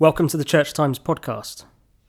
Welcome 0.00 0.28
to 0.28 0.36
the 0.36 0.44
Church 0.44 0.72
Times 0.72 1.00
podcast. 1.00 1.64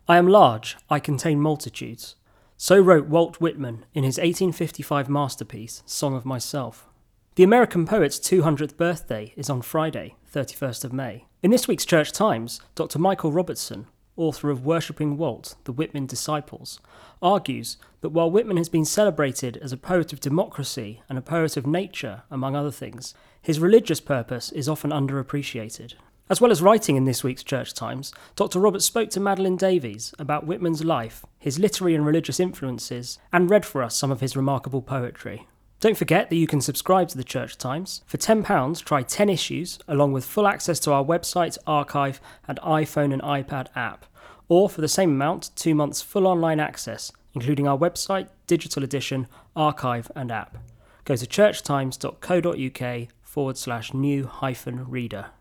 I 0.08 0.18
am 0.18 0.28
large, 0.28 0.78
I 0.92 1.00
contain 1.00 1.40
multitudes. 1.42 2.18
So 2.56 2.80
wrote 2.80 3.08
Walt 3.08 3.42
Whitman 3.42 3.84
in 3.96 4.04
his 4.04 4.20
1855 4.20 5.10
masterpiece, 5.10 5.82
Song 5.88 6.16
of 6.16 6.24
Myself. 6.24 6.88
The 7.34 7.42
American 7.42 7.88
poet's 7.88 8.20
200th 8.20 8.78
birthday 8.78 9.34
is 9.36 9.50
on 9.50 9.64
Friday, 9.64 10.14
31st 10.32 10.86
of 10.86 10.94
May. 10.94 11.26
In 11.42 11.50
this 11.50 11.68
week's 11.68 11.84
Church 11.84 12.12
Times, 12.12 12.62
Dr. 12.76 13.00
Michael 13.00 13.32
Robertson, 13.32 13.88
author 14.16 14.52
of 14.52 14.64
Worshipping 14.64 15.18
Walt, 15.18 15.56
The 15.64 15.72
Whitman 15.72 16.06
Disciples, 16.06 16.80
argues 17.24 17.78
that 18.02 18.10
while 18.10 18.30
Whitman 18.30 18.58
has 18.58 18.70
been 18.70 18.86
celebrated 18.86 19.58
as 19.58 19.72
a 19.72 19.78
poet 19.78 20.14
of 20.14 20.20
democracy 20.20 21.02
and 21.10 21.18
a 21.18 21.24
poet 21.24 21.58
of 21.58 21.66
nature, 21.66 22.22
among 22.30 22.56
other 22.56 22.70
things, 22.70 23.16
his 23.42 23.60
religious 23.60 24.00
purpose 24.00 24.52
is 24.52 24.70
often 24.70 24.92
underappreciated. 24.92 25.96
As 26.32 26.40
well 26.40 26.52
as 26.52 26.62
writing 26.62 26.96
in 26.96 27.06
this 27.06 27.24
week's 27.24 27.44
Church 27.44 27.74
Times, 27.74 28.14
Dr. 28.36 28.60
Robertson 28.60 28.86
spoke 28.86 29.10
to 29.10 29.20
Madeleine 29.20 29.58
Davies 29.58 30.14
about 30.20 30.46
Whitman's 30.46 30.84
life, 30.84 31.26
his 31.40 31.58
literary 31.58 31.96
and 31.96 32.06
religious 32.06 32.40
influences, 32.40 33.18
and 33.34 33.50
read 33.50 33.66
for 33.66 33.82
us 33.82 33.96
some 33.96 34.12
of 34.12 34.20
his 34.20 34.36
remarkable 34.36 34.84
poetry. 34.84 35.48
Don't 35.80 35.98
forget 35.98 36.30
that 36.30 36.36
you 36.36 36.46
can 36.46 36.62
subscribe 36.62 37.08
to 37.08 37.18
the 37.18 37.24
Church 37.24 37.58
Times. 37.58 38.04
For 38.06 38.18
£10, 38.18 38.86
try 38.86 39.02
10 39.02 39.28
issues, 39.28 39.80
along 39.88 40.12
with 40.12 40.24
full 40.24 40.46
access 40.46 40.80
to 40.82 40.92
our 40.92 41.04
website, 41.04 41.58
archive, 41.66 42.22
and 42.48 42.60
iPhone 42.60 43.12
and 43.12 43.24
iPad 43.24 43.70
app. 43.76 44.06
Or 44.48 44.70
for 44.70 44.82
the 44.82 44.88
same 44.88 45.10
amount, 45.10 45.50
two 45.56 45.74
months 45.74 46.04
full 46.04 46.28
online 46.28 46.60
access, 46.60 47.12
including 47.34 47.68
our 47.68 47.78
website, 47.78 48.28
digital 48.46 48.84
edition, 48.84 49.26
archive, 49.56 50.12
and 50.16 50.32
app. 50.32 50.60
Go 51.06 51.16
to 51.16 51.26
churchtimes.co.uk 51.26 53.08
forward 53.24 53.58
slash 53.58 53.96
new 53.96 54.28
hyphen 54.28 54.88
reader. 54.88 55.32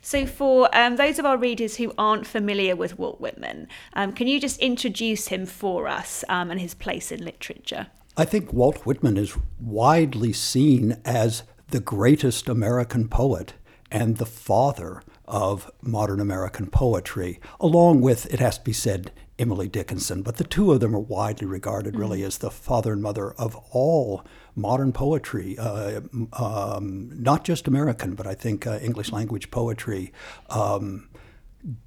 So, 0.00 0.26
for 0.26 0.68
um, 0.76 0.96
those 0.96 1.18
of 1.18 1.24
our 1.24 1.38
readers 1.38 1.76
who 1.76 1.94
aren't 1.96 2.26
familiar 2.26 2.76
with 2.76 2.98
Walt 2.98 3.20
Whitman, 3.20 3.68
um, 3.94 4.12
can 4.12 4.26
you 4.26 4.38
just 4.38 4.60
introduce 4.60 5.28
him 5.28 5.46
for 5.46 5.88
us 5.88 6.22
um, 6.28 6.50
and 6.50 6.60
his 6.60 6.74
place 6.74 7.10
in 7.10 7.24
literature? 7.24 7.86
I 8.16 8.26
think 8.26 8.52
Walt 8.52 8.84
Whitman 8.84 9.16
is 9.16 9.36
widely 9.58 10.32
seen 10.32 11.00
as 11.06 11.42
the 11.68 11.80
greatest 11.80 12.48
American 12.48 13.08
poet 13.08 13.54
and 13.90 14.18
the 14.18 14.26
father 14.26 15.02
of 15.24 15.70
modern 15.80 16.20
American 16.20 16.66
poetry, 16.66 17.40
along 17.58 18.00
with, 18.02 18.32
it 18.32 18.40
has 18.40 18.58
to 18.58 18.64
be 18.64 18.72
said, 18.72 19.10
Emily 19.38 19.68
Dickinson. 19.68 20.22
But 20.22 20.36
the 20.36 20.44
two 20.44 20.72
of 20.72 20.80
them 20.80 20.94
are 20.94 21.00
widely 21.00 21.46
regarded 21.46 21.96
really 21.96 22.18
mm-hmm. 22.18 22.26
as 22.26 22.38
the 22.38 22.50
father 22.50 22.92
and 22.92 23.02
mother 23.02 23.32
of 23.32 23.56
all 23.72 24.24
modern 24.56 24.92
poetry, 24.92 25.58
uh, 25.58 26.00
um, 26.32 27.10
not 27.14 27.44
just 27.44 27.66
American, 27.66 28.14
but 28.14 28.26
I 28.26 28.34
think 28.34 28.66
uh, 28.66 28.78
English 28.80 29.12
language 29.12 29.50
poetry. 29.50 30.12
Um, 30.50 31.08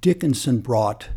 Dickinson 0.00 0.60
brought 0.60 1.08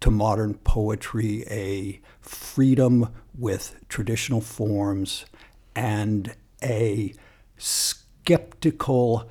to 0.00 0.10
modern 0.10 0.54
poetry 0.54 1.44
a 1.48 2.00
freedom 2.20 3.08
with 3.36 3.76
traditional 3.88 4.40
forms 4.40 5.24
and 5.74 6.34
a 6.62 7.14
skeptical, 7.56 9.28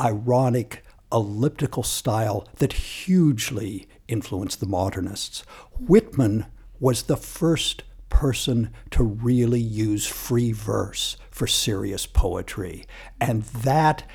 ironic, 0.00 0.84
elliptical 1.12 1.82
style 1.82 2.48
that 2.56 2.72
hugely 2.72 3.86
influenced 4.08 4.60
the 4.60 4.66
modernists. 4.66 5.40
Whitman 5.78 6.46
was 6.80 7.04
the 7.04 7.16
first 7.16 7.82
person 8.14 8.70
to 8.92 9.02
really 9.02 9.60
use 9.60 10.06
free 10.06 10.52
verse 10.52 11.16
for 11.32 11.48
serious 11.48 12.06
poetry. 12.06 12.86
And 13.20 13.42
that 13.42 14.08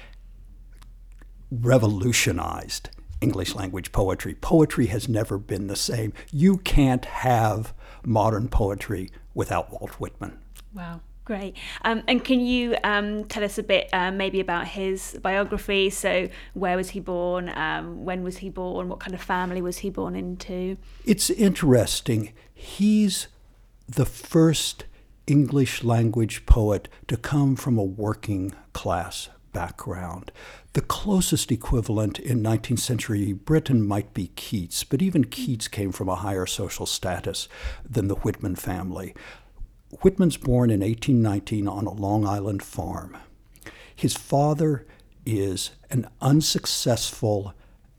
revolutionized 1.51 2.89
English 3.19 3.53
language 3.55 3.91
poetry. 3.91 4.35
Poetry 4.35 4.85
has 4.85 5.09
never 5.09 5.37
been 5.37 5.67
the 5.67 5.75
same. 5.75 6.13
You 6.31 6.57
can't 6.57 7.03
have 7.03 7.73
modern 8.05 8.47
poetry 8.47 9.09
without 9.33 9.69
Walt 9.69 9.99
Whitman. 9.99 10.39
Wow. 10.73 11.01
Great. 11.25 11.57
Um, 11.83 12.01
and 12.07 12.23
can 12.23 12.39
you 12.39 12.77
um, 12.85 13.25
tell 13.25 13.43
us 13.43 13.57
a 13.57 13.63
bit 13.63 13.89
uh, 13.91 14.11
maybe 14.11 14.39
about 14.39 14.65
his 14.65 15.19
biography? 15.21 15.89
So, 15.89 16.29
where 16.53 16.75
was 16.77 16.89
he 16.89 17.01
born? 17.01 17.49
Um, 17.49 18.05
when 18.05 18.23
was 18.23 18.37
he 18.37 18.49
born? 18.49 18.87
What 18.87 18.99
kind 18.99 19.13
of 19.13 19.21
family 19.21 19.61
was 19.61 19.79
he 19.79 19.91
born 19.91 20.15
into? 20.15 20.77
It's 21.05 21.29
interesting. 21.29 22.33
He's 22.51 23.27
the 23.89 24.05
first 24.05 24.85
English 25.25 25.83
language 25.83 26.45
poet 26.45 26.87
to 27.07 27.17
come 27.17 27.55
from 27.55 27.77
a 27.77 27.83
working 27.83 28.53
class 28.71 29.29
background. 29.51 30.31
The 30.73 30.81
closest 30.81 31.51
equivalent 31.51 32.19
in 32.19 32.43
19th 32.43 32.79
century 32.79 33.33
Britain 33.33 33.83
might 33.85 34.13
be 34.13 34.27
Keats, 34.35 34.83
but 34.83 35.01
even 35.01 35.25
Keats 35.25 35.67
came 35.67 35.91
from 35.91 36.07
a 36.07 36.15
higher 36.15 36.45
social 36.45 36.85
status 36.85 37.47
than 37.83 38.07
the 38.07 38.15
Whitman 38.15 38.55
family. 38.55 39.15
Whitman's 40.01 40.37
born 40.37 40.69
in 40.69 40.81
1819 40.81 41.67
on 41.67 41.87
a 41.87 41.91
Long 41.91 42.27
Island 42.27 42.61
farm. 42.61 43.17
His 43.95 44.13
father 44.13 44.85
is 45.25 45.71
an 45.89 46.07
unsuccessful 46.21 47.55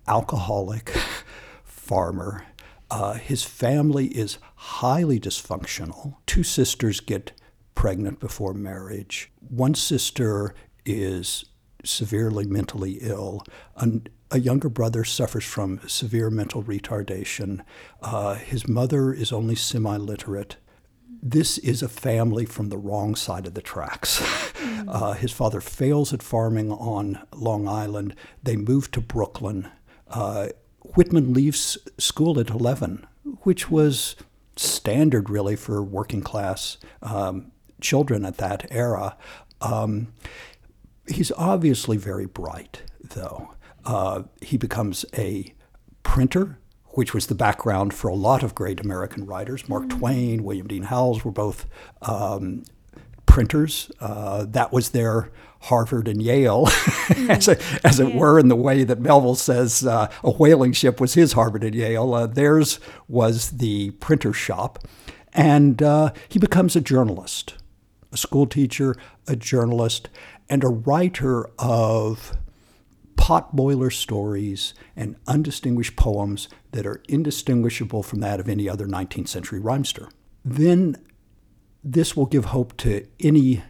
alcoholic 0.06 0.90
farmer 1.64 2.46
uh, 2.90 3.14
his 3.14 3.44
family 3.44 4.06
is 4.06 4.38
highly 4.56 5.20
dysfunctional. 5.20 6.16
Two 6.26 6.42
sisters 6.42 7.00
get 7.00 7.32
pregnant 7.74 8.20
before 8.20 8.52
marriage. 8.52 9.30
One 9.48 9.74
sister 9.74 10.54
is 10.84 11.44
severely 11.84 12.44
mentally 12.44 12.98
ill. 13.00 13.44
An, 13.76 14.06
a 14.30 14.40
younger 14.40 14.68
brother 14.68 15.04
suffers 15.04 15.44
from 15.44 15.80
severe 15.86 16.30
mental 16.30 16.62
retardation. 16.62 17.60
Uh, 18.02 18.34
his 18.34 18.68
mother 18.68 19.12
is 19.12 19.32
only 19.32 19.54
semi 19.54 19.96
literate. 19.96 20.56
This 21.22 21.58
is 21.58 21.82
a 21.82 21.88
family 21.88 22.46
from 22.46 22.70
the 22.70 22.78
wrong 22.78 23.14
side 23.14 23.46
of 23.46 23.54
the 23.54 23.62
tracks. 23.62 24.22
uh, 24.88 25.12
his 25.12 25.32
father 25.32 25.60
fails 25.60 26.12
at 26.12 26.22
farming 26.22 26.72
on 26.72 27.20
Long 27.34 27.68
Island. 27.68 28.14
They 28.42 28.56
move 28.56 28.90
to 28.92 29.00
Brooklyn. 29.00 29.68
Uh, 30.08 30.48
Whitman 30.94 31.32
leaves 31.32 31.78
school 31.98 32.38
at 32.40 32.50
11, 32.50 33.06
which 33.42 33.70
was 33.70 34.16
standard 34.56 35.30
really 35.30 35.56
for 35.56 35.82
working 35.82 36.22
class 36.22 36.76
um, 37.02 37.52
children 37.80 38.24
at 38.24 38.38
that 38.38 38.66
era. 38.70 39.16
Um, 39.60 40.12
he's 41.08 41.32
obviously 41.32 41.96
very 41.96 42.26
bright, 42.26 42.82
though. 43.02 43.54
Uh, 43.84 44.24
he 44.42 44.56
becomes 44.56 45.04
a 45.16 45.54
printer, 46.02 46.58
which 46.90 47.14
was 47.14 47.26
the 47.28 47.34
background 47.34 47.94
for 47.94 48.08
a 48.08 48.14
lot 48.14 48.42
of 48.42 48.54
great 48.54 48.80
American 48.80 49.24
writers. 49.24 49.68
Mark 49.68 49.84
mm-hmm. 49.84 49.98
Twain, 49.98 50.44
William 50.44 50.66
Dean 50.66 50.84
Howells 50.84 51.24
were 51.24 51.30
both 51.30 51.66
um, 52.02 52.64
printers. 53.30 53.90
Uh, 54.00 54.44
that 54.48 54.72
was 54.72 54.90
their 54.90 55.30
Harvard 55.62 56.08
and 56.08 56.20
Yale, 56.20 56.66
mm. 56.66 57.30
as, 57.30 57.48
a, 57.48 57.58
as, 57.86 58.00
it 58.00 58.14
were, 58.14 58.38
in 58.38 58.48
the 58.48 58.56
way 58.56 58.82
that 58.82 58.98
Melville 58.98 59.34
says 59.34 59.86
uh, 59.86 60.10
a 60.24 60.30
whaling 60.32 60.72
ship 60.72 61.00
was 61.00 61.14
his 61.14 61.34
Harvard 61.34 61.62
and 61.62 61.74
Yale. 61.74 62.12
Uh, 62.12 62.26
theirs 62.26 62.80
was 63.08 63.50
the 63.52 63.90
printer 63.92 64.32
shop. 64.32 64.80
And 65.32 65.82
uh, 65.82 66.12
he 66.28 66.38
becomes 66.38 66.74
a 66.74 66.80
journalist, 66.80 67.54
a 68.10 68.16
school 68.16 68.46
teacher, 68.46 68.96
a 69.28 69.36
journalist, 69.36 70.08
and 70.48 70.64
a 70.64 70.68
writer 70.68 71.48
of 71.58 72.36
potboiler 73.16 73.92
stories 73.92 74.74
and 74.96 75.14
undistinguished 75.28 75.94
poems 75.94 76.48
that 76.72 76.86
are 76.86 77.02
indistinguishable 77.08 78.02
from 78.02 78.20
that 78.20 78.40
of 78.40 78.48
any 78.48 78.68
other 78.68 78.86
19th 78.86 79.28
century 79.28 79.60
rhymester. 79.60 80.08
Then 80.44 80.96
this 81.82 82.16
will 82.16 82.26
give 82.26 82.46
hope 82.46 82.76
to 82.78 83.06
any 83.18 83.62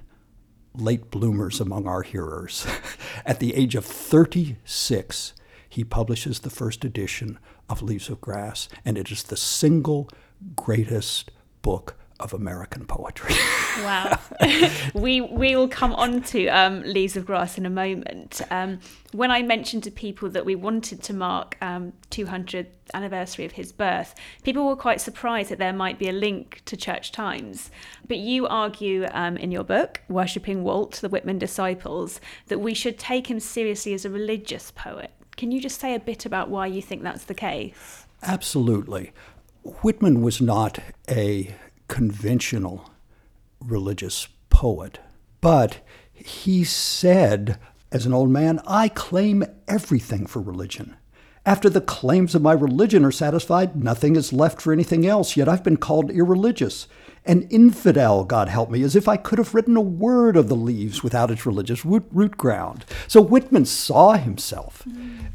late 0.75 1.11
bloomers 1.11 1.61
among 1.61 1.87
our 1.87 2.03
hearers. 2.03 2.67
At 3.27 3.41
the 3.41 3.55
age 3.55 3.75
of 3.75 3.85
36, 3.85 5.35
he 5.69 5.85
publishes 5.85 6.41
the 6.41 6.51
first 6.51 6.85
edition 6.85 7.39
of 7.69 7.83
Leaves 7.83 8.09
of 8.09 8.21
Grass, 8.21 8.69
and 8.85 8.99
it 8.99 9.11
is 9.11 9.23
the 9.23 9.37
single 9.37 10.09
greatest 10.57 11.31
book 11.63 11.97
of 12.21 12.33
American 12.33 12.87
poetry. 12.87 13.35
wow. 13.79 14.19
we 14.95 15.21
we 15.21 15.57
will 15.57 15.69
come 15.69 15.93
on 15.95 16.23
to 16.23 16.47
um, 16.49 16.83
Leaves 16.83 17.17
of 17.17 17.27
Grass 17.27 17.59
in 17.59 17.67
a 17.67 17.71
moment. 17.71 18.41
Um, 18.51 18.81
when 19.13 19.31
I 19.31 19.43
mentioned 19.43 19.85
to 19.85 19.91
people 19.91 20.29
that 20.31 20.45
we 20.45 20.55
wanted 20.55 21.03
to 21.03 21.15
mark 21.15 21.57
um, 21.61 21.93
200th 22.11 22.67
anniversary 22.95 23.45
of 23.45 23.53
his 23.53 23.73
birth, 23.73 24.15
people 24.43 24.67
were 24.67 24.77
quite 24.77 25.01
surprised 25.01 25.51
that 25.51 25.59
there 25.59 25.73
might 25.73 25.99
be 25.99 26.09
a 26.09 26.13
link 26.13 26.63
to 26.67 26.77
Church 26.77 27.11
Times. 27.11 27.71
But 28.07 28.19
you 28.19 28.47
argue 28.47 29.07
um, 29.13 29.37
in 29.37 29.51
your 29.51 29.65
book, 29.65 30.01
Worshipping 30.09 30.63
Walt, 30.63 31.01
the 31.01 31.09
Whitman 31.09 31.39
Disciples, 31.39 32.21
that 32.47 32.61
we 32.61 32.75
should 32.75 32.99
take 32.99 33.31
him 33.31 33.41
seriously 33.41 33.95
as 33.95 34.05
a 34.05 34.11
religious 34.11 34.71
poet. 34.71 35.11
Can 35.37 35.51
you 35.51 35.61
just 35.61 35.81
say 35.81 35.95
a 35.95 36.01
bit 36.01 36.27
about 36.27 36.51
why 36.51 36.67
you 36.67 36.83
think 36.83 37.03
that's 37.03 37.25
the 37.25 37.35
case? 37.35 38.07
Absolutely. 38.23 39.13
Whitman 39.63 40.23
was 40.23 40.41
not 40.41 40.79
a 41.09 41.55
conventional 41.91 42.89
religious 43.61 44.29
poet, 44.49 45.01
but 45.41 45.85
he 46.13 46.65
said 46.65 47.59
As 47.93 48.07
an 48.07 48.15
old 48.15 48.31
man, 48.31 48.61
I 48.67 48.89
claim 48.89 49.45
everything 49.67 50.25
for 50.27 50.41
religion. 50.41 50.97
After 51.45 51.69
the 51.69 51.81
claims 51.81 52.37
of 52.37 52.43
my 52.43 52.53
religion 52.53 53.05
are 53.05 53.11
satisfied, 53.11 53.75
nothing 53.75 54.15
is 54.15 54.33
left 54.33 54.63
for 54.63 54.73
anything 54.73 55.05
else, 55.05 55.37
yet 55.37 55.49
I've 55.49 55.65
been 55.65 55.79
called 55.79 56.13
irreligious. 56.13 56.87
An 57.27 57.49
infidel, 57.51 58.25
God 58.25 58.49
help 58.49 58.71
me, 58.71 58.85
as 58.85 58.95
if 58.95 59.09
I 59.09 59.17
could 59.17 59.39
have 59.39 59.53
written 59.53 59.77
a 59.77 59.81
word 59.81 60.37
of 60.37 60.49
the 60.49 60.55
leaves 60.55 61.03
without 61.03 61.31
its 61.31 61.45
religious 61.45 61.85
root, 61.85 62.07
root 62.13 62.37
ground. 62.37 62.85
So 63.09 63.21
Whitman 63.21 63.65
saw 63.65 64.13
himself 64.13 64.87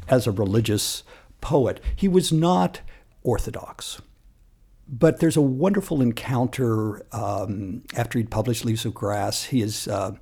as 0.08 0.26
a 0.26 0.32
religious 0.32 1.02
poet. 1.42 1.80
He 1.94 2.08
was 2.08 2.32
not 2.32 2.80
orthodox. 3.22 4.00
But 4.88 5.20
there's 5.20 5.36
a 5.36 5.42
wonderful 5.42 6.00
encounter 6.00 7.04
um, 7.12 7.82
after 7.96 8.18
he'd 8.18 8.30
published 8.30 8.64
Leaves 8.64 8.84
of 8.84 8.94
Grass. 8.94 9.44
His 9.44 9.88
uh, 9.88 10.12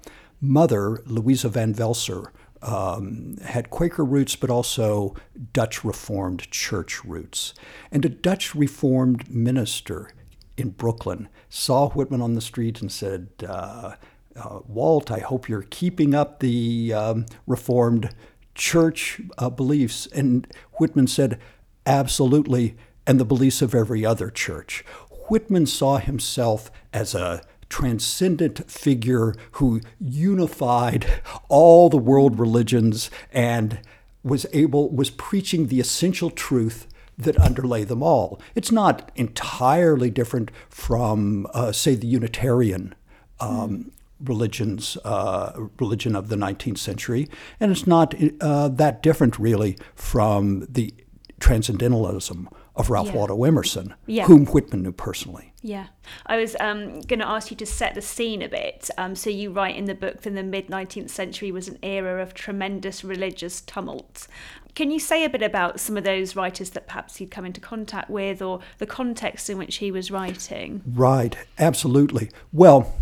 mother, 0.41 1.03
Louisa 1.07 1.49
van 1.49 1.75
Velsor, 1.75 2.31
um, 2.63 3.37
had 3.45 3.69
Quaker 3.69 4.05
roots, 4.05 4.37
but 4.37 4.51
also 4.51 5.15
Dutch 5.53 5.85
Reformed 5.85 6.51
church 6.51 7.05
roots. 7.05 7.53
And 7.93 8.05
a 8.05 8.09
Dutch 8.09 8.55
Reformed 8.55 9.31
minister 9.31 10.11
in 10.57 10.71
Brooklyn 10.71 11.29
saw 11.51 11.91
Whitman 11.91 12.23
on 12.23 12.35
the 12.35 12.41
street 12.41 12.81
and 12.81 12.91
said, 12.91 13.29
uh, 13.47 13.97
uh, 14.37 14.61
Walt, 14.67 15.11
I 15.11 15.19
hope 15.19 15.49
you're 15.49 15.63
keeping 15.63 16.15
up 16.15 16.41
the 16.41 16.93
um, 16.93 17.27
Reformed 17.47 18.15
church 18.55 19.21
uh, 19.39 19.51
beliefs. 19.51 20.07
And 20.07 20.47
Whitman 20.75 21.07
said, 21.07 21.39
Absolutely 21.87 22.77
and 23.07 23.21
the 23.21 23.25
beliefs 23.25 23.63
of 23.63 23.75
every 23.75 24.05
other 24.05 24.31
church. 24.31 24.85
Whitman 25.29 25.67
saw 25.67 25.99
himself 25.99 26.71
as 26.93 27.15
a 27.15 27.43
transcendent 27.69 28.71
figure 28.71 29.35
who 29.53 29.81
unified 29.99 31.07
all 31.49 31.89
the 31.89 31.97
world 31.97 32.39
religions 32.39 33.11
and 33.33 33.81
was 34.23 34.47
able 34.53 34.91
was 34.91 35.11
preaching 35.11 35.67
the 35.67 35.81
essential 35.81 36.31
truth 36.31 36.87
that 37.17 37.39
underlay 37.39 37.85
them 37.85 38.03
all. 38.03 38.41
It's 38.55 38.73
not 38.73 39.13
entirely 39.15 40.11
different 40.11 40.51
from, 40.69 41.47
uh, 41.55 41.73
say, 41.73 41.95
the 41.95 42.07
Unitarian 42.07 42.95
um, 43.41 43.93
religions, 44.21 44.97
uh, 45.05 45.53
religion 45.79 46.17
of 46.17 46.29
the 46.29 46.37
19th 46.37 46.79
century, 46.79 47.29
and 47.61 47.71
it's 47.71 47.87
not 47.87 48.15
uh, 48.41 48.69
that 48.69 49.03
different 49.03 49.39
really 49.39 49.77
from 49.95 50.67
the 50.69 50.95
transcendentalism 51.41 52.49
of 52.77 52.91
Ralph 52.91 53.09
Yeah. 53.09 53.15
Waldo 53.15 53.45
Emerson, 53.45 53.95
Yeah. 54.07 54.25
whom 54.27 54.47
Whitman 54.47 54.83
knew 54.83 54.93
personally. 54.93 55.53
Yeah, 55.63 55.87
I 56.27 56.37
was 56.37 56.57
um, 56.61 57.01
going 57.03 57.21
to 57.21 57.27
ask 57.29 57.51
you 57.51 57.57
to 57.57 57.67
set 57.67 57.95
the 57.95 58.03
scene 58.03 58.43
a 58.43 58.49
bit. 58.49 58.91
Um, 58.99 59.15
so 59.15 59.31
you 59.31 59.51
write 59.51 59.77
in 59.77 59.87
the 59.87 59.95
book 59.95 60.23
that 60.23 60.35
the 60.35 60.43
mid 60.43 60.67
19th 60.69 61.09
century 61.11 61.51
was 61.53 61.69
an 61.69 61.79
era 61.83 62.21
of 62.23 62.35
tremendous 62.35 63.03
religious 63.05 63.61
tumult. 63.63 64.27
Can 64.75 64.91
you 64.91 64.99
say 64.99 65.25
a 65.25 65.31
bit 65.31 65.43
about 65.43 65.79
some 65.79 65.97
of 65.97 66.03
those 66.05 66.35
writers 66.35 66.71
that 66.71 66.89
perhaps 66.89 67.21
you'd 67.21 67.31
come 67.31 67.47
into 67.47 67.61
contact 67.61 68.11
with, 68.11 68.43
or 68.43 68.59
the 68.79 68.87
context 68.87 69.49
in 69.49 69.57
which 69.57 69.77
he 69.77 69.91
was 69.93 70.11
writing? 70.11 70.83
Right, 70.85 71.37
absolutely. 71.59 72.29
Well, 72.53 72.93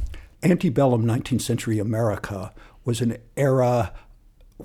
antebellum 0.42 1.04
19th 1.06 1.40
century 1.40 1.78
America 1.78 2.52
was 2.84 3.00
an 3.00 3.16
era 3.36 3.92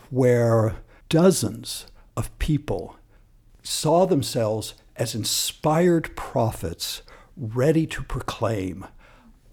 where 0.09 0.75
dozens 1.09 1.85
of 2.15 2.37
people 2.39 2.97
saw 3.63 4.05
themselves 4.05 4.73
as 4.97 5.15
inspired 5.15 6.15
prophets 6.15 7.01
ready 7.35 7.85
to 7.87 8.03
proclaim 8.03 8.85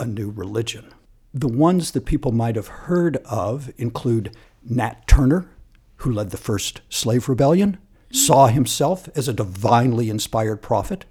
a 0.00 0.06
new 0.06 0.30
religion. 0.30 0.92
The 1.32 1.48
ones 1.48 1.90
that 1.92 2.04
people 2.04 2.32
might 2.32 2.56
have 2.56 2.68
heard 2.68 3.16
of 3.24 3.72
include 3.76 4.36
Nat 4.64 5.06
Turner, 5.06 5.50
who 5.96 6.12
led 6.12 6.30
the 6.30 6.36
first 6.36 6.80
slave 6.88 7.28
rebellion, 7.28 7.78
saw 8.10 8.46
himself 8.46 9.08
as 9.16 9.26
a 9.26 9.32
divinely 9.32 10.08
inspired 10.08 10.62
prophet. 10.62 11.04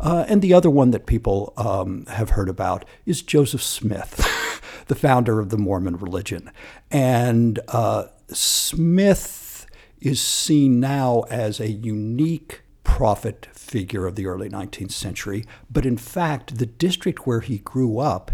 Uh, 0.00 0.24
and 0.28 0.42
the 0.42 0.52
other 0.52 0.68
one 0.68 0.90
that 0.90 1.06
people 1.06 1.52
um, 1.56 2.04
have 2.06 2.30
heard 2.30 2.48
about 2.48 2.84
is 3.06 3.22
Joseph 3.22 3.62
Smith, 3.62 4.62
the 4.88 4.96
founder 4.96 5.38
of 5.38 5.50
the 5.50 5.58
Mormon 5.58 5.96
religion. 5.96 6.50
And 6.90 7.60
uh, 7.68 8.06
Smith 8.28 9.66
is 10.00 10.20
seen 10.20 10.80
now 10.80 11.24
as 11.30 11.60
a 11.60 11.70
unique 11.70 12.62
prophet 12.82 13.48
figure 13.68 14.06
of 14.06 14.16
the 14.16 14.26
early 14.26 14.48
19th 14.48 14.92
century. 14.92 15.44
But 15.70 15.86
in 15.86 15.96
fact, 15.96 16.58
the 16.58 16.66
district 16.66 17.26
where 17.26 17.40
he 17.40 17.58
grew 17.58 17.98
up 17.98 18.32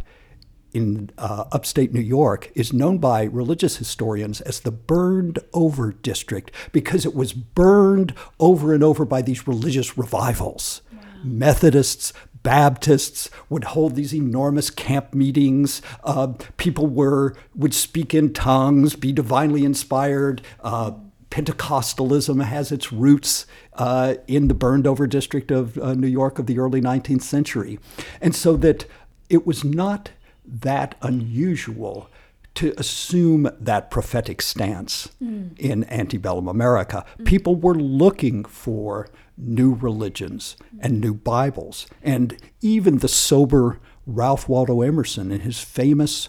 in 0.73 1.11
uh, 1.19 1.45
upstate 1.53 1.93
New 1.93 2.01
York 2.01 2.51
is 2.55 2.73
known 2.73 2.99
by 2.99 3.25
religious 3.25 3.77
historians 3.77 4.41
as 4.41 4.61
the 4.61 4.73
burned 4.73 5.39
over 5.53 5.93
district 5.93 6.51
because 6.73 7.07
it 7.07 7.15
was 7.15 7.33
burned 7.33 8.15
over 8.41 8.75
and 8.75 8.83
over 8.83 9.05
by 9.05 9.23
these 9.23 9.47
religious 9.47 9.97
revivals. 9.97 10.83
Methodists, 11.23 12.13
Baptists 12.43 13.31
would 13.49 13.65
hold 13.65 13.95
these 13.95 14.15
enormous 14.15 14.69
camp 14.69 15.15
meetings. 15.15 15.81
Uh, 16.05 16.35
people 16.59 16.87
were 16.87 17.35
would 17.55 17.73
speak 17.73 18.13
in 18.13 18.35
tongues, 18.35 18.97
be 18.97 19.13
divinely 19.13 19.65
inspired. 19.65 20.43
Uh, 20.61 20.93
Pentecostalism 21.35 22.45
has 22.45 22.71
its 22.71 22.93
roots 22.93 23.45
uh, 23.73 24.15
in 24.29 24.47
the 24.47 24.55
burned 24.55 24.87
over 24.87 25.05
district 25.09 25.51
of 25.51 25.77
uh, 25.79 25.93
New 25.95 26.07
York 26.07 26.39
of 26.39 26.47
the 26.47 26.61
early 26.61 26.81
19th 26.81 27.23
century. 27.23 27.81
And 28.21 28.37
so 28.37 28.57
that 28.59 28.87
it 29.29 29.45
was 29.45 29.65
not 29.65 30.13
that 30.47 30.95
unusual 31.03 32.09
to 32.55 32.73
assume 32.79 33.51
that 33.59 33.91
prophetic 33.91 34.41
stance 34.41 35.11
in 35.59 35.85
antebellum 35.91 36.47
America. 36.47 37.05
People 37.25 37.57
were 37.57 37.75
looking 37.75 38.45
for 38.45 39.09
new 39.37 39.75
religions 39.75 40.57
and 40.79 41.01
new 41.01 41.15
Bibles. 41.15 41.89
And 42.01 42.37
even 42.61 42.99
the 42.99 43.09
sober 43.09 43.81
Ralph 44.07 44.49
Waldo 44.49 44.83
Emerson, 44.83 45.33
in 45.33 45.41
his 45.41 45.59
famous 45.59 46.29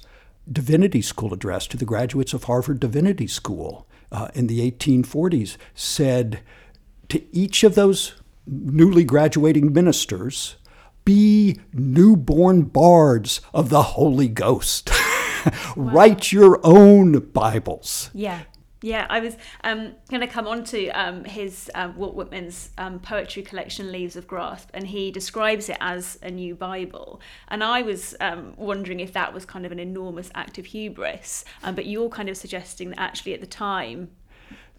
divinity 0.51 1.03
school 1.03 1.31
address 1.31 1.67
to 1.67 1.77
the 1.77 1.85
graduates 1.85 2.33
of 2.33 2.45
Harvard 2.45 2.79
Divinity 2.79 3.27
School 3.27 3.85
uh, 4.11 4.29
in 4.33 4.47
the 4.47 4.71
1840s, 4.71 5.57
said 5.73 6.41
to 7.09 7.23
each 7.35 7.63
of 7.63 7.75
those 7.75 8.15
newly 8.47 9.03
graduating 9.03 9.73
ministers, 9.73 10.55
be 11.03 11.59
newborn 11.71 12.63
bards 12.63 13.41
of 13.53 13.69
the 13.69 13.83
Holy 13.83 14.27
Ghost. 14.27 14.89
Write 15.75 16.31
your 16.31 16.59
own 16.63 17.19
Bibles. 17.19 18.09
Yeah. 18.13 18.41
Yeah, 18.85 19.07
I 19.09 19.19
was 19.19 19.35
um, 19.63 19.93
going 20.11 20.21
to 20.21 20.27
come 20.27 20.47
on 20.47 20.63
to 20.65 20.89
um, 20.89 21.23
his 21.23 21.71
um, 21.73 21.95
Walt 21.95 22.13
Whitman's 22.13 22.69
um, 22.77 22.99
poetry 22.99 23.41
collection, 23.41 23.91
Leaves 23.91 24.15
of 24.15 24.27
Grass, 24.27 24.67
and 24.75 24.85
he 24.85 25.09
describes 25.09 25.69
it 25.69 25.77
as 25.81 26.19
a 26.21 26.29
new 26.29 26.53
Bible. 26.53 27.19
And 27.47 27.63
I 27.63 27.81
was 27.81 28.13
um, 28.21 28.53
wondering 28.57 28.99
if 28.99 29.11
that 29.13 29.33
was 29.33 29.43
kind 29.43 29.65
of 29.65 29.71
an 29.71 29.79
enormous 29.79 30.29
act 30.35 30.59
of 30.59 30.67
hubris, 30.67 31.45
um, 31.63 31.73
but 31.73 31.87
you're 31.87 32.09
kind 32.09 32.29
of 32.29 32.37
suggesting 32.37 32.89
that 32.91 32.99
actually 32.99 33.33
at 33.33 33.41
the 33.41 33.47
time, 33.47 34.11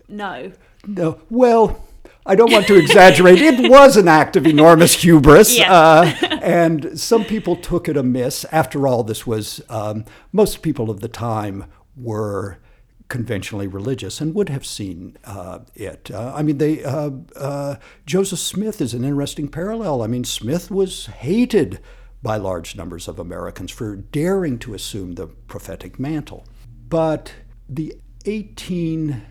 no. 0.06 0.52
No, 0.86 1.20
well, 1.28 1.84
I 2.24 2.36
don't 2.36 2.52
want 2.52 2.68
to 2.68 2.76
exaggerate. 2.78 3.40
it 3.42 3.68
was 3.68 3.96
an 3.96 4.06
act 4.06 4.36
of 4.36 4.46
enormous 4.46 5.02
hubris, 5.02 5.58
Yeah. 5.58 5.72
uh, 5.72 6.14
and 6.42 6.96
some 6.96 7.24
people 7.24 7.56
took 7.56 7.88
it 7.88 7.96
amiss. 7.96 8.44
After 8.52 8.86
all, 8.86 9.02
this 9.02 9.26
was 9.26 9.60
um, 9.68 10.04
most 10.30 10.62
people 10.62 10.90
of 10.90 11.00
the 11.00 11.08
time 11.08 11.64
were 11.96 12.60
conventionally 13.08 13.66
religious 13.66 14.20
and 14.20 14.34
would 14.34 14.48
have 14.48 14.66
seen 14.66 15.16
uh, 15.24 15.60
it. 15.74 16.10
Uh, 16.12 16.32
I 16.34 16.42
mean, 16.42 16.58
they 16.58 16.82
uh, 16.84 17.10
uh, 17.36 17.76
Joseph 18.04 18.38
Smith 18.38 18.80
is 18.80 18.94
an 18.94 19.04
interesting 19.04 19.48
parallel. 19.48 20.02
I 20.02 20.06
mean, 20.06 20.24
Smith 20.24 20.70
was 20.70 21.06
hated 21.06 21.80
by 22.22 22.36
large 22.36 22.74
numbers 22.74 23.06
of 23.06 23.18
Americans 23.18 23.70
for 23.70 23.96
daring 23.96 24.58
to 24.58 24.74
assume 24.74 25.14
the 25.14 25.26
prophetic 25.26 25.98
mantle, 26.00 26.46
but 26.88 27.32
the 27.68 27.94
18 28.24 29.22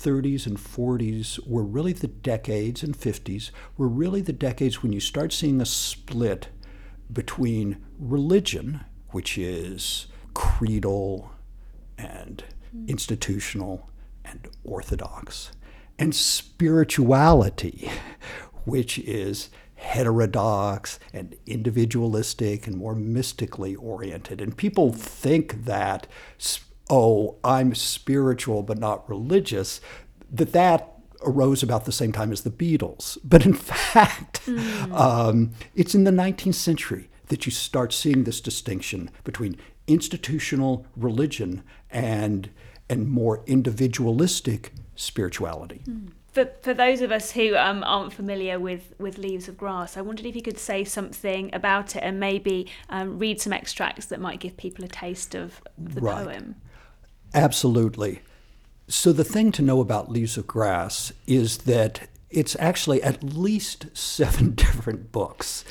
30s 0.00 0.46
and 0.46 0.56
40s 0.56 1.46
were 1.46 1.62
really 1.62 1.92
the 1.92 2.06
decades, 2.06 2.82
and 2.82 2.96
50s 2.96 3.50
were 3.76 3.88
really 3.88 4.22
the 4.22 4.32
decades 4.32 4.82
when 4.82 4.92
you 4.92 5.00
start 5.00 5.30
seeing 5.30 5.60
a 5.60 5.66
split 5.66 6.48
between 7.12 7.76
religion, 7.98 8.80
which 9.10 9.36
is 9.36 10.06
creedal 10.32 11.32
and 11.98 12.44
institutional 12.86 13.90
and 14.24 14.48
orthodox, 14.64 15.52
and 15.98 16.14
spirituality, 16.14 17.90
which 18.64 18.98
is 18.98 19.50
heterodox 19.76 20.98
and 21.12 21.34
individualistic 21.46 22.66
and 22.66 22.76
more 22.76 22.94
mystically 22.94 23.74
oriented. 23.74 24.40
And 24.40 24.56
people 24.56 24.92
think 24.92 25.64
that, 25.64 26.06
oh, 26.90 27.36
I'm 27.42 27.74
spiritual 27.74 28.62
but 28.62 28.78
not 28.78 29.08
religious, 29.08 29.80
that 30.30 30.52
that 30.52 30.92
arose 31.22 31.62
about 31.62 31.84
the 31.84 31.92
same 31.92 32.12
time 32.12 32.32
as 32.32 32.42
the 32.42 32.50
Beatles. 32.50 33.18
But 33.24 33.46
in 33.46 33.54
fact, 33.54 34.48
um, 34.92 35.52
it's 35.74 35.94
in 35.94 36.04
the 36.04 36.10
19th 36.10 36.54
century 36.54 37.10
that 37.28 37.46
you 37.46 37.52
start 37.52 37.92
seeing 37.92 38.24
this 38.24 38.40
distinction 38.40 39.10
between 39.24 39.56
institutional 39.86 40.86
religion 40.96 41.62
and 41.90 42.50
and 42.90 43.08
more 43.08 43.42
individualistic 43.46 44.72
spirituality. 44.96 45.80
For, 46.32 46.50
for 46.62 46.74
those 46.74 47.00
of 47.00 47.10
us 47.10 47.32
who 47.32 47.56
um, 47.56 47.82
aren't 47.84 48.12
familiar 48.12 48.58
with, 48.60 48.92
with 48.98 49.16
Leaves 49.16 49.48
of 49.48 49.56
Grass, 49.56 49.96
I 49.96 50.02
wondered 50.02 50.26
if 50.26 50.36
you 50.36 50.42
could 50.42 50.58
say 50.58 50.84
something 50.84 51.52
about 51.54 51.96
it 51.96 52.00
and 52.00 52.20
maybe 52.20 52.66
um, 52.90 53.18
read 53.18 53.40
some 53.40 53.52
extracts 53.52 54.06
that 54.06 54.20
might 54.20 54.40
give 54.40 54.56
people 54.56 54.84
a 54.84 54.88
taste 54.88 55.34
of 55.34 55.62
the 55.78 56.00
Right. 56.02 56.26
poem. 56.26 56.56
Absolutely. 57.32 58.20
So, 58.88 59.12
the 59.12 59.24
thing 59.24 59.52
to 59.52 59.62
know 59.62 59.80
about 59.80 60.10
Leaves 60.10 60.36
of 60.36 60.46
Grass 60.48 61.12
is 61.26 61.58
that 61.58 62.08
it's 62.28 62.56
actually 62.58 63.00
at 63.02 63.22
least 63.22 63.86
seven 63.96 64.50
different 64.54 65.12
books. 65.12 65.64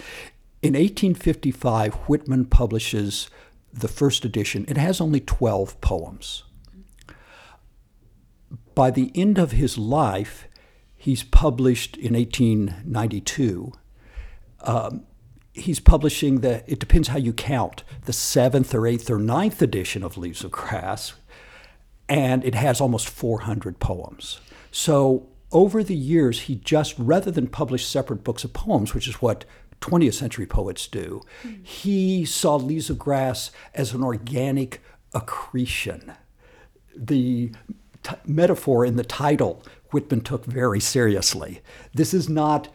In 0.62 0.74
1855, 0.74 1.96
Whitman 2.08 2.46
publishes 2.46 3.30
the 3.74 3.88
first 3.90 4.26
edition. 4.26 4.66
It 4.68 4.78
has 4.78 5.00
only 5.02 5.20
12 5.20 5.80
poems. 5.82 6.44
By 8.80 8.92
the 8.92 9.12
end 9.14 9.38
of 9.38 9.52
his 9.52 9.78
life, 9.78 10.48
he's 10.96 11.22
published 11.22 11.98
in 11.98 12.14
1892 12.14 13.74
um, 14.62 15.04
he's 15.52 15.82
publishing 15.82 16.40
the 16.40 16.64
it 16.66 16.80
depends 16.80 17.10
how 17.10 17.18
you 17.18 17.34
count 17.34 17.84
the 18.06 18.14
seventh 18.14 18.74
or 18.74 18.88
eighth 18.88 19.10
or 19.10 19.20
ninth 19.20 19.62
edition 19.62 20.02
of 20.02 20.18
leaves 20.18 20.46
of 20.46 20.52
grass 20.52 21.12
and 22.08 22.46
it 22.46 22.56
has 22.56 22.80
almost 22.80 23.10
400 23.10 23.82
poems. 23.82 24.40
So 24.72 25.28
over 25.52 25.84
the 25.84 25.94
years 25.94 26.44
he 26.44 26.56
just 26.56 26.96
rather 26.98 27.32
than 27.32 27.48
publish 27.48 27.86
separate 27.86 28.24
books 28.24 28.46
of 28.46 28.54
poems 28.54 28.94
which 28.94 29.10
is 29.10 29.16
what 29.16 29.44
20th 29.82 30.14
century 30.14 30.46
poets 30.46 30.88
do 30.88 31.22
he 31.62 32.24
saw 32.24 32.56
leaves 32.56 32.90
of 32.90 32.98
grass 32.98 33.52
as 33.74 33.94
an 33.94 34.04
organic 34.06 34.82
accretion. 35.14 36.14
The 36.96 37.52
t- 38.04 38.16
metaphor 38.26 38.86
in 38.86 38.96
the 38.96 39.04
title 39.04 39.64
whitman 39.92 40.22
took 40.22 40.46
very 40.46 40.80
seriously 40.80 41.62
this 41.94 42.14
is 42.14 42.30
not 42.30 42.70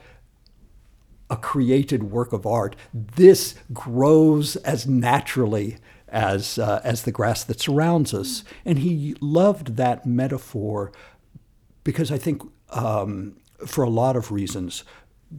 a 1.30 1.36
created 1.36 2.04
work 2.04 2.32
of 2.32 2.46
art. 2.46 2.76
This 2.92 3.54
grows 3.72 4.56
as 4.56 4.86
naturally 4.86 5.78
as 6.08 6.58
uh, 6.58 6.80
as 6.84 7.02
the 7.02 7.12
grass 7.12 7.42
that 7.44 7.60
surrounds 7.60 8.14
us, 8.14 8.44
and 8.64 8.78
he 8.78 9.16
loved 9.20 9.76
that 9.76 10.06
metaphor 10.06 10.92
because 11.82 12.12
I 12.12 12.18
think 12.18 12.42
um, 12.70 13.36
for 13.66 13.82
a 13.82 13.90
lot 13.90 14.16
of 14.16 14.30
reasons, 14.30 14.84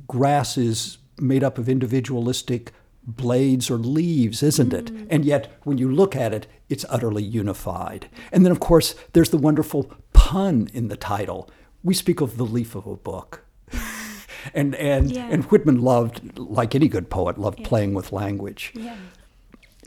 grass 0.07 0.57
is 0.57 0.97
made 1.17 1.43
up 1.43 1.57
of 1.57 1.69
individualistic 1.69 2.73
blades 3.07 3.69
or 3.69 3.77
leaves, 3.77 4.41
isn't 4.43 4.73
it? 4.73 4.85
Mm. 4.93 5.07
And 5.09 5.25
yet, 5.25 5.51
when 5.63 5.77
you 5.77 5.91
look 5.91 6.15
at 6.15 6.33
it, 6.33 6.47
it's 6.69 6.85
utterly 6.89 7.23
unified. 7.23 8.09
And 8.31 8.43
then, 8.45 8.51
of 8.51 8.59
course, 8.59 8.95
there's 9.13 9.29
the 9.29 9.37
wonderful 9.37 9.91
pun 10.13 10.69
in 10.73 10.87
the 10.87 10.97
title. 10.97 11.49
We 11.83 11.93
speak 11.93 12.21
of 12.21 12.37
the 12.37 12.45
leaf 12.45 12.73
of 12.75 12.87
a 12.87 12.95
book. 12.95 13.45
and 14.53 14.75
and 14.75 15.11
Yeah. 15.11 15.27
and 15.29 15.43
Whitman 15.45 15.81
loved, 15.81 16.37
like 16.39 16.73
any 16.75 16.87
good 16.87 17.09
poet, 17.09 17.37
loved 17.37 17.63
playing 17.63 17.93
with 17.93 18.11
language. 18.11 18.71
Yeah. 18.75 18.95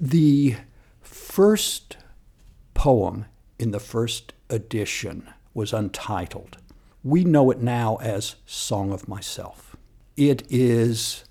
The 0.00 0.56
first 1.00 1.96
poem 2.75 3.25
in 3.58 3.72
the 3.72 3.80
first 3.80 4.32
edition 4.48 5.28
was 5.54 5.72
untitled. 5.72 6.58
We 7.02 7.25
know 7.25 7.50
it 7.50 7.60
now 7.60 7.96
as 7.96 8.37
Song 8.46 8.92
of 8.92 9.08
Myself. 9.08 9.75
It 10.16 10.42
is, 10.50 11.25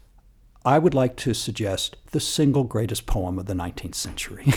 I 0.67 0.79
would 0.79 0.93
like 0.93 1.15
to 1.17 1.33
suggest, 1.33 1.95
the 2.11 2.19
single 2.19 2.65
greatest 2.65 3.05
poem 3.05 3.39
of 3.39 3.45
the 3.45 3.53
19th 3.53 3.95
century. 3.95 4.51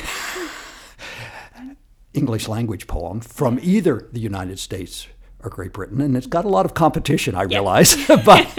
English 2.12 2.48
language 2.48 2.88
poem 2.88 3.20
from 3.20 3.60
either 3.62 4.08
the 4.10 4.18
United 4.18 4.58
States 4.58 5.06
or 5.38 5.50
Great 5.50 5.72
Britain, 5.72 6.00
and 6.00 6.16
it's 6.16 6.26
got 6.26 6.44
a 6.44 6.48
lot 6.48 6.66
of 6.66 6.74
competition, 6.74 7.36
I 7.36 7.42
realize. 7.42 7.94
but, 8.08 8.52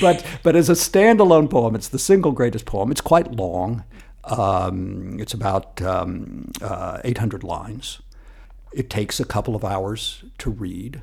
but, 0.00 0.24
but 0.44 0.54
as 0.54 0.70
a 0.70 0.74
standalone 0.74 1.50
poem, 1.50 1.74
it's 1.74 1.88
the 1.88 1.98
single 1.98 2.30
greatest 2.30 2.64
poem. 2.64 2.92
It's 2.92 3.00
quite 3.00 3.32
long. 3.32 3.82
Um, 4.22 5.18
it's 5.18 5.34
about 5.34 5.82
um, 5.82 6.52
uh, 6.62 7.00
800 7.02 7.42
lines. 7.42 8.00
It 8.72 8.88
takes 8.88 9.18
a 9.18 9.24
couple 9.24 9.56
of 9.56 9.64
hours 9.64 10.22
to 10.38 10.48
read, 10.48 11.02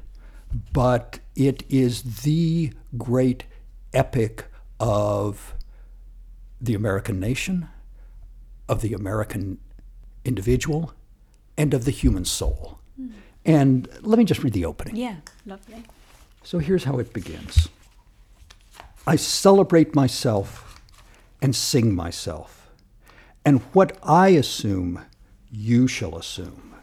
but 0.72 1.20
it 1.36 1.64
is 1.68 2.22
the 2.22 2.72
great 2.98 3.44
epic 3.94 4.46
of 4.80 5.54
the 6.62 6.74
American 6.74 7.20
nation, 7.20 7.68
of 8.68 8.82
the 8.82 8.94
American 8.94 9.60
individual, 10.26 10.94
and 11.58 11.74
of 11.74 11.86
the 11.86 11.92
human 11.92 12.26
soul. 12.26 12.80
Hmm. 12.96 13.10
And 13.46 13.90
let 14.02 14.18
me 14.18 14.26
just 14.26 14.44
read 14.44 14.54
the 14.54 14.66
opening. 14.66 14.96
Yeah. 14.96 15.18
Lovely. 15.46 15.84
So 16.44 16.60
here's 16.60 16.86
how 16.86 17.00
it 17.00 17.14
begins 17.14 17.70
I 19.06 19.16
celebrate 19.16 19.96
myself 19.96 20.82
and 21.42 21.56
sing 21.56 21.96
myself, 21.96 22.70
and 23.46 23.62
what 23.74 23.98
I 24.04 24.30
assume, 24.30 25.06
you 25.52 25.88
shall 25.88 26.18
assume, 26.18 26.76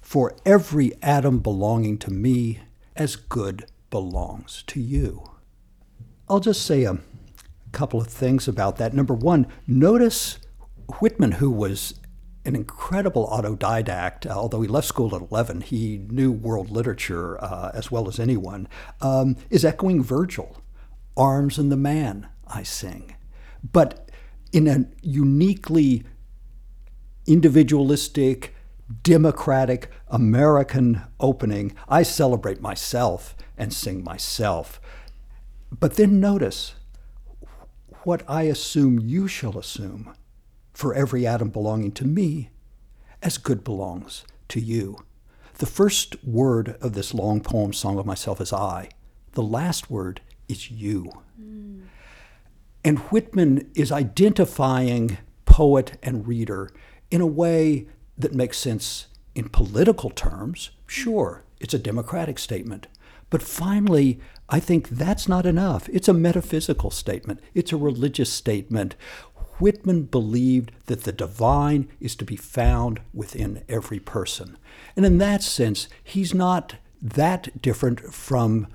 for 0.00 0.34
every 0.44 0.92
atom 1.02 1.38
belonging 1.38 1.98
to 1.98 2.10
me 2.10 2.60
as 2.96 3.16
good 3.16 3.66
belongs 3.90 4.64
to 4.68 4.80
you. 4.80 5.30
I'll 6.28 6.40
just 6.40 6.64
say 6.64 6.84
a 6.84 6.98
couple 7.72 8.00
of 8.00 8.08
things 8.08 8.48
about 8.48 8.76
that. 8.76 8.94
Number 8.94 9.14
one, 9.14 9.46
notice 9.66 10.38
Whitman, 11.00 11.32
who 11.32 11.50
was 11.50 11.94
an 12.44 12.56
incredible 12.56 13.28
autodidact. 13.28 14.26
uh, 14.26 14.30
Although 14.30 14.62
he 14.62 14.68
left 14.68 14.86
school 14.88 15.14
at 15.14 15.22
11, 15.22 15.62
he 15.62 16.06
knew 16.08 16.32
world 16.32 16.70
literature 16.70 17.42
uh, 17.42 17.70
as 17.74 17.90
well 17.90 18.08
as 18.08 18.18
anyone, 18.18 18.68
um, 19.00 19.36
is 19.50 19.64
echoing 19.64 20.02
Virgil. 20.02 20.62
Arms 21.16 21.58
and 21.58 21.70
the 21.70 21.76
man, 21.76 22.28
I 22.46 22.62
sing. 22.62 23.14
But 23.72 24.10
in 24.52 24.66
a 24.66 24.86
uniquely 25.02 26.04
individualistic, 27.26 28.54
democratic, 29.02 29.90
American 30.08 31.02
opening, 31.20 31.74
I 31.88 32.02
celebrate 32.02 32.60
myself 32.60 33.36
and 33.56 33.72
sing 33.72 34.02
myself. 34.02 34.80
But 35.70 35.94
then 35.94 36.20
notice 36.20 36.74
what 38.02 38.22
I 38.28 38.42
assume 38.42 38.98
you 38.98 39.28
shall 39.28 39.58
assume 39.58 40.14
for 40.72 40.94
every 40.94 41.26
atom 41.26 41.50
belonging 41.50 41.92
to 41.92 42.06
me 42.06 42.50
as 43.22 43.38
good 43.38 43.62
belongs 43.62 44.24
to 44.48 44.60
you. 44.60 45.04
The 45.58 45.66
first 45.66 46.22
word 46.24 46.76
of 46.80 46.94
this 46.94 47.12
long 47.12 47.40
poem, 47.40 47.72
Song 47.72 47.98
of 47.98 48.06
Myself, 48.06 48.40
is 48.40 48.52
I. 48.52 48.88
The 49.32 49.42
last 49.42 49.90
word 49.90 50.22
is 50.48 50.70
you. 50.70 51.12
Hmm. 51.36 51.82
And 52.82 52.98
Whitman 52.98 53.70
is 53.74 53.92
identifying 53.92 55.18
poet 55.44 55.98
and 56.02 56.26
reader 56.26 56.70
in 57.10 57.20
a 57.20 57.26
way 57.26 57.88
that 58.16 58.34
makes 58.34 58.56
sense 58.56 59.08
in 59.34 59.50
political 59.50 60.08
terms. 60.08 60.70
Sure, 60.86 61.44
it's 61.60 61.74
a 61.74 61.78
democratic 61.78 62.38
statement. 62.38 62.86
But 63.28 63.42
finally, 63.42 64.18
I 64.50 64.58
think 64.60 64.88
that's 64.88 65.28
not 65.28 65.46
enough. 65.46 65.88
It's 65.92 66.08
a 66.08 66.12
metaphysical 66.12 66.90
statement, 66.90 67.40
it's 67.54 67.72
a 67.72 67.76
religious 67.76 68.32
statement. 68.32 68.96
Whitman 69.60 70.04
believed 70.04 70.72
that 70.86 71.04
the 71.04 71.12
divine 71.12 71.88
is 72.00 72.16
to 72.16 72.24
be 72.24 72.36
found 72.36 73.00
within 73.12 73.62
every 73.68 74.00
person. 74.00 74.56
And 74.96 75.04
in 75.04 75.18
that 75.18 75.42
sense, 75.42 75.86
he's 76.02 76.32
not 76.32 76.76
that 77.02 77.60
different 77.60 78.00
from 78.00 78.68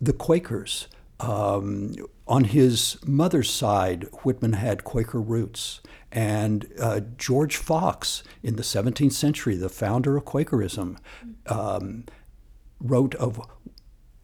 the 0.00 0.12
Quakers. 0.12 0.86
Um, 1.18 1.94
on 2.28 2.44
his 2.44 2.98
mother's 3.04 3.50
side, 3.50 4.04
Whitman 4.22 4.52
had 4.52 4.84
Quaker 4.84 5.20
roots. 5.20 5.80
And 6.12 6.68
uh, 6.80 7.00
George 7.16 7.56
Fox, 7.56 8.22
in 8.42 8.56
the 8.56 8.62
17th 8.62 9.12
century, 9.12 9.56
the 9.56 9.68
founder 9.68 10.16
of 10.16 10.24
Quakerism, 10.24 10.98
um, 11.46 12.04
wrote 12.80 13.14
of 13.16 13.40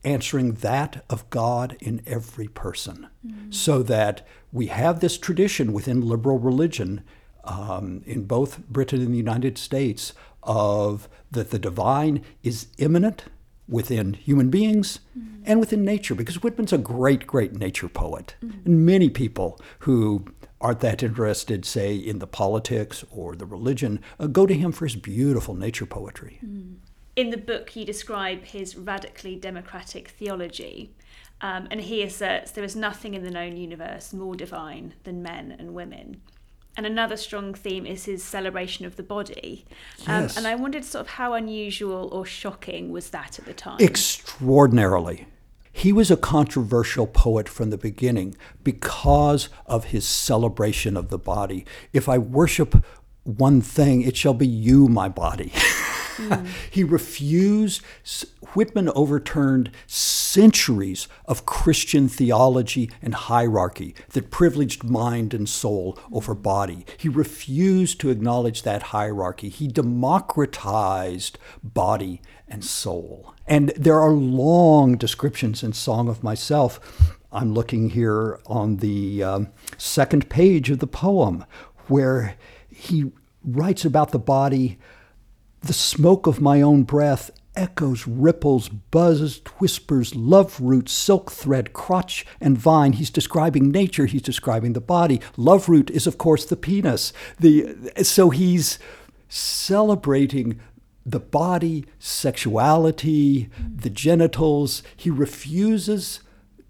answering 0.05 0.55
that 0.55 1.05
of 1.09 1.29
God 1.31 1.77
in 1.81 2.03
every 2.07 2.49
person. 2.49 3.09
So 3.51 3.83
that 3.85 4.27
we 4.53 4.67
have 4.67 5.01
this 5.01 5.19
tradition 5.19 5.73
within 5.73 6.01
liberal 6.07 6.39
religion 6.39 7.03
um, 7.45 8.03
in 8.07 8.25
both 8.25 8.59
Britain 8.69 9.01
and 9.01 9.13
the 9.13 9.19
United 9.19 9.59
States 9.59 10.13
of 10.43 11.09
that 11.31 11.51
the 11.51 11.59
divine 11.59 12.23
is 12.43 12.69
immanent 12.79 13.25
within 13.67 14.13
human 14.15 14.51
beings 14.51 15.01
and 15.47 15.59
within 15.59 15.85
nature 15.85 16.15
because 16.15 16.43
Whitman's 16.43 16.73
a 16.73 16.79
great, 16.79 17.27
great 17.27 17.55
nature 17.55 17.89
poet. 17.89 18.35
And 18.65 18.85
many 18.87 19.09
people 19.09 19.59
who 19.81 20.27
aren't 20.61 20.81
that 20.81 21.03
interested, 21.03 21.65
say, 21.65 21.95
in 21.97 22.19
the 22.19 22.27
politics 22.27 23.05
or 23.11 23.37
the 23.37 23.47
religion, 23.47 24.01
uh, 24.19 24.27
go 24.27 24.47
to 24.47 24.55
him 24.55 24.73
for 24.73 24.87
his 24.87 24.97
beautiful 24.97 25.55
nature 25.55 25.87
poetry. 25.87 26.41
In 27.17 27.31
the 27.31 27.37
book, 27.37 27.75
you 27.77 27.85
describe 27.85 28.45
his 28.45 28.77
radically 28.77 29.37
democratic 29.37 30.09
theology, 30.09 30.91
um, 31.41 31.69
and 31.71 31.81
he 31.81 32.03
asserts 32.03 32.51
there 32.53 32.65
is 32.65 32.75
nothing 32.77 33.15
in 33.15 33.23
the 33.23 33.31
known 33.31 33.57
universe 33.57 34.13
more 34.13 34.35
divine 34.35 34.95
than 35.05 35.23
men 35.23 35.55
and 35.59 35.75
women. 35.75 36.21
and 36.77 36.87
another 36.87 37.17
strong 37.17 37.55
theme 37.55 37.87
is 37.87 38.05
his 38.07 38.21
celebration 38.25 38.85
of 38.85 38.97
the 38.97 39.03
body. 39.05 39.65
Um, 40.09 40.23
Yes. 40.23 40.37
and 40.37 40.45
I 40.45 40.57
wondered 40.57 40.85
sort 40.85 41.03
of 41.03 41.09
how 41.13 41.33
unusual 41.35 42.09
or 42.13 42.27
shocking 42.27 42.91
was 42.91 43.11
that 43.11 43.39
at 43.39 43.45
the 43.45 43.55
time? 43.55 43.79
extraordinarily. 43.81 45.27
He 45.73 45.93
was 45.93 46.11
a 46.11 46.17
controversial 46.17 47.07
poet 47.07 47.49
from 47.49 47.71
the 47.71 47.79
beginning 47.79 48.35
because 48.65 49.49
of 49.67 49.85
his 49.87 50.05
celebration 50.05 50.97
of 50.97 51.11
the 51.11 51.19
body. 51.19 51.65
If 51.93 52.09
I 52.09 52.19
worship 52.19 52.85
one 53.23 53.61
thing, 53.61 54.03
it 54.03 54.17
shall 54.17 54.35
be 54.35 54.47
you, 54.47 54.89
my 54.89 55.09
body. 55.09 55.53
he 56.71 56.85
refused, 56.85 57.83
Whitman 58.55 58.91
overturned 58.95 59.71
centuries 59.87 61.09
of 61.27 61.47
Christian 61.47 62.09
theology 62.09 62.91
and 63.01 63.15
hierarchy 63.15 63.95
that 64.11 64.31
privileged 64.31 64.85
mind 64.85 65.35
and 65.35 65.49
soul 65.49 65.99
over 66.13 66.35
body. 66.35 66.85
He 66.97 67.09
refused 67.09 68.01
to 68.01 68.11
acknowledge 68.11 68.63
that 68.63 68.85
hierarchy. 68.85 69.49
He 69.49 69.69
democratized 69.69 71.39
body 71.63 72.21
and 72.49 72.65
soul. 72.65 73.35
And 73.47 73.71
there 73.71 74.01
are 74.01 74.13
long 74.13 74.97
descriptions 74.97 75.63
in 75.63 75.73
Song 75.73 76.09
of 76.09 76.23
Myself. 76.23 77.19
I'm 77.33 77.53
looking 77.53 77.91
here 77.91 78.41
on 78.47 78.77
the 78.77 79.23
um, 79.23 79.49
second 79.77 80.29
page 80.29 80.71
of 80.71 80.79
the 80.79 80.87
poem 80.87 81.45
where 81.89 82.37
he 82.71 83.13
writes 83.45 83.85
about 83.85 84.13
the 84.13 84.19
body 84.19 84.79
the 85.65 85.73
smoke 85.73 86.27
of 86.27 86.41
my 86.41 86.61
own 86.61 86.83
breath 86.83 87.31
echoes, 87.57 88.07
ripples, 88.07 88.69
buzzes, 88.69 89.41
whispers, 89.59 90.15
love 90.15 90.61
root, 90.61 90.89
silk 90.89 91.31
thread, 91.31 91.73
crotch, 91.73 92.27
and 92.41 92.59
vine. 92.59 92.95
He's 92.95 93.11
describing 93.11 93.71
nature, 93.71 94.07
he's 94.07 94.23
describing 94.23 94.73
the 94.73 94.81
body. 94.81 95.21
Love 95.37 95.69
root 95.69 95.91
is, 95.91 96.07
of 96.07 96.19
course, 96.19 96.45
the 96.45 96.57
penis. 96.57 97.13
The, 97.39 97.77
so 98.03 98.31
he's 98.31 98.79
celebrating 99.29 100.61
the 101.07 101.21
body, 101.21 101.85
sexuality, 101.99 103.51
the 103.75 103.91
genitals. 103.91 104.83
He 104.97 105.11
refuses 105.11 106.21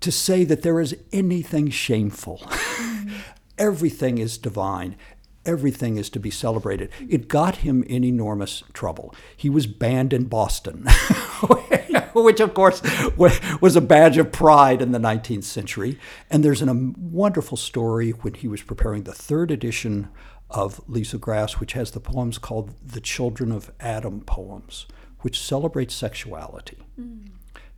to 0.00 0.12
say 0.12 0.44
that 0.44 0.62
there 0.62 0.80
is 0.80 0.96
anything 1.12 1.70
shameful. 1.70 2.42
Everything 3.58 4.18
is 4.18 4.36
divine. 4.36 4.96
Everything 5.46 5.96
is 5.96 6.08
to 6.10 6.18
be 6.18 6.30
celebrated. 6.30 6.90
It 7.08 7.28
got 7.28 7.56
him 7.56 7.82
in 7.84 8.04
enormous 8.04 8.62
trouble. 8.72 9.14
He 9.36 9.50
was 9.50 9.66
banned 9.66 10.12
in 10.12 10.24
Boston, 10.24 10.86
which, 12.14 12.40
of 12.40 12.54
course, 12.54 12.80
was 13.16 13.76
a 13.76 13.80
badge 13.80 14.16
of 14.16 14.32
pride 14.32 14.80
in 14.80 14.92
the 14.92 14.98
19th 14.98 15.44
century. 15.44 15.98
And 16.30 16.42
there's 16.42 16.62
a 16.62 16.72
wonderful 16.72 17.56
story 17.56 18.10
when 18.10 18.34
he 18.34 18.48
was 18.48 18.62
preparing 18.62 19.02
the 19.02 19.12
third 19.12 19.50
edition 19.50 20.08
of 20.50 20.80
Leaves 20.88 21.12
of 21.12 21.20
Grass, 21.20 21.54
which 21.54 21.72
has 21.72 21.90
the 21.90 22.00
poems 22.00 22.38
called 22.38 22.74
the 22.82 23.00
Children 23.00 23.52
of 23.52 23.72
Adam 23.80 24.20
poems, 24.20 24.86
which 25.20 25.40
celebrate 25.40 25.90
sexuality. 25.90 26.78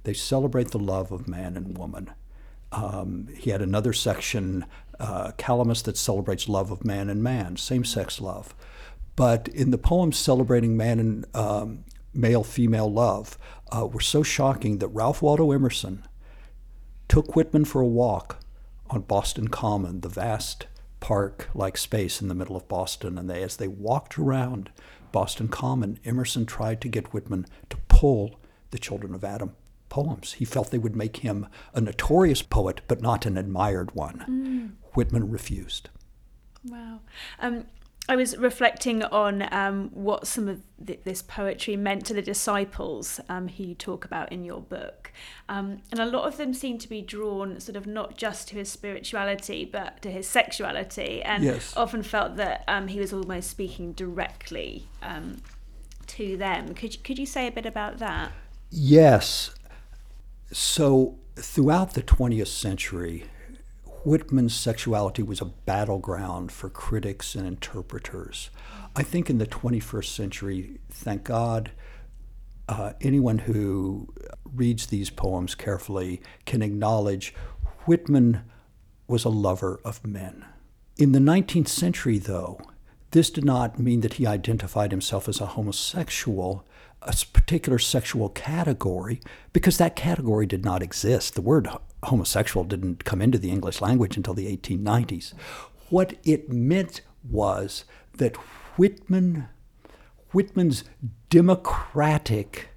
They 0.04 0.14
celebrate 0.14 0.70
the 0.70 0.78
love 0.78 1.10
of 1.10 1.26
man 1.26 1.56
and 1.56 1.76
woman. 1.76 2.12
Um, 2.70 3.28
he 3.36 3.50
had 3.50 3.62
another 3.62 3.92
section, 3.92 4.66
uh, 5.00 5.32
Calamus, 5.38 5.82
that 5.84 5.96
celebrates 5.96 6.48
love 6.48 6.70
of 6.70 6.84
man 6.84 7.08
and 7.08 7.22
man, 7.22 7.56
same 7.56 7.84
sex 7.84 8.20
love. 8.20 8.54
But 9.14 9.48
in 9.48 9.70
the 9.70 9.78
poems 9.78 10.18
celebrating 10.18 10.76
man 10.76 10.98
and 11.00 11.26
um, 11.34 11.84
male 12.12 12.44
female 12.44 12.92
love, 12.92 13.38
uh, 13.74 13.86
were 13.86 14.00
so 14.00 14.22
shocking 14.22 14.78
that 14.78 14.88
Ralph 14.88 15.22
Waldo 15.22 15.50
Emerson 15.52 16.04
took 17.08 17.34
Whitman 17.34 17.64
for 17.64 17.80
a 17.80 17.86
walk 17.86 18.40
on 18.90 19.02
Boston 19.02 19.48
Common, 19.48 20.00
the 20.00 20.08
vast 20.08 20.66
park 21.00 21.48
like 21.54 21.76
space 21.76 22.20
in 22.20 22.28
the 22.28 22.34
middle 22.34 22.56
of 22.56 22.68
Boston. 22.68 23.18
And 23.18 23.28
they, 23.28 23.42
as 23.42 23.56
they 23.56 23.68
walked 23.68 24.18
around 24.18 24.70
Boston 25.12 25.48
Common, 25.48 25.98
Emerson 26.04 26.46
tried 26.46 26.80
to 26.82 26.88
get 26.88 27.12
Whitman 27.12 27.46
to 27.70 27.76
pull 27.88 28.38
the 28.70 28.78
Children 28.78 29.14
of 29.14 29.24
Adam 29.24 29.54
poems. 29.88 30.34
He 30.34 30.44
felt 30.44 30.70
they 30.70 30.78
would 30.78 30.96
make 30.96 31.18
him 31.18 31.46
a 31.74 31.80
notorious 31.80 32.42
poet, 32.42 32.80
but 32.88 33.00
not 33.02 33.26
an 33.26 33.36
admired 33.36 33.94
one. 33.94 34.76
Whitman 34.94 35.30
refused. 35.30 35.90
Wow. 36.64 37.00
Um, 37.40 37.66
I 38.08 38.14
was 38.14 38.36
reflecting 38.36 39.02
on 39.02 39.48
um, 39.52 39.90
what 39.92 40.28
some 40.28 40.46
of 40.48 40.62
th- 40.84 41.00
this 41.02 41.22
poetry 41.22 41.76
meant 41.76 42.06
to 42.06 42.14
the 42.14 42.22
disciples 42.22 43.18
um, 43.28 43.48
who 43.48 43.64
you 43.64 43.74
talk 43.74 44.04
about 44.04 44.30
in 44.30 44.44
your 44.44 44.60
book. 44.60 45.12
Um, 45.48 45.82
and 45.90 45.98
a 45.98 46.06
lot 46.06 46.24
of 46.24 46.36
them 46.36 46.54
seem 46.54 46.78
to 46.78 46.88
be 46.88 47.02
drawn 47.02 47.58
sort 47.58 47.74
of 47.74 47.84
not 47.84 48.16
just 48.16 48.46
to 48.48 48.54
his 48.56 48.70
spirituality, 48.70 49.64
but 49.64 50.02
to 50.02 50.10
his 50.10 50.28
sexuality, 50.28 51.20
and 51.22 51.42
Yes. 51.42 51.76
often 51.76 52.04
felt 52.04 52.36
that 52.36 52.62
um, 52.68 52.86
he 52.86 53.00
was 53.00 53.12
almost 53.12 53.50
speaking 53.50 53.92
directly 53.92 54.86
um, 55.02 55.38
to 56.06 56.36
them. 56.36 56.74
Could, 56.74 57.02
could 57.02 57.18
you 57.18 57.26
say 57.26 57.48
a 57.48 57.52
bit 57.52 57.66
about 57.66 57.98
that? 57.98 58.30
Yes. 58.70 59.50
So 60.52 61.18
throughout 61.36 61.94
the 61.94 62.02
20th 62.02 62.46
century, 62.48 63.24
Whitman's 64.04 64.54
sexuality 64.54 65.22
was 65.22 65.40
a 65.40 65.46
battleground 65.46 66.52
for 66.52 66.70
critics 66.70 67.34
and 67.34 67.46
interpreters. 67.46 68.50
I 68.94 69.02
think 69.02 69.28
in 69.28 69.38
the 69.38 69.46
21st 69.46 70.04
century, 70.14 70.78
thank 70.90 71.24
God, 71.24 71.72
uh, 72.68 72.92
anyone 73.00 73.38
who 73.38 74.14
reads 74.44 74.86
these 74.86 75.10
poems 75.10 75.54
carefully 75.54 76.20
can 76.44 76.62
acknowledge 76.62 77.34
Whitman 77.86 78.42
was 79.08 79.24
a 79.24 79.28
lover 79.28 79.80
of 79.84 80.06
men. 80.06 80.44
In 80.96 81.12
the 81.12 81.18
19th 81.18 81.68
century, 81.68 82.18
though, 82.18 82.60
this 83.10 83.30
did 83.30 83.44
not 83.44 83.78
mean 83.78 84.00
that 84.00 84.14
he 84.14 84.26
identified 84.26 84.90
himself 84.90 85.28
as 85.28 85.40
a 85.40 85.46
homosexual, 85.46 86.66
a 87.06 87.14
particular 87.32 87.78
sexual 87.78 88.28
category, 88.30 89.20
because 89.52 89.78
that 89.78 89.96
category 89.96 90.46
did 90.46 90.64
not 90.64 90.82
exist. 90.82 91.34
The 91.34 91.40
word 91.40 91.68
homosexual 92.04 92.64
didn't 92.64 93.04
come 93.04 93.22
into 93.22 93.38
the 93.38 93.50
English 93.50 93.80
language 93.80 94.16
until 94.16 94.34
the 94.34 94.54
1890s. 94.56 95.32
What 95.88 96.14
it 96.24 96.50
meant 96.50 97.02
was 97.28 97.84
that 98.16 98.36
Whitman 98.76 99.48
Whitman's 100.32 100.84
democratic 101.30 102.68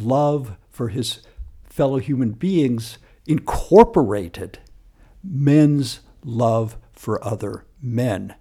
love 0.00 0.56
for 0.70 0.88
his 0.88 1.20
fellow 1.68 1.98
human 1.98 2.30
beings 2.30 2.98
incorporated 3.26 4.58
men's 5.22 6.00
love 6.24 6.76
for 6.92 7.22
other 7.24 7.66
men. 7.82 8.34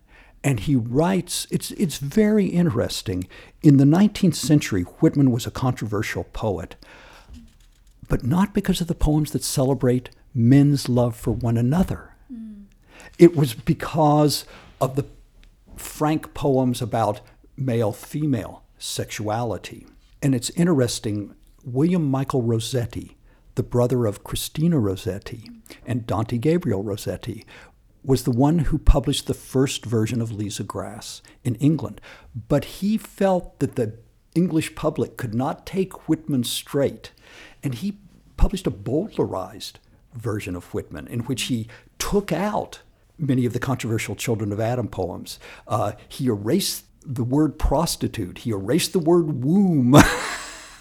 And 0.44 0.62
he 0.62 0.76
writes, 0.76 1.48
it's, 1.50 1.72
it's 1.72 1.98
very 1.98 2.48
interesting. 2.48 3.28
In 3.62 3.78
the 3.78 3.86
19th 3.86 4.36
century, 4.36 4.82
Whitman 4.84 5.32
was 5.32 5.48
a 5.48 5.52
controversial 5.52 6.26
poet, 6.26 6.76
but 8.10 8.24
not 8.24 8.54
because 8.54 8.82
of 8.82 8.88
the 8.88 8.96
poems 8.96 9.32
that 9.32 9.44
celebrate 9.44 10.10
men's 10.34 10.90
love 10.90 11.16
for 11.16 11.32
one 11.32 11.58
another. 11.58 12.16
Mm. 12.32 12.66
It 13.18 13.36
was 13.36 13.54
because 13.54 14.46
of 14.82 14.96
the 14.96 15.06
frank 15.78 16.34
poems 16.34 16.82
about 16.82 17.22
male 17.56 17.94
female 17.94 18.64
sexuality. 18.78 19.88
And 20.22 20.36
it's 20.36 20.50
interesting, 20.52 21.36
William 21.64 22.10
Michael 22.10 22.42
Rossetti, 22.42 23.18
the 23.56 23.64
brother 23.64 24.06
of 24.06 24.24
Christina 24.24 24.80
Rossetti 24.80 25.50
and 25.86 26.08
Dante 26.08 26.38
Gabriel 26.38 26.84
Rossetti, 26.84 27.46
was 28.04 28.24
the 28.24 28.32
one 28.32 28.60
who 28.60 28.78
published 28.78 29.28
the 29.28 29.34
first 29.34 29.86
version 29.86 30.22
of 30.22 30.32
Leaves 30.32 30.60
of 30.60 30.68
Grass 30.68 31.22
in 31.44 31.56
England. 31.56 32.02
But 32.48 32.66
he 32.66 32.98
felt 32.98 33.60
that 33.60 33.76
the 33.76 33.98
English 34.36 34.76
public 34.76 35.18
could 35.18 35.34
not 35.34 35.66
take 35.66 36.10
Whitman 36.10 36.44
straight, 36.44 37.12
and 37.64 37.76
he 37.76 38.00
published 38.38 38.68
a 38.68 38.72
Bowdlerized 38.72 39.74
version 40.14 40.56
of 40.56 40.74
Whitman 40.74 41.08
in 41.08 41.22
which 41.22 41.44
he 41.44 41.68
took 41.98 42.32
out 42.32 42.82
many 43.18 43.46
of 43.46 43.54
the 43.54 43.60
controversial 43.60 44.16
Children 44.16 44.52
of 44.52 44.60
Adam 44.60 44.88
poems. 44.88 45.40
Uh, 45.68 45.94
he 46.08 46.28
erased 46.28 46.86
the 47.06 47.24
word 47.24 47.60
prostitute, 47.60 48.40
he 48.40 48.52
erased 48.52 48.94
the 48.94 49.00
word 49.00 49.44
womb, 49.44 49.96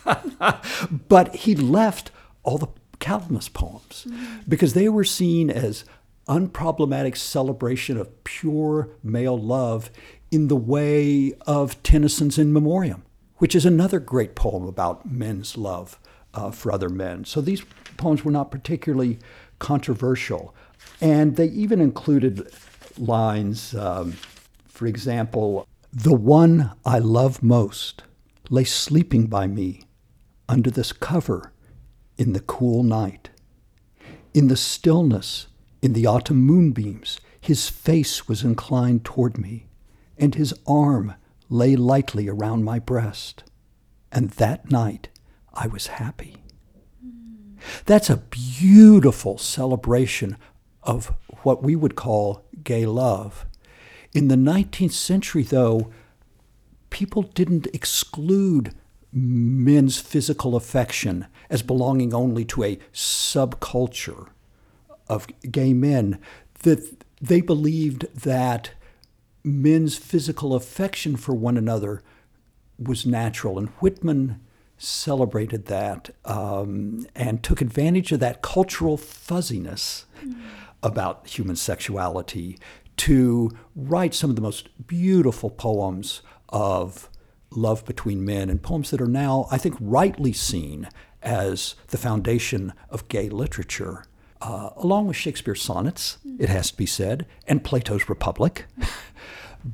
but 1.08 1.34
he 1.34 1.54
left 1.54 2.10
all 2.42 2.58
the 2.58 2.68
Calamus 3.00 3.52
poems 3.52 4.06
because 4.48 4.74
they 4.74 4.88
were 4.88 5.04
seen 5.04 5.50
as 5.50 5.84
unproblematic 6.32 7.14
celebration 7.14 7.98
of 7.98 8.24
pure 8.24 8.88
male 9.02 9.38
love 9.38 9.90
in 10.30 10.48
the 10.48 10.56
way 10.56 11.34
of 11.46 11.82
Tennyson's 11.82 12.38
In 12.38 12.54
Memoriam, 12.54 13.04
which 13.36 13.54
is 13.54 13.66
another 13.66 14.00
great 14.00 14.34
poem 14.34 14.66
about 14.66 15.10
men's 15.10 15.58
love 15.58 15.98
uh, 16.32 16.50
for 16.50 16.72
other 16.72 16.88
men. 16.88 17.26
So 17.26 17.42
these 17.42 17.62
poems 17.98 18.24
were 18.24 18.32
not 18.32 18.50
particularly 18.50 19.18
controversial. 19.58 20.54
And 21.02 21.36
they 21.36 21.46
even 21.48 21.80
included 21.80 22.50
lines, 22.96 23.74
um, 23.74 24.12
for 24.68 24.86
example, 24.86 25.68
the 25.92 26.14
one 26.14 26.72
I 26.86 26.98
love 26.98 27.42
most 27.42 28.04
lay 28.48 28.64
sleeping 28.64 29.26
by 29.26 29.46
me 29.46 29.82
under 30.48 30.70
this 30.70 30.92
cover 30.92 31.52
in 32.16 32.32
the 32.32 32.40
cool 32.40 32.82
night. 32.82 33.28
In 34.32 34.48
the 34.48 34.56
stillness, 34.56 35.48
in 35.82 35.92
the 35.92 36.06
autumn 36.06 36.38
moonbeams, 36.38 37.20
his 37.40 37.68
face 37.68 38.28
was 38.28 38.44
inclined 38.44 39.04
toward 39.04 39.36
me. 39.36 39.66
and 40.18 40.36
his 40.36 40.54
arm 40.68 41.14
lay 41.48 41.74
lightly 41.74 42.28
around 42.28 42.62
my 42.62 42.78
breast. 42.78 43.42
And 44.12 44.30
that 44.32 44.70
night 44.70 45.08
I 45.52 45.66
was 45.66 45.88
happy. 45.88 46.36
That's 47.86 48.08
a 48.08 48.18
beautiful 48.18 49.38
celebration 49.38 50.36
of 50.82 51.14
what 51.42 51.62
we 51.62 51.74
would 51.74 51.96
call 51.96 52.44
gay 52.62 52.86
love. 52.86 53.46
In 54.14 54.28
the 54.28 54.36
19th 54.36 54.92
century, 54.92 55.42
though, 55.42 55.90
people 56.90 57.22
didn't 57.22 57.66
exclude 57.72 58.74
men's 59.12 59.98
physical 59.98 60.54
affection 60.54 61.26
as 61.50 61.62
belonging 61.62 62.14
only 62.14 62.44
to 62.44 62.62
a 62.62 62.78
subculture 62.92 64.28
of 65.12 65.26
gay 65.50 65.72
men, 65.72 66.18
that 66.62 67.04
they 67.20 67.40
believed 67.40 68.06
that 68.14 68.70
men's 69.44 69.96
physical 69.96 70.54
affection 70.54 71.16
for 71.16 71.34
one 71.34 71.56
another 71.56 72.02
was 72.78 73.04
natural. 73.06 73.58
And 73.58 73.68
Whitman 73.80 74.40
celebrated 74.78 75.66
that 75.66 76.10
um, 76.24 77.06
and 77.14 77.42
took 77.42 77.60
advantage 77.60 78.10
of 78.12 78.20
that 78.20 78.42
cultural 78.42 78.96
fuzziness 78.96 80.06
mm. 80.24 80.40
about 80.82 81.26
human 81.28 81.56
sexuality 81.56 82.58
to 82.96 83.50
write 83.76 84.14
some 84.14 84.30
of 84.30 84.36
the 84.36 84.42
most 84.42 84.68
beautiful 84.86 85.50
poems 85.50 86.22
of 86.48 87.08
love 87.50 87.84
between 87.84 88.24
men 88.24 88.50
and 88.50 88.62
poems 88.62 88.90
that 88.90 89.00
are 89.00 89.06
now, 89.06 89.46
I 89.50 89.58
think, 89.58 89.76
rightly 89.80 90.32
seen 90.32 90.88
as 91.22 91.76
the 91.88 91.98
foundation 91.98 92.72
of 92.90 93.08
gay 93.08 93.28
literature. 93.28 94.04
Uh, 94.42 94.70
along 94.76 95.06
with 95.06 95.16
Shakespeare's 95.16 95.62
sonnets, 95.62 96.18
it 96.40 96.48
has 96.48 96.72
to 96.72 96.76
be 96.76 96.84
said, 96.84 97.26
and 97.46 97.62
Plato's 97.62 98.08
Republic. 98.08 98.66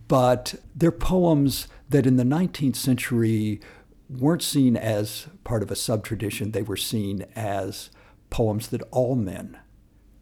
but 0.08 0.56
they're 0.74 0.92
poems 0.92 1.68
that 1.88 2.04
in 2.04 2.16
the 2.16 2.24
19th 2.24 2.76
century 2.76 3.62
weren't 4.10 4.42
seen 4.42 4.76
as 4.76 5.26
part 5.42 5.62
of 5.62 5.70
a 5.70 5.76
subtradition, 5.76 6.50
they 6.50 6.60
were 6.60 6.76
seen 6.76 7.24
as 7.34 7.88
poems 8.28 8.68
that 8.68 8.82
all 8.90 9.14
men 9.14 9.56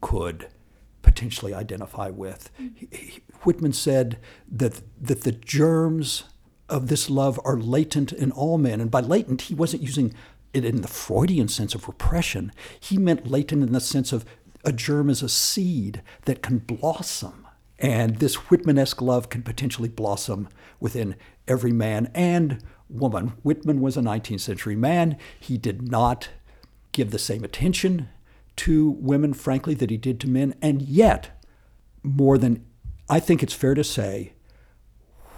could 0.01 0.47
potentially 1.03 1.53
identify 1.53 2.09
with. 2.09 2.51
Whitman 3.43 3.73
said 3.73 4.19
that, 4.49 4.81
that 5.01 5.23
the 5.23 5.33
germs 5.33 6.23
of 6.69 6.87
this 6.87 7.11
love 7.11 7.41
are 7.45 7.59
latent 7.59 8.13
in 8.13 8.31
all 8.31 8.59
men. 8.59 8.81
And 8.81 8.91
by 8.91 9.01
latent, 9.01 9.43
he 9.43 9.55
wasn't 9.55 9.83
using 9.83 10.15
in 10.65 10.83
the 10.83 10.89
Freudian 10.89 11.49
sense 11.49 11.75
of 11.75 11.87
repression. 11.87 12.53
He 12.79 12.99
meant 12.99 13.31
latent 13.31 13.63
in 13.63 13.73
the 13.73 13.81
sense 13.81 14.13
of 14.13 14.25
a 14.65 14.73
germ 14.73 15.11
is 15.11 15.23
a 15.23 15.29
seed 15.29 16.03
that 16.25 16.43
can 16.43 16.59
blossom. 16.59 17.47
And 17.79 18.17
this 18.17 18.37
Whitmanesque 18.37 19.03
love 19.03 19.29
can 19.29 19.43
potentially 19.43 19.89
blossom 19.89 20.49
within 20.81 21.17
every 21.47 21.73
man 21.73 22.11
and 22.15 22.63
woman. 22.89 23.35
Whitman 23.43 23.81
was 23.81 23.97
a 23.97 24.01
19th 24.01 24.41
century 24.41 24.77
man. 24.77 25.19
He 25.39 25.59
did 25.59 25.89
not 25.89 26.31
give 26.93 27.11
the 27.11 27.19
same 27.19 27.45
attention 27.45 28.09
to 28.57 28.91
women, 28.91 29.35
frankly, 29.35 29.75
that 29.75 29.91
he 29.91 29.97
did 29.97 30.19
to 30.21 30.29
men. 30.29 30.55
And 30.63 30.81
yet, 30.83 31.43
more 32.03 32.39
than, 32.39 32.65
I 33.09 33.21
think 33.21 33.43
it's 33.43 33.53
fair 33.53 33.75
to 33.75 33.85
say, 33.85 34.33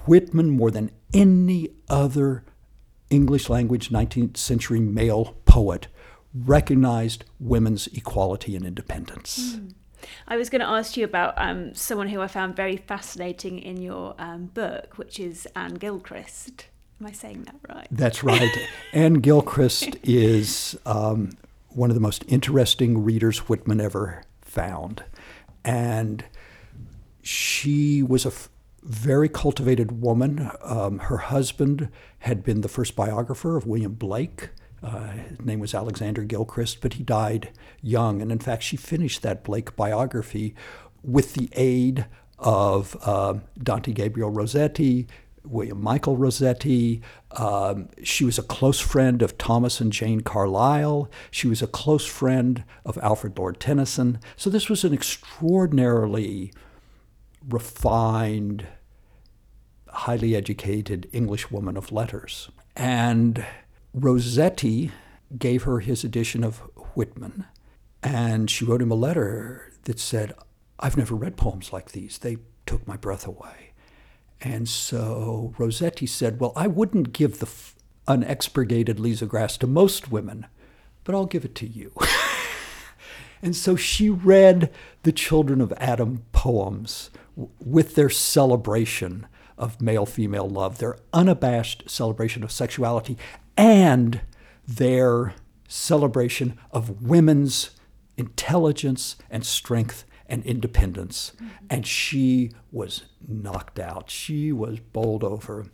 Whitman, 0.06 0.50
more 0.50 0.70
than 0.70 0.90
any 1.12 1.70
other 1.88 2.44
English 3.10 3.48
language 3.48 3.90
19th 3.90 4.36
century 4.36 4.80
male 4.80 5.36
poet, 5.44 5.88
recognized 6.34 7.24
women's 7.40 7.86
equality 7.88 8.54
and 8.54 8.64
independence. 8.64 9.56
Mm. 9.56 9.72
I 10.26 10.36
was 10.36 10.48
going 10.48 10.60
to 10.60 10.68
ask 10.68 10.96
you 10.96 11.04
about 11.04 11.34
um, 11.36 11.74
someone 11.74 12.08
who 12.08 12.20
I 12.20 12.28
found 12.28 12.54
very 12.54 12.76
fascinating 12.76 13.58
in 13.58 13.82
your 13.82 14.14
um, 14.18 14.46
book, 14.46 14.96
which 14.96 15.18
is 15.18 15.48
Anne 15.56 15.74
Gilchrist. 15.74 16.66
Am 17.00 17.06
I 17.06 17.12
saying 17.12 17.44
that 17.44 17.56
right? 17.68 17.86
That's 17.90 18.22
right. 18.22 18.50
Anne 18.92 19.14
Gilchrist 19.14 19.96
is 20.02 20.78
um, 20.84 21.30
one 21.68 21.90
of 21.90 21.94
the 21.94 22.00
most 22.00 22.24
interesting 22.28 23.04
readers 23.04 23.48
Whitman 23.48 23.80
ever 23.80 24.22
found. 24.42 25.04
And 25.64 26.24
she 27.22 28.02
was 28.02 28.26
a 28.26 28.32
very 28.88 29.28
cultivated 29.28 30.00
woman. 30.02 30.50
Um, 30.62 30.98
her 30.98 31.18
husband 31.18 31.90
had 32.20 32.42
been 32.42 32.62
the 32.62 32.68
first 32.68 32.96
biographer 32.96 33.56
of 33.56 33.66
William 33.66 33.92
Blake. 33.92 34.48
Uh, 34.82 35.08
his 35.08 35.40
name 35.40 35.60
was 35.60 35.74
Alexander 35.74 36.22
Gilchrist, 36.22 36.80
but 36.80 36.94
he 36.94 37.02
died 37.02 37.50
young. 37.82 38.22
And 38.22 38.32
in 38.32 38.38
fact, 38.38 38.62
she 38.62 38.76
finished 38.76 39.22
that 39.22 39.44
Blake 39.44 39.76
biography 39.76 40.54
with 41.02 41.34
the 41.34 41.50
aid 41.52 42.06
of 42.38 42.96
uh, 43.02 43.34
Dante 43.62 43.92
Gabriel 43.92 44.30
Rossetti, 44.30 45.06
William 45.44 45.82
Michael 45.82 46.16
Rossetti. 46.16 47.02
Um, 47.32 47.88
she 48.02 48.24
was 48.24 48.38
a 48.38 48.42
close 48.42 48.80
friend 48.80 49.20
of 49.20 49.36
Thomas 49.36 49.80
and 49.80 49.92
Jane 49.92 50.20
Carlyle. 50.22 51.10
She 51.30 51.46
was 51.46 51.60
a 51.60 51.66
close 51.66 52.06
friend 52.06 52.64
of 52.86 52.96
Alfred 52.98 53.38
Lord 53.38 53.60
Tennyson. 53.60 54.18
So 54.36 54.48
this 54.48 54.70
was 54.70 54.84
an 54.84 54.94
extraordinarily 54.94 56.52
refined, 57.48 58.66
highly 59.98 60.36
educated 60.36 61.08
English 61.12 61.50
woman 61.50 61.76
of 61.76 61.90
letters. 61.90 62.50
And 62.76 63.44
Rossetti 63.92 64.92
gave 65.36 65.64
her 65.64 65.80
his 65.80 66.04
edition 66.04 66.44
of 66.44 66.58
Whitman, 66.94 67.46
and 68.02 68.48
she 68.48 68.64
wrote 68.64 68.80
him 68.80 68.92
a 68.92 68.96
letter 68.96 69.72
that 69.84 69.98
said, 69.98 70.34
I've 70.78 70.96
never 70.96 71.16
read 71.16 71.36
poems 71.36 71.72
like 71.72 71.90
these. 71.90 72.18
They 72.18 72.38
took 72.64 72.86
my 72.86 72.96
breath 72.96 73.26
away. 73.26 73.72
And 74.40 74.68
so 74.68 75.52
Rossetti 75.58 76.06
said, 76.06 76.38
Well, 76.38 76.52
I 76.54 76.68
wouldn't 76.68 77.12
give 77.12 77.40
the 77.40 77.46
f- 77.46 77.74
unexpurgated 78.06 79.00
Leaves 79.00 79.20
of 79.20 79.28
Grass 79.28 79.56
to 79.58 79.66
most 79.66 80.12
women, 80.12 80.46
but 81.02 81.16
I'll 81.16 81.26
give 81.26 81.44
it 81.44 81.56
to 81.56 81.66
you. 81.66 81.92
and 83.42 83.56
so 83.56 83.74
she 83.74 84.08
read 84.08 84.70
the 85.02 85.10
Children 85.10 85.60
of 85.60 85.72
Adam 85.78 86.22
poems 86.30 87.10
w- 87.34 87.50
with 87.58 87.96
their 87.96 88.10
celebration 88.10 89.26
of 89.58 89.82
male 89.82 90.06
female 90.06 90.48
love, 90.48 90.78
their 90.78 90.96
unabashed 91.12 91.90
celebration 91.90 92.42
of 92.42 92.52
sexuality, 92.52 93.18
and 93.56 94.22
their 94.66 95.34
celebration 95.66 96.58
of 96.70 97.02
women's 97.02 97.70
intelligence 98.16 99.16
and 99.30 99.44
strength 99.44 100.04
and 100.26 100.44
independence. 100.44 101.32
Mm-hmm. 101.36 101.48
And 101.70 101.86
she 101.86 102.52
was 102.70 103.04
knocked 103.26 103.78
out. 103.78 104.10
She 104.10 104.52
was 104.52 104.80
bowled 104.80 105.24
over. 105.24 105.66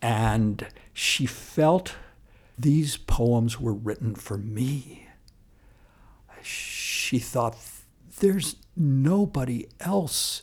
And 0.00 0.66
she 0.92 1.26
felt 1.26 1.94
these 2.58 2.96
poems 2.96 3.60
were 3.60 3.72
written 3.72 4.14
for 4.14 4.36
me. 4.36 5.08
She 6.42 7.18
thought, 7.18 7.56
there's 8.18 8.56
nobody 8.76 9.68
else 9.80 10.42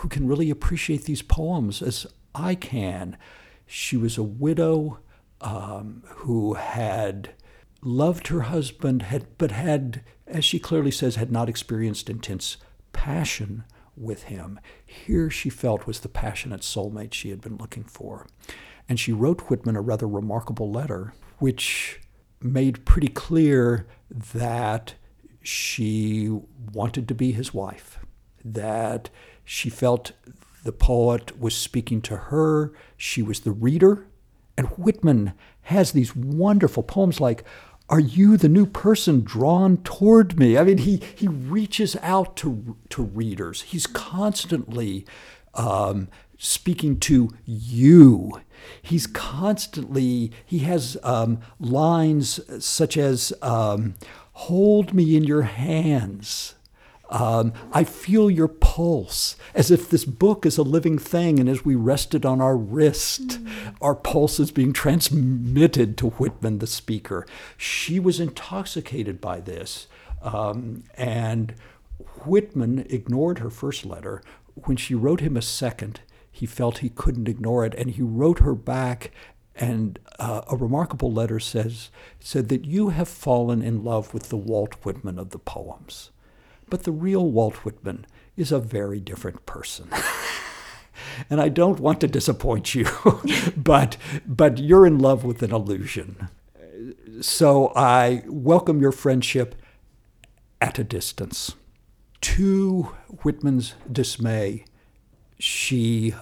who 0.00 0.08
can 0.08 0.26
really 0.26 0.48
appreciate 0.48 1.04
these 1.04 1.20
poems 1.20 1.82
as 1.82 2.06
I 2.34 2.54
can. 2.54 3.18
She 3.66 3.98
was 3.98 4.16
a 4.16 4.22
widow 4.22 5.00
um, 5.42 6.02
who 6.06 6.54
had 6.54 7.34
loved 7.82 8.28
her 8.28 8.42
husband, 8.42 9.02
had, 9.02 9.26
but 9.36 9.50
had, 9.50 10.02
as 10.26 10.42
she 10.42 10.58
clearly 10.58 10.90
says, 10.90 11.16
had 11.16 11.30
not 11.30 11.50
experienced 11.50 12.08
intense 12.08 12.56
passion 12.94 13.64
with 13.94 14.24
him. 14.24 14.58
Here 14.86 15.28
she 15.28 15.50
felt 15.50 15.86
was 15.86 16.00
the 16.00 16.08
passionate 16.08 16.62
soulmate 16.62 17.12
she 17.12 17.28
had 17.28 17.42
been 17.42 17.58
looking 17.58 17.84
for. 17.84 18.26
And 18.88 18.98
she 18.98 19.12
wrote 19.12 19.50
Whitman 19.50 19.76
a 19.76 19.82
rather 19.82 20.08
remarkable 20.08 20.70
letter, 20.70 21.12
which 21.38 22.00
made 22.40 22.86
pretty 22.86 23.08
clear 23.08 23.86
that 24.10 24.94
she 25.42 26.30
wanted 26.72 27.06
to 27.08 27.14
be 27.14 27.32
his 27.32 27.52
wife, 27.52 27.98
that 28.42 29.10
she 29.52 29.68
felt 29.68 30.12
the 30.62 30.70
poet 30.70 31.40
was 31.40 31.56
speaking 31.56 32.00
to 32.02 32.16
her, 32.16 32.72
she 32.96 33.20
was 33.20 33.40
the 33.40 33.50
reader, 33.50 34.06
and 34.56 34.68
Whitman 34.68 35.32
has 35.62 35.90
these 35.90 36.14
wonderful 36.14 36.84
poems 36.84 37.18
like, 37.18 37.42
Are 37.88 37.98
you 37.98 38.36
the 38.36 38.48
new 38.48 38.64
person 38.64 39.22
drawn 39.22 39.78
toward 39.78 40.38
me? 40.38 40.56
I 40.56 40.62
mean, 40.62 40.78
he, 40.78 41.02
he 41.16 41.26
reaches 41.26 41.96
out 42.00 42.36
to, 42.36 42.76
to 42.90 43.02
readers. 43.02 43.62
He's 43.62 43.88
constantly 43.88 45.04
um, 45.54 46.06
speaking 46.38 47.00
to 47.00 47.30
you. 47.44 48.42
He's 48.80 49.08
constantly, 49.08 50.30
he 50.46 50.60
has 50.60 50.96
um, 51.02 51.40
lines 51.58 52.38
such 52.64 52.96
as, 52.96 53.32
um, 53.42 53.96
Hold 54.32 54.94
me 54.94 55.16
in 55.16 55.24
your 55.24 55.42
hands. 55.42 56.54
Um, 57.10 57.52
I 57.72 57.82
feel 57.82 58.30
your 58.30 58.48
pulse 58.48 59.36
as 59.52 59.70
if 59.70 59.90
this 59.90 60.04
book 60.04 60.46
is 60.46 60.56
a 60.56 60.62
living 60.62 60.96
thing, 60.96 61.40
and 61.40 61.48
as 61.48 61.64
we 61.64 61.74
rest 61.74 62.14
it 62.14 62.24
on 62.24 62.40
our 62.40 62.56
wrist, 62.56 63.44
mm. 63.44 63.74
our 63.82 63.96
pulse 63.96 64.38
is 64.38 64.52
being 64.52 64.72
transmitted 64.72 65.98
to 65.98 66.10
Whitman, 66.10 66.58
the 66.60 66.68
speaker. 66.68 67.26
She 67.56 67.98
was 67.98 68.20
intoxicated 68.20 69.20
by 69.20 69.40
this, 69.40 69.88
um, 70.22 70.84
and 70.94 71.54
Whitman 72.24 72.86
ignored 72.88 73.40
her 73.40 73.50
first 73.50 73.84
letter. 73.84 74.22
When 74.54 74.76
she 74.76 74.94
wrote 74.94 75.20
him 75.20 75.36
a 75.36 75.42
second, 75.42 76.00
he 76.30 76.46
felt 76.46 76.78
he 76.78 76.90
couldn't 76.90 77.28
ignore 77.28 77.66
it, 77.66 77.74
and 77.74 77.90
he 77.90 78.02
wrote 78.02 78.38
her 78.38 78.54
back. 78.54 79.10
And 79.56 79.98
uh, 80.18 80.42
a 80.48 80.56
remarkable 80.56 81.12
letter 81.12 81.40
says 81.40 81.90
said 82.20 82.48
that 82.48 82.64
you 82.64 82.90
have 82.90 83.08
fallen 83.08 83.62
in 83.62 83.84
love 83.84 84.14
with 84.14 84.28
the 84.28 84.36
Walt 84.36 84.74
Whitman 84.84 85.18
of 85.18 85.30
the 85.30 85.38
poems, 85.38 86.10
but 86.70 86.84
the 86.84 86.92
real 86.92 87.30
Walt 87.30 87.64
Whitman 87.64 88.06
is 88.36 88.52
a 88.52 88.60
very 88.60 89.00
different 89.00 89.44
person. 89.44 89.90
and 91.30 91.40
I 91.40 91.48
don't 91.48 91.80
want 91.80 92.00
to 92.00 92.06
disappoint 92.06 92.74
you, 92.74 92.86
but 93.56 93.96
but 94.26 94.58
you're 94.58 94.86
in 94.86 94.98
love 94.98 95.24
with 95.24 95.42
an 95.42 95.52
illusion. 95.52 96.28
So 97.20 97.72
I 97.76 98.22
welcome 98.26 98.80
your 98.80 98.92
friendship 98.92 99.54
at 100.60 100.78
a 100.78 100.84
distance. 100.84 101.54
To 102.22 102.94
Whitman's 103.22 103.74
dismay, 103.90 104.64
she 105.38 106.14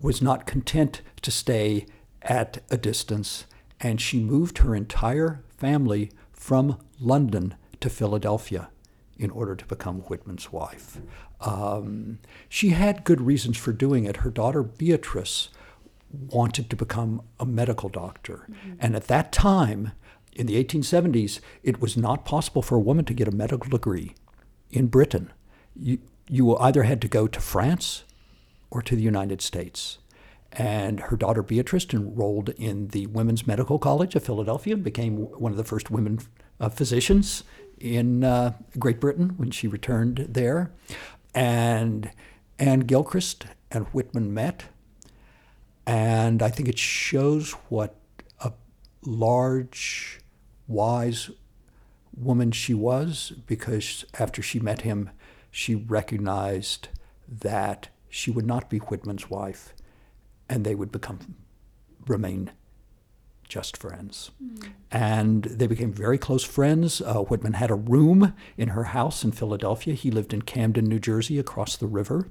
was 0.00 0.20
not 0.20 0.46
content 0.46 1.02
to 1.22 1.30
stay 1.30 1.86
at 2.22 2.58
a 2.70 2.76
distance, 2.76 3.46
and 3.80 4.00
she 4.00 4.20
moved 4.20 4.58
her 4.58 4.74
entire 4.74 5.42
family 5.56 6.10
from 6.32 6.78
London 6.98 7.54
to 7.80 7.88
Philadelphia 7.88 8.70
in 9.20 9.30
order 9.30 9.54
to 9.54 9.66
become 9.66 10.00
Whitman's 10.00 10.50
wife. 10.50 10.98
Um, 11.42 12.20
she 12.48 12.70
had 12.70 13.04
good 13.04 13.20
reasons 13.20 13.58
for 13.58 13.70
doing 13.70 14.04
it. 14.04 14.18
Her 14.18 14.30
daughter 14.30 14.62
Beatrice 14.62 15.50
wanted 16.10 16.70
to 16.70 16.76
become 16.76 17.22
a 17.38 17.44
medical 17.44 17.90
doctor. 17.90 18.46
Mm-hmm. 18.50 18.72
And 18.80 18.96
at 18.96 19.08
that 19.08 19.30
time, 19.30 19.92
in 20.32 20.46
the 20.46 20.62
1870s, 20.64 21.40
it 21.62 21.82
was 21.82 21.98
not 21.98 22.24
possible 22.24 22.62
for 22.62 22.76
a 22.76 22.80
woman 22.80 23.04
to 23.04 23.14
get 23.14 23.28
a 23.28 23.32
medical 23.32 23.68
degree 23.68 24.14
in 24.70 24.86
Britain. 24.86 25.30
You, 25.76 25.98
you 26.26 26.56
either 26.56 26.84
had 26.84 27.02
to 27.02 27.08
go 27.08 27.28
to 27.28 27.40
France 27.40 28.04
or 28.70 28.80
to 28.80 28.96
the 28.96 29.02
United 29.02 29.42
States. 29.42 29.98
And 30.52 30.98
her 31.00 31.16
daughter 31.16 31.42
Beatrice 31.42 31.86
enrolled 31.92 32.48
in 32.50 32.88
the 32.88 33.06
Women's 33.08 33.46
Medical 33.46 33.78
College 33.78 34.16
of 34.16 34.24
Philadelphia 34.24 34.74
and 34.74 34.82
became 34.82 35.16
one 35.16 35.52
of 35.52 35.58
the 35.58 35.64
first 35.64 35.90
women 35.90 36.20
uh, 36.58 36.70
physicians 36.70 37.44
in 37.80 38.22
uh, 38.22 38.52
Great 38.78 39.00
Britain 39.00 39.30
when 39.36 39.50
she 39.50 39.66
returned 39.66 40.26
there. 40.28 40.70
And 41.34 42.10
Anne 42.58 42.80
Gilchrist 42.80 43.46
and 43.70 43.86
Whitman 43.86 44.32
met. 44.32 44.64
And 45.86 46.42
I 46.42 46.50
think 46.50 46.68
it 46.68 46.78
shows 46.78 47.52
what 47.68 47.96
a 48.38 48.52
large, 49.02 50.20
wise 50.68 51.30
woman 52.16 52.52
she 52.52 52.74
was 52.74 53.32
because 53.46 54.04
after 54.18 54.42
she 54.42 54.60
met 54.60 54.82
him, 54.82 55.10
she 55.50 55.74
recognized 55.74 56.88
that 57.26 57.88
she 58.08 58.30
would 58.30 58.46
not 58.46 58.68
be 58.68 58.78
Whitman's 58.78 59.30
wife 59.30 59.72
and 60.48 60.64
they 60.64 60.74
would 60.74 60.92
become 60.92 61.36
remain 62.06 62.50
just 63.50 63.76
friends. 63.76 64.30
Mm. 64.42 64.68
And 64.90 65.44
they 65.44 65.66
became 65.66 65.92
very 65.92 66.16
close 66.16 66.44
friends. 66.44 67.02
Uh, 67.02 67.22
Whitman 67.24 67.54
had 67.54 67.70
a 67.70 67.74
room 67.74 68.34
in 68.56 68.68
her 68.68 68.84
house 68.84 69.22
in 69.24 69.32
Philadelphia. 69.32 69.94
He 69.94 70.10
lived 70.10 70.32
in 70.32 70.42
Camden, 70.42 70.86
New 70.86 71.00
Jersey, 71.00 71.38
across 71.38 71.76
the 71.76 71.86
river. 71.86 72.28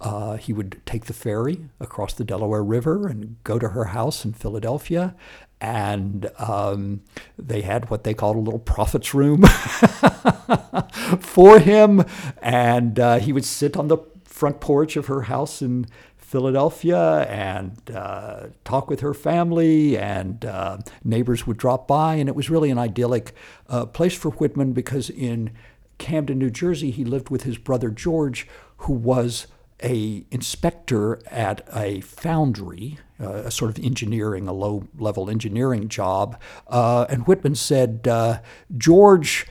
Uh, 0.00 0.36
he 0.36 0.52
would 0.52 0.80
take 0.84 1.06
the 1.06 1.12
ferry 1.12 1.68
across 1.80 2.12
the 2.12 2.24
Delaware 2.24 2.62
River 2.62 3.08
and 3.08 3.36
go 3.44 3.58
to 3.58 3.70
her 3.70 3.86
house 3.86 4.24
in 4.24 4.32
Philadelphia. 4.32 5.14
And 5.60 6.30
um, 6.38 7.02
they 7.38 7.62
had 7.62 7.88
what 7.88 8.04
they 8.04 8.12
called 8.12 8.36
a 8.36 8.40
little 8.40 8.58
prophet's 8.58 9.14
room 9.14 9.42
for 11.20 11.60
him. 11.60 12.04
And 12.42 12.98
uh, 12.98 13.18
he 13.20 13.32
would 13.32 13.44
sit 13.44 13.76
on 13.76 13.88
the 13.88 13.98
front 14.24 14.60
porch 14.60 14.96
of 14.96 15.06
her 15.06 15.22
house 15.22 15.62
in 15.62 15.86
Philadelphia 16.32 17.26
and 17.28 17.78
uh, 17.94 18.46
talk 18.64 18.88
with 18.88 19.00
her 19.00 19.12
family, 19.12 19.98
and 19.98 20.46
uh, 20.46 20.78
neighbors 21.04 21.46
would 21.46 21.58
drop 21.58 21.86
by. 21.86 22.14
And 22.14 22.26
it 22.26 22.34
was 22.34 22.48
really 22.48 22.70
an 22.70 22.78
idyllic 22.78 23.34
uh, 23.68 23.84
place 23.84 24.16
for 24.16 24.30
Whitman 24.30 24.72
because 24.72 25.10
in 25.10 25.50
Camden, 25.98 26.38
New 26.38 26.48
Jersey, 26.48 26.90
he 26.90 27.04
lived 27.04 27.28
with 27.28 27.42
his 27.42 27.58
brother 27.58 27.90
George, 27.90 28.48
who 28.78 28.94
was 28.94 29.46
a 29.82 30.24
inspector 30.30 31.20
at 31.26 31.68
a 31.74 32.00
foundry, 32.00 32.98
uh, 33.20 33.42
a 33.44 33.50
sort 33.50 33.70
of 33.70 33.84
engineering, 33.84 34.48
a 34.48 34.54
low-level 34.54 35.28
engineering 35.28 35.86
job. 35.86 36.40
Uh, 36.66 37.04
and 37.10 37.26
Whitman 37.26 37.56
said, 37.56 38.08
uh, 38.08 38.40
George 38.78 39.46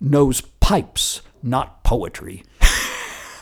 knows 0.00 0.42
pipes, 0.60 1.22
not 1.42 1.82
poetry. 1.82 2.44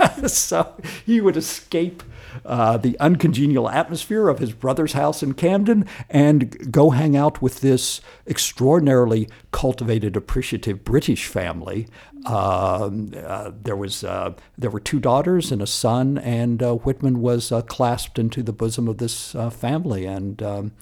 so 0.26 0.74
he 1.04 1.20
would 1.20 1.36
escape 1.36 2.02
uh, 2.44 2.76
the 2.76 2.98
uncongenial 2.98 3.68
atmosphere 3.68 4.28
of 4.28 4.38
his 4.38 4.52
brother's 4.52 4.92
house 4.92 5.22
in 5.22 5.34
Camden 5.34 5.86
and 6.10 6.72
go 6.72 6.90
hang 6.90 7.16
out 7.16 7.40
with 7.40 7.60
this 7.60 8.00
extraordinarily 8.26 9.28
cultivated, 9.52 10.16
appreciative 10.16 10.84
British 10.84 11.26
family. 11.26 11.86
Um, 12.26 13.12
uh, 13.16 13.52
there 13.62 13.76
was 13.76 14.02
uh, 14.02 14.32
there 14.56 14.70
were 14.70 14.80
two 14.80 14.98
daughters 14.98 15.52
and 15.52 15.60
a 15.60 15.66
son, 15.66 16.16
and 16.18 16.62
uh, 16.62 16.74
Whitman 16.74 17.20
was 17.20 17.52
uh, 17.52 17.60
clasped 17.62 18.18
into 18.18 18.42
the 18.42 18.52
bosom 18.52 18.88
of 18.88 18.96
this 18.96 19.34
uh, 19.34 19.50
family, 19.50 20.06
and 20.06 20.42
um, 20.42 20.72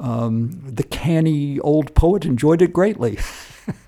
um, 0.00 0.60
the 0.64 0.82
canny 0.82 1.60
old 1.60 1.94
poet 1.94 2.24
enjoyed 2.24 2.62
it 2.62 2.72
greatly. 2.72 3.18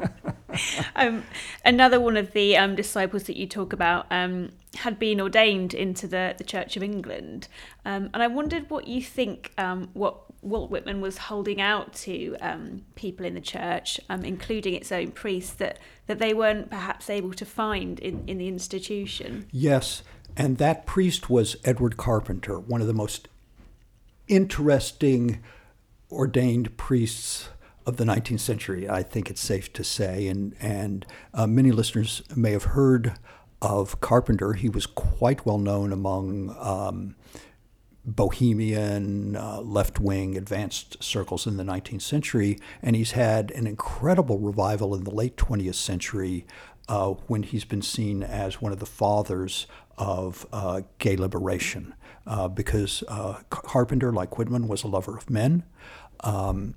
um, 0.94 1.24
another 1.64 1.98
one 1.98 2.16
of 2.16 2.32
the 2.32 2.56
um, 2.56 2.76
disciples 2.76 3.24
that 3.24 3.36
you 3.36 3.46
talk 3.46 3.72
about 3.72 4.06
um, 4.12 4.50
had 4.76 4.98
been 4.98 5.20
ordained 5.20 5.74
into 5.74 6.06
the, 6.06 6.34
the 6.38 6.44
Church 6.44 6.76
of 6.76 6.82
England. 6.82 7.48
Um, 7.84 8.10
and 8.14 8.22
I 8.22 8.28
wondered 8.28 8.70
what 8.70 8.86
you 8.86 9.02
think 9.02 9.52
um, 9.58 9.90
what 9.94 10.16
Walt 10.42 10.70
Whitman 10.70 11.00
was 11.00 11.18
holding 11.18 11.60
out 11.60 11.92
to 11.92 12.36
um, 12.40 12.82
people 12.94 13.26
in 13.26 13.34
the 13.34 13.40
church, 13.40 14.00
including 14.08 14.74
its 14.74 14.90
own 14.90 15.10
priests, 15.10 15.52
that, 15.54 15.78
that 16.06 16.18
they 16.18 16.32
weren't 16.32 16.70
perhaps 16.70 17.10
able 17.10 17.32
to 17.34 17.44
find 17.44 17.98
in, 18.00 18.24
in 18.26 18.38
the 18.38 18.48
institution. 18.48 19.46
Yes, 19.50 20.02
and 20.36 20.56
that 20.58 20.86
priest 20.86 21.28
was 21.28 21.56
Edward 21.64 21.96
Carpenter, 21.96 22.58
one 22.58 22.80
of 22.80 22.86
the 22.86 22.94
most 22.94 23.28
interesting 24.28 25.42
ordained 26.10 26.76
priests 26.76 27.48
of 27.86 27.96
the 27.96 28.04
19th 28.04 28.40
century, 28.40 28.88
I 28.88 29.02
think 29.02 29.30
it's 29.30 29.40
safe 29.40 29.72
to 29.74 29.84
say. 29.84 30.28
And, 30.28 30.54
and 30.60 31.04
uh, 31.34 31.46
many 31.46 31.72
listeners 31.72 32.22
may 32.36 32.52
have 32.52 32.64
heard 32.64 33.14
of 33.62 34.00
Carpenter. 34.00 34.54
He 34.54 34.68
was 34.68 34.86
quite 34.86 35.44
well 35.44 35.58
known 35.58 35.92
among 35.92 36.56
um, 36.58 37.16
bohemian, 38.04 39.36
uh, 39.36 39.60
left 39.60 40.00
wing, 40.00 40.36
advanced 40.36 41.02
circles 41.02 41.46
in 41.46 41.56
the 41.56 41.64
19th 41.64 42.02
century. 42.02 42.58
And 42.82 42.96
he's 42.96 43.12
had 43.12 43.50
an 43.52 43.66
incredible 43.66 44.38
revival 44.38 44.94
in 44.94 45.04
the 45.04 45.10
late 45.10 45.36
20th 45.36 45.74
century 45.74 46.46
uh, 46.88 47.10
when 47.28 47.42
he's 47.42 47.64
been 47.64 47.82
seen 47.82 48.22
as 48.22 48.60
one 48.60 48.72
of 48.72 48.80
the 48.80 48.86
fathers 48.86 49.66
of 49.98 50.46
uh, 50.52 50.82
gay 50.98 51.16
liberation. 51.16 51.94
Uh, 52.26 52.48
because 52.48 53.02
uh, 53.08 53.40
Carpenter, 53.50 54.12
like 54.12 54.38
Whitman, 54.38 54.68
was 54.68 54.82
a 54.82 54.88
lover 54.88 55.16
of 55.16 55.30
men. 55.30 55.64
Um, 56.20 56.74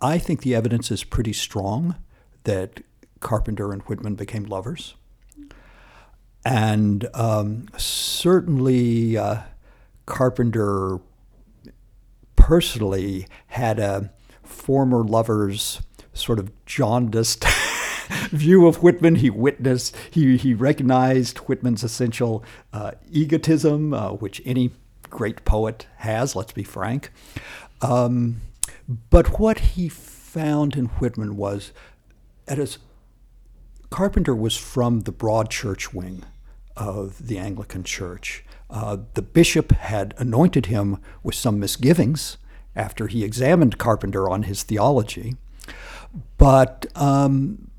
I 0.00 0.18
think 0.18 0.42
the 0.42 0.54
evidence 0.54 0.90
is 0.90 1.04
pretty 1.04 1.32
strong 1.32 1.96
that 2.44 2.82
Carpenter 3.20 3.72
and 3.72 3.82
Whitman 3.82 4.14
became 4.14 4.44
lovers. 4.44 4.94
And 6.46 7.08
um, 7.12 7.66
certainly 7.76 9.18
uh, 9.18 9.40
Carpenter 10.06 11.00
personally 12.36 13.26
had 13.48 13.80
a 13.80 14.12
former 14.44 15.02
lover's 15.02 15.80
sort 16.14 16.38
of 16.38 16.52
jaundiced 16.64 17.44
view 18.30 18.68
of 18.68 18.80
Whitman. 18.80 19.16
He 19.16 19.28
witnessed, 19.28 19.96
he, 20.08 20.36
he 20.36 20.54
recognized 20.54 21.38
Whitman's 21.38 21.82
essential 21.82 22.44
uh, 22.72 22.92
egotism, 23.10 23.92
uh, 23.92 24.12
which 24.12 24.40
any 24.44 24.70
great 25.10 25.44
poet 25.44 25.88
has, 25.96 26.36
let's 26.36 26.52
be 26.52 26.62
frank. 26.62 27.10
Um, 27.82 28.36
but 29.10 29.40
what 29.40 29.58
he 29.58 29.88
found 29.88 30.76
in 30.76 30.84
Whitman 30.86 31.36
was, 31.36 31.72
at 32.46 32.58
his, 32.58 32.78
Carpenter 33.90 34.34
was 34.36 34.56
from 34.56 35.00
the 35.00 35.12
broad 35.12 35.50
church 35.50 35.92
wing 35.92 36.22
of 36.76 37.26
the 37.26 37.38
Anglican 37.38 37.84
Church. 37.84 38.44
Uh, 38.68 38.98
the 39.14 39.22
bishop 39.22 39.72
had 39.72 40.14
anointed 40.18 40.66
him 40.66 41.00
with 41.22 41.34
some 41.34 41.60
misgivings 41.60 42.36
after 42.74 43.06
he 43.06 43.24
examined 43.24 43.78
Carpenter 43.78 44.28
on 44.28 44.44
his 44.44 44.62
theology. 44.62 45.36
But, 46.38 46.86
um, 46.94 47.70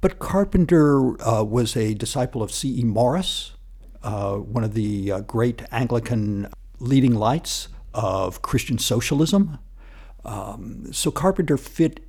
but 0.00 0.18
Carpenter 0.18 1.20
uh, 1.22 1.44
was 1.44 1.76
a 1.76 1.94
disciple 1.94 2.42
of 2.42 2.50
C.E. 2.50 2.82
Maurice, 2.84 3.52
uh, 4.02 4.36
one 4.36 4.64
of 4.64 4.74
the 4.74 5.12
uh, 5.12 5.20
great 5.20 5.62
Anglican 5.70 6.48
leading 6.78 7.14
lights 7.14 7.68
of 7.94 8.42
Christian 8.42 8.78
socialism. 8.78 9.58
Um, 10.24 10.92
so 10.92 11.10
Carpenter 11.10 11.56
fit. 11.56 12.00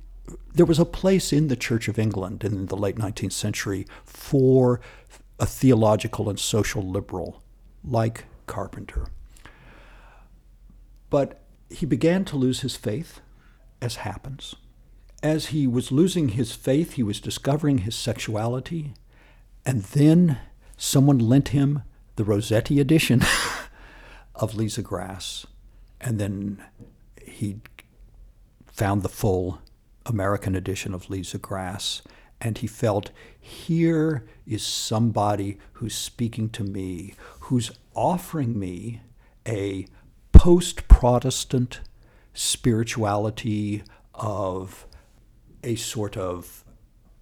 There 0.54 0.66
was 0.66 0.78
a 0.78 0.84
place 0.84 1.32
in 1.32 1.48
the 1.48 1.56
Church 1.56 1.88
of 1.88 1.98
England 1.98 2.44
in 2.44 2.66
the 2.66 2.76
late 2.76 2.96
19th 2.96 3.32
century 3.32 3.86
for 4.04 4.80
a 5.42 5.46
theological 5.46 6.30
and 6.30 6.38
social 6.38 6.88
liberal 6.88 7.42
like 7.82 8.26
Carpenter. 8.46 9.08
But 11.10 11.42
he 11.68 11.84
began 11.84 12.24
to 12.26 12.36
lose 12.36 12.60
his 12.60 12.76
faith, 12.76 13.20
as 13.80 13.96
happens. 13.96 14.54
As 15.20 15.46
he 15.46 15.66
was 15.66 15.90
losing 15.90 16.30
his 16.30 16.52
faith, 16.52 16.92
he 16.92 17.02
was 17.02 17.20
discovering 17.20 17.78
his 17.78 17.96
sexuality. 17.96 18.94
And 19.66 19.82
then 19.82 20.38
someone 20.76 21.18
lent 21.18 21.48
him 21.48 21.82
the 22.14 22.24
Rossetti 22.24 22.78
edition 22.78 23.22
of 24.36 24.54
Leaves 24.54 24.78
of 24.78 24.84
Grass. 24.84 25.44
And 26.00 26.20
then 26.20 26.62
he 27.26 27.56
found 28.66 29.02
the 29.02 29.08
full 29.08 29.60
American 30.06 30.54
edition 30.54 30.94
of 30.94 31.10
Leaves 31.10 31.34
of 31.34 31.42
Grass. 31.42 32.00
And 32.40 32.58
he 32.58 32.68
felt, 32.68 33.10
here 33.44 34.24
is 34.46 34.64
somebody 34.64 35.58
who's 35.74 35.94
speaking 35.94 36.48
to 36.50 36.62
me, 36.62 37.14
who's 37.40 37.72
offering 37.94 38.56
me 38.56 39.02
a 39.46 39.86
post 40.30 40.86
Protestant 40.86 41.80
spirituality 42.32 43.82
of 44.14 44.86
a 45.64 45.74
sort 45.74 46.16
of 46.16 46.64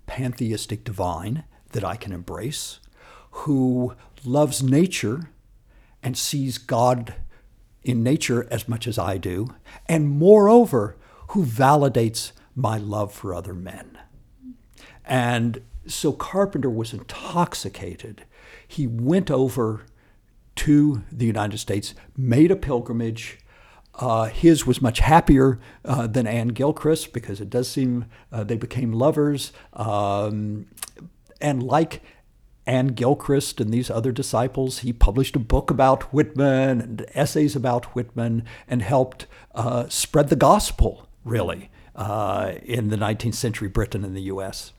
pantheistic 0.07 0.85
divine 0.85 1.45
that 1.73 1.85
I 1.85 1.97
can 1.97 2.13
embrace, 2.13 2.81
who 3.31 3.95
loves 4.23 4.63
nature 4.63 5.31
and 6.03 6.19
sees 6.19 6.59
God 6.59 7.15
in 7.83 8.03
nature 8.03 8.47
as 8.51 8.69
much 8.69 8.87
as 8.87 8.99
I 8.99 9.17
do, 9.17 9.55
and 9.87 10.09
moreover, 10.11 10.97
who 11.29 11.45
validates 11.45 12.33
my 12.55 12.77
love 12.77 13.13
for 13.13 13.33
other 13.33 13.55
men. 13.55 13.99
And 15.07 15.63
so 15.93 16.13
Carpenter 16.13 16.71
was 16.71 16.93
intoxicated. 16.93 18.25
He 18.67 18.87
went 18.87 19.31
over 19.31 19.85
to 20.57 21.03
the 21.11 21.27
United 21.27 21.59
States, 21.59 21.95
made 22.17 22.51
a 22.51 22.57
pilgrimage. 22.57 23.39
Uh, 23.95 24.27
his 24.27 24.67
was 24.67 24.81
much 24.81 25.01
happier 25.01 25.59
uh, 25.85 26.07
than 26.07 26.27
Anne 26.27 26.49
Gilchrist 26.49 27.13
because 27.13 27.41
it 27.41 27.51
does 27.51 27.69
seem 27.69 28.07
uh, 28.33 28.45
they 28.45 28.57
became 28.57 28.93
lovers. 28.93 29.53
Um, 29.73 30.67
and 31.41 31.63
like 31.63 32.03
Anne 32.67 32.89
Gilchrist 32.89 33.61
and 33.61 33.73
these 33.73 33.91
other 33.91 34.13
disciples, 34.13 34.81
he 34.81 34.93
published 34.93 35.35
a 35.35 35.41
book 35.41 35.71
about 35.71 36.13
Whitman 36.13 36.81
and 36.81 37.07
essays 37.15 37.57
about 37.57 37.97
Whitman 37.97 38.45
and 38.69 38.83
helped 38.83 39.27
uh, 39.55 39.89
spread 39.89 40.29
the 40.29 40.37
gospel, 40.37 41.09
really, 41.25 41.71
uh, 41.97 42.53
in 42.63 42.89
the 42.89 42.97
19th 42.97 43.35
century 43.35 43.69
Britain 43.69 44.05
and 44.05 44.17
the 44.17 44.23
US. 44.23 44.73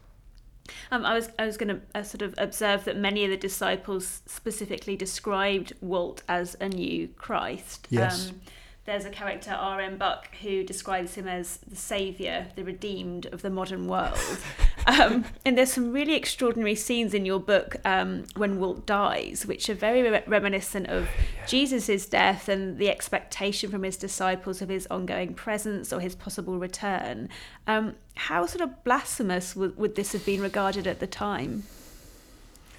Um, 0.92 1.06
I 1.06 1.14
was 1.14 1.30
I 1.40 1.46
was 1.46 1.58
going 1.58 1.70
to 1.76 1.82
uh, 1.96 2.04
sort 2.04 2.22
of 2.22 2.36
observe 2.38 2.86
that 2.86 2.98
many 2.98 3.24
of 3.24 3.30
the 3.30 3.38
disciples 3.38 4.22
specifically 4.26 4.96
described 4.96 5.74
Walt 5.82 6.24
as 6.28 6.56
a 6.60 6.70
new 6.70 7.08
Christ. 7.10 7.88
Yes. 7.90 8.30
Um, 8.30 8.42
there's 8.86 9.06
a 9.06 9.12
character 9.12 9.52
R.M. 9.52 9.98
Bucke 9.98 10.36
who 10.42 10.64
describes 10.64 11.14
him 11.14 11.28
as 11.28 11.58
the 11.58 11.76
saviour, 11.76 12.48
the 12.56 12.64
redeemed 12.64 13.28
of 13.28 13.44
the 13.44 13.52
modern 13.52 13.88
world. 13.88 14.18
um, 14.88 15.26
and 15.46 15.56
there's 15.56 15.72
some 15.72 15.94
really 15.94 16.16
extraordinary 16.16 16.74
scenes 16.74 17.14
in 17.14 17.24
your 17.24 17.40
book 17.40 17.76
um, 17.86 18.24
when 18.36 18.60
Walt 18.60 18.88
dies, 18.88 19.46
which 19.46 19.70
are 19.70 19.76
very 19.76 20.02
re- 20.02 20.24
reminiscent 20.26 20.88
of 20.88 21.04
yeah. 21.04 21.46
Jesus' 21.46 22.08
death 22.08 22.50
and 22.50 22.80
the 22.80 22.90
expectation 22.90 23.70
from 23.70 23.84
his 23.84 23.98
disciples 23.98 24.64
of 24.64 24.70
his 24.70 24.88
ongoing 24.88 25.36
presence 25.36 25.94
or 25.94 26.00
his 26.00 26.16
possible 26.16 26.58
return. 26.58 27.30
Um, 27.68 27.96
how 28.16 28.48
sort 28.48 28.62
of 28.62 28.84
blasphemous 28.84 29.56
would, 29.56 29.78
would 29.78 29.96
this 29.96 30.12
have 30.14 30.26
been 30.26 30.42
regarded 30.42 30.88
at 30.88 31.00
the 31.00 31.08
time? 31.08 31.64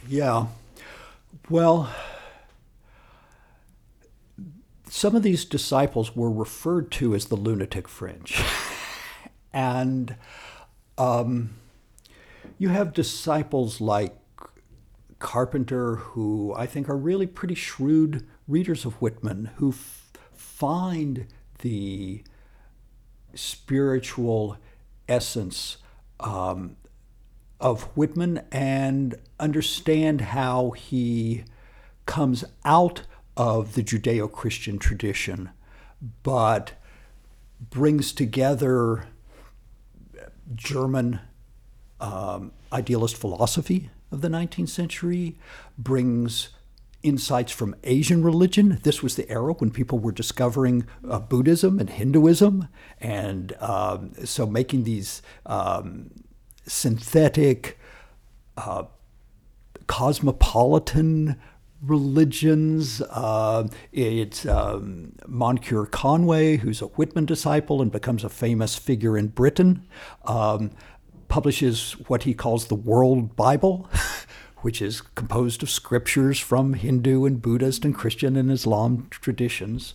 Yeah. 0.08 0.46
Well, 1.48 1.94
some 4.94 5.16
of 5.16 5.22
these 5.22 5.46
disciples 5.46 6.14
were 6.14 6.30
referred 6.30 6.90
to 6.90 7.14
as 7.14 7.24
the 7.24 7.34
lunatic 7.34 7.88
fringe. 7.88 8.38
and 9.54 10.14
um, 10.98 11.54
you 12.58 12.68
have 12.68 12.92
disciples 12.92 13.80
like 13.80 14.14
Carpenter, 15.18 15.96
who 15.96 16.52
I 16.54 16.66
think 16.66 16.90
are 16.90 16.96
really 16.96 17.26
pretty 17.26 17.54
shrewd 17.54 18.26
readers 18.46 18.84
of 18.84 19.00
Whitman, 19.00 19.52
who 19.56 19.70
f- 19.70 20.12
find 20.34 21.26
the 21.60 22.22
spiritual 23.32 24.58
essence 25.08 25.78
um, 26.20 26.76
of 27.58 27.84
Whitman 27.96 28.42
and 28.52 29.14
understand 29.40 30.20
how 30.20 30.72
he 30.72 31.44
comes 32.04 32.44
out 32.62 33.04
of 33.36 33.74
the 33.74 33.82
Judeo 33.82 34.30
Christian 34.30 34.78
tradition, 34.78 35.50
but 36.22 36.72
brings 37.70 38.12
together 38.12 39.06
German 40.54 41.20
um, 42.00 42.52
idealist 42.72 43.16
philosophy 43.16 43.90
of 44.10 44.20
the 44.20 44.28
19th 44.28 44.68
century, 44.68 45.38
brings 45.78 46.50
insights 47.02 47.52
from 47.52 47.74
Asian 47.84 48.22
religion. 48.22 48.78
This 48.82 49.02
was 49.02 49.16
the 49.16 49.28
era 49.28 49.52
when 49.54 49.70
people 49.70 49.98
were 49.98 50.12
discovering 50.12 50.86
uh, 51.08 51.18
Buddhism 51.18 51.78
and 51.78 51.90
Hinduism, 51.90 52.68
and 53.00 53.54
um, 53.60 54.12
so 54.24 54.46
making 54.46 54.84
these 54.84 55.22
um, 55.46 56.10
synthetic, 56.66 57.78
uh, 58.56 58.84
cosmopolitan 59.86 61.40
religions. 61.82 63.02
Uh, 63.02 63.68
it's 63.92 64.46
um, 64.46 65.12
Moncure 65.26 65.86
Conway, 65.86 66.56
who's 66.56 66.80
a 66.80 66.86
Whitman 66.86 67.26
disciple 67.26 67.82
and 67.82 67.90
becomes 67.90 68.24
a 68.24 68.28
famous 68.28 68.76
figure 68.76 69.18
in 69.18 69.28
Britain, 69.28 69.86
um, 70.24 70.70
publishes 71.28 71.92
what 72.08 72.22
he 72.22 72.34
calls 72.34 72.66
the 72.66 72.74
World 72.74 73.36
Bible. 73.36 73.88
which 74.62 74.80
is 74.80 75.00
composed 75.00 75.62
of 75.64 75.68
scriptures 75.68 76.38
from 76.38 76.74
Hindu 76.74 77.24
and 77.24 77.42
Buddhist 77.42 77.84
and 77.84 77.92
Christian 77.92 78.36
and 78.36 78.48
Islam 78.48 79.08
traditions. 79.10 79.94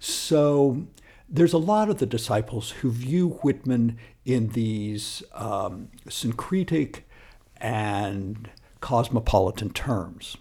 So 0.00 0.86
there's 1.28 1.52
a 1.52 1.58
lot 1.58 1.90
of 1.90 1.98
the 1.98 2.06
disciples 2.06 2.70
who 2.70 2.90
view 2.90 3.38
Whitman 3.42 3.98
in 4.24 4.48
these 4.48 5.22
um, 5.34 5.88
syncretic 6.08 7.06
and 7.58 8.50
cosmopolitan 8.80 9.70
terms. 9.70 10.38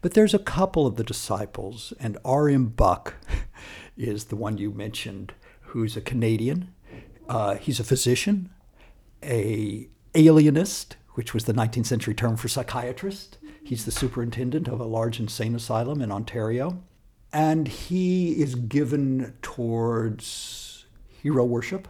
But 0.00 0.14
there's 0.14 0.34
a 0.34 0.38
couple 0.38 0.86
of 0.86 0.96
the 0.96 1.04
disciples, 1.04 1.92
and 1.98 2.18
R.M. 2.24 2.66
Bucke 2.66 3.14
is 3.96 4.26
the 4.26 4.36
one 4.36 4.58
you 4.58 4.70
mentioned, 4.70 5.34
who's 5.60 5.96
a 5.96 6.00
Canadian. 6.00 6.72
Uh, 7.28 7.56
he's 7.56 7.80
a 7.80 7.84
physician, 7.84 8.50
a 9.22 9.88
alienist, 10.14 10.96
which 11.14 11.34
was 11.34 11.44
the 11.44 11.52
19th 11.52 11.86
century 11.86 12.14
term 12.14 12.36
for 12.36 12.48
psychiatrist. 12.48 13.38
He's 13.62 13.84
the 13.84 13.90
superintendent 13.90 14.68
of 14.68 14.80
a 14.80 14.84
large 14.84 15.18
insane 15.18 15.54
asylum 15.54 16.00
in 16.00 16.12
Ontario. 16.12 16.82
And 17.32 17.68
he 17.68 18.40
is 18.40 18.54
given 18.54 19.34
towards 19.42 20.86
hero 21.22 21.44
worship. 21.44 21.88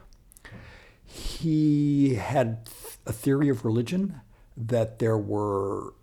He 1.04 2.16
had 2.16 2.68
a 3.06 3.12
theory 3.12 3.48
of 3.48 3.64
religion 3.64 4.20
that 4.56 4.98
there 4.98 5.16
were 5.16 5.94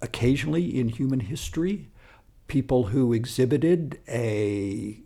occasionally 0.00 0.78
in 0.78 0.88
human 0.88 1.20
history 1.20 1.88
people 2.46 2.84
who 2.84 3.12
exhibited 3.12 4.00
a 4.08 4.98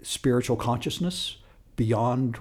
spiritual 0.00 0.56
consciousness 0.56 1.38
beyond 1.76 2.38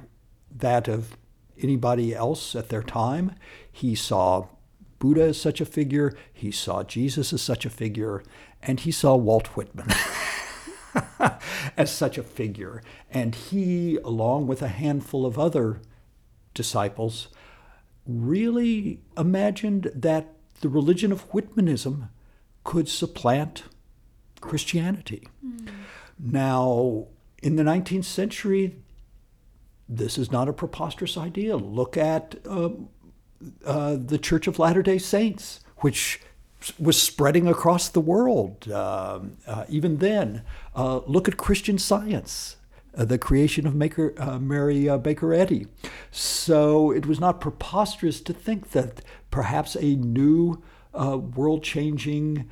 that 0.56 0.88
of 0.88 1.18
anybody 1.62 2.14
else 2.14 2.56
at 2.56 2.70
their 2.70 2.84
time. 2.84 3.36
He 3.70 3.96
saw 3.96 4.48
Buddha 5.00 5.24
as 5.24 5.42
such 5.42 5.60
a 5.60 5.66
figure, 5.66 6.16
he 6.32 6.52
saw 6.52 6.84
Jesus 6.84 7.34
as 7.34 7.42
such 7.42 7.66
a 7.66 7.70
figure, 7.70 8.24
and 8.62 8.80
he 8.80 8.92
saw 8.92 9.16
Walt 9.16 9.48
Whitman. 9.58 9.88
as 11.78 11.92
such 11.92 12.18
a 12.18 12.24
figure. 12.24 12.82
And 13.10 13.34
he, 13.34 13.98
along 13.98 14.48
with 14.48 14.62
a 14.62 14.68
handful 14.68 15.26
of 15.26 15.40
other 15.40 15.82
disciples, 16.54 17.30
really 18.06 19.02
imagined 19.18 19.92
that 19.96 20.36
the 20.64 20.70
religion 20.70 21.12
of 21.12 21.30
Whitmanism 21.32 22.08
could 22.64 22.88
supplant 22.88 23.64
Christianity. 24.40 25.28
Mm. 25.46 25.68
Now, 26.18 27.08
in 27.42 27.58
the 27.58 27.64
19th 27.64 28.06
century, 28.06 28.78
this 29.90 30.18
is 30.18 30.32
not 30.32 30.48
a 30.48 30.54
preposterous 30.54 31.18
idea. 31.18 31.58
Look 31.58 31.98
at 31.98 32.36
uh, 32.50 32.70
uh, 33.66 33.98
the 34.00 34.18
Church 34.18 34.48
of 34.48 34.58
Latter 34.58 34.82
day 34.82 34.98
Saints, 34.98 35.60
which 35.80 36.22
was 36.80 37.00
spreading 37.02 37.46
across 37.46 37.90
the 37.90 38.00
world 38.00 38.72
um, 38.72 39.36
uh, 39.46 39.66
even 39.68 39.98
then. 39.98 40.44
Uh, 40.74 41.00
look 41.00 41.28
at 41.28 41.36
Christian 41.36 41.78
science. 41.78 42.56
Uh, 42.96 43.04
the 43.04 43.18
creation 43.18 43.68
of 43.68 43.76
Maker, 43.76 44.14
uh, 44.18 44.40
Mary 44.40 44.88
Baker 45.00 45.34
Eddy. 45.34 45.66
So 46.12 46.92
it 46.92 47.06
was 47.06 47.20
not 47.20 47.42
preposterous 47.42 48.22
to 48.22 48.32
think 48.32 48.70
that 48.72 49.02
perhaps 49.34 49.76
a 49.76 49.96
new 49.96 50.62
world 50.94 51.64
changing 51.64 52.50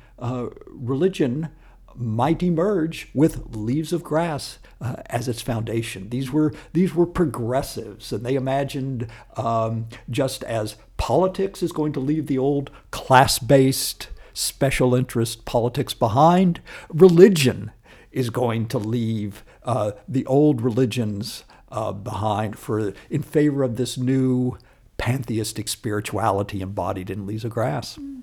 religion 0.66 1.48
might 1.94 2.42
emerge 2.42 3.08
with 3.14 3.54
Leaves 3.54 3.92
of 3.92 4.02
Grass 4.02 4.58
uh, 4.80 4.96
as 5.06 5.28
its 5.28 5.42
foundation. 5.42 6.08
These 6.08 6.32
were 6.32 6.52
these 6.72 6.94
were 6.94 7.06
progressives, 7.06 8.12
and 8.12 8.24
they 8.24 8.34
imagined 8.34 9.08
um, 9.36 9.86
just 10.10 10.42
as 10.44 10.76
politics 10.96 11.62
is 11.62 11.72
going 11.72 11.92
to 11.94 12.00
leave 12.00 12.26
the 12.26 12.38
old 12.38 12.70
class-based 12.90 14.08
special 14.32 14.94
interest 14.94 15.44
politics 15.44 15.94
behind, 15.94 16.60
religion 16.88 17.70
is 18.10 18.30
going 18.30 18.66
to 18.68 18.78
leave 18.78 19.44
uh, 19.64 19.92
the 20.08 20.24
old 20.26 20.60
religions 20.62 21.44
uh, 21.70 21.92
behind 21.92 22.58
for 22.58 22.92
in 23.10 23.22
favor 23.22 23.62
of 23.62 23.76
this 23.76 23.96
new 23.96 24.56
pantheistic 25.02 25.66
spirituality 25.66 26.60
embodied 26.60 27.10
in 27.10 27.26
Leaves 27.26 27.44
of 27.44 27.50
Grass. 27.50 27.96
Mm. 27.96 28.22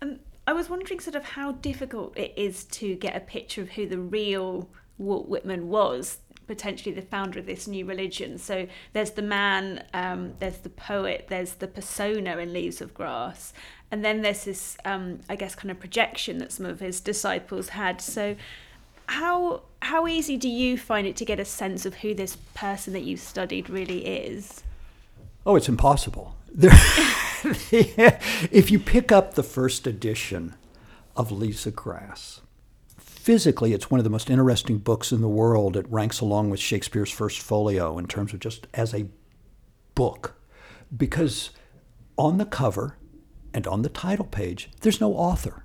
Um, 0.00 0.18
I 0.46 0.54
was 0.54 0.70
wondering 0.70 1.00
sort 1.00 1.16
of 1.16 1.22
how 1.22 1.52
difficult 1.52 2.16
it 2.16 2.32
is 2.34 2.64
to 2.64 2.94
get 2.94 3.14
a 3.14 3.20
picture 3.20 3.60
of 3.60 3.68
who 3.72 3.86
the 3.86 3.98
real 3.98 4.70
Walt 4.96 5.28
Whitman 5.28 5.68
was, 5.68 6.16
potentially 6.46 6.94
the 6.94 7.02
founder 7.02 7.38
of 7.38 7.44
this 7.44 7.68
new 7.68 7.84
religion. 7.84 8.38
So 8.38 8.66
there's 8.94 9.10
the 9.10 9.22
man, 9.22 9.84
um, 9.92 10.32
there's 10.38 10.56
the 10.56 10.70
poet, 10.70 11.26
there's 11.28 11.52
the 11.52 11.68
persona 11.68 12.38
in 12.38 12.54
Leaves 12.54 12.80
of 12.80 12.94
Grass, 12.94 13.52
and 13.90 14.02
then 14.02 14.22
there's 14.22 14.44
this, 14.44 14.78
um, 14.86 15.18
I 15.28 15.36
guess, 15.36 15.54
kind 15.54 15.70
of 15.70 15.78
projection 15.78 16.38
that 16.38 16.52
some 16.52 16.64
of 16.64 16.80
his 16.80 17.00
disciples 17.00 17.68
had. 17.68 18.00
So 18.00 18.34
how 19.08 19.60
how 19.82 20.06
easy 20.06 20.38
do 20.38 20.48
you 20.48 20.78
find 20.78 21.06
it 21.06 21.16
to 21.16 21.26
get 21.26 21.38
a 21.38 21.44
sense 21.44 21.84
of 21.84 21.96
who 21.96 22.14
this 22.14 22.36
person 22.54 22.94
that 22.94 23.02
you 23.02 23.18
studied 23.18 23.68
really 23.68 24.06
is? 24.06 24.62
Oh, 25.48 25.56
it's 25.56 25.68
impossible. 25.68 26.36
If 27.40 28.70
you 28.70 28.80
pick 28.80 29.12
up 29.12 29.34
the 29.34 29.44
first 29.44 29.86
edition 29.86 30.56
of 31.16 31.30
of 31.30 31.74
Grass, 31.74 32.40
physically, 32.98 33.72
it's 33.72 33.90
one 33.90 34.00
of 34.00 34.04
the 34.04 34.10
most 34.10 34.28
interesting 34.28 34.78
books 34.78 35.12
in 35.12 35.20
the 35.20 35.28
world. 35.28 35.76
It 35.76 35.86
ranks 35.88 36.20
along 36.20 36.50
with 36.50 36.58
Shakespeare's 36.60 37.12
First 37.12 37.38
Folio 37.38 37.96
in 37.96 38.08
terms 38.08 38.34
of 38.34 38.40
just 38.40 38.66
as 38.74 38.92
a 38.92 39.06
book, 39.94 40.34
because 40.94 41.50
on 42.18 42.38
the 42.38 42.44
cover 42.44 42.98
and 43.54 43.66
on 43.68 43.82
the 43.82 43.88
title 43.88 44.26
page, 44.26 44.68
there's 44.80 45.00
no 45.00 45.14
author. 45.14 45.64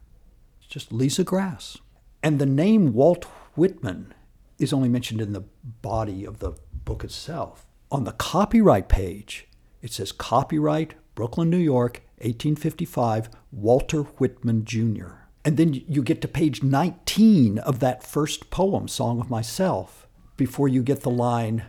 It's 0.59 0.67
just 0.67 0.91
of 1.19 1.25
Grass. 1.25 1.77
And 2.21 2.39
the 2.39 2.45
name 2.45 2.93
Walt 2.93 3.25
Whitman 3.55 4.13
is 4.59 4.71
only 4.71 4.89
mentioned 4.89 5.19
in 5.19 5.33
the 5.33 5.43
body 5.81 6.23
of 6.23 6.37
the 6.37 6.53
book 6.85 7.03
itself. 7.03 7.65
On 7.91 8.03
the 8.03 8.13
copyright 8.13 8.87
page, 8.87 9.47
it 9.83 9.93
says 9.93 10.11
copyright 10.11 10.95
Brooklyn, 11.13 11.51
New 11.51 11.57
York, 11.57 12.01
1855, 12.17 13.29
Walter 13.51 14.01
Whitman 14.01 14.65
Jr. 14.65 15.09
And 15.45 15.57
then 15.57 15.73
you 15.73 16.01
get 16.01 16.21
to 16.21 16.27
page 16.27 16.63
19 16.63 17.59
of 17.59 17.79
that 17.79 18.01
first 18.01 18.49
poem, 18.49 18.87
Song 18.87 19.19
of 19.19 19.29
Myself, 19.29 20.07
before 20.37 20.67
you 20.67 20.81
get 20.81 21.01
the 21.01 21.11
line 21.11 21.65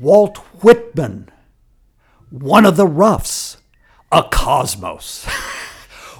Walt 0.00 0.38
Whitman, 0.64 1.28
one 2.30 2.66
of 2.66 2.76
the 2.76 2.86
roughs, 2.86 3.58
a 4.10 4.24
cosmos. 4.24 5.24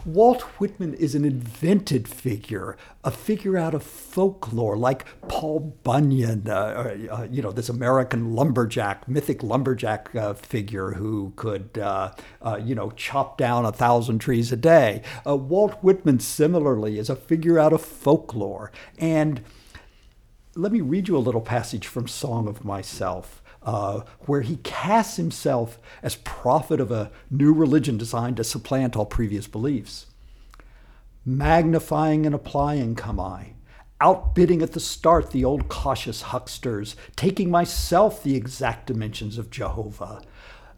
Walt 0.05 0.43
Whitman 0.61 0.93
is 0.93 1.15
an 1.15 1.25
invented 1.25 2.07
figure, 2.07 2.77
a 3.03 3.11
figure 3.11 3.57
out 3.57 3.73
of 3.73 3.83
folklore, 3.83 4.77
like 4.77 5.07
Paul 5.29 5.79
Bunyan, 5.83 6.47
uh, 6.47 6.95
uh, 7.11 7.27
you 7.31 7.41
know, 7.41 7.51
this 7.51 7.71
American 7.71 8.35
lumberjack, 8.35 9.09
mythic 9.09 9.43
lumberjack 9.43 10.15
uh, 10.15 10.35
figure 10.35 10.93
who 10.93 11.33
could, 11.37 11.79
uh, 11.79 12.13
uh, 12.43 12.61
you 12.63 12.75
know, 12.75 12.91
chop 12.91 13.39
down 13.39 13.65
a 13.65 13.73
thousand 13.73 14.19
trees 14.19 14.53
a 14.53 14.57
day. 14.57 15.01
Uh, 15.27 15.37
Walt 15.37 15.83
Whitman, 15.83 16.21
similarly, 16.21 16.99
is 16.99 17.09
a 17.09 17.17
figure 17.17 17.59
out 17.59 17.73
of 17.73 17.81
folklore. 17.81 18.71
And 18.99 19.41
let 20.55 20.71
me 20.71 20.83
read 20.83 21.09
you 21.09 21.17
a 21.17 21.19
little 21.19 21.41
passage 21.41 21.87
from 21.87 22.09
Song 22.09 22.47
of 22.47 22.63
Myself 22.63 23.43
uh, 23.65 24.01
where 24.21 24.43
he 24.43 24.57
casts 24.57 25.17
himself 25.17 25.79
as 26.03 26.17
prophet 26.17 26.81
of 26.81 26.91
a 26.91 27.11
new 27.31 27.53
religion 27.53 27.97
designed 27.97 28.37
to 28.37 28.45
supplant 28.45 28.97
all 28.97 29.07
previous 29.07 29.47
beliefs. 29.47 30.07
Magnifying 31.25 32.27
and 32.27 32.35
applying 32.35 32.95
come 32.95 33.19
I, 33.19 33.55
outbidding 34.01 34.61
at 34.61 34.73
the 34.73 34.81
start 34.81 35.31
the 35.31 35.45
old 35.45 35.69
cautious 35.69 36.23
hucksters, 36.25 36.95
taking 37.17 37.51
myself 37.51 38.23
the 38.23 38.37
exact 38.37 38.87
dimensions 38.87 39.39
of 39.39 39.51
Jehovah 39.51 40.21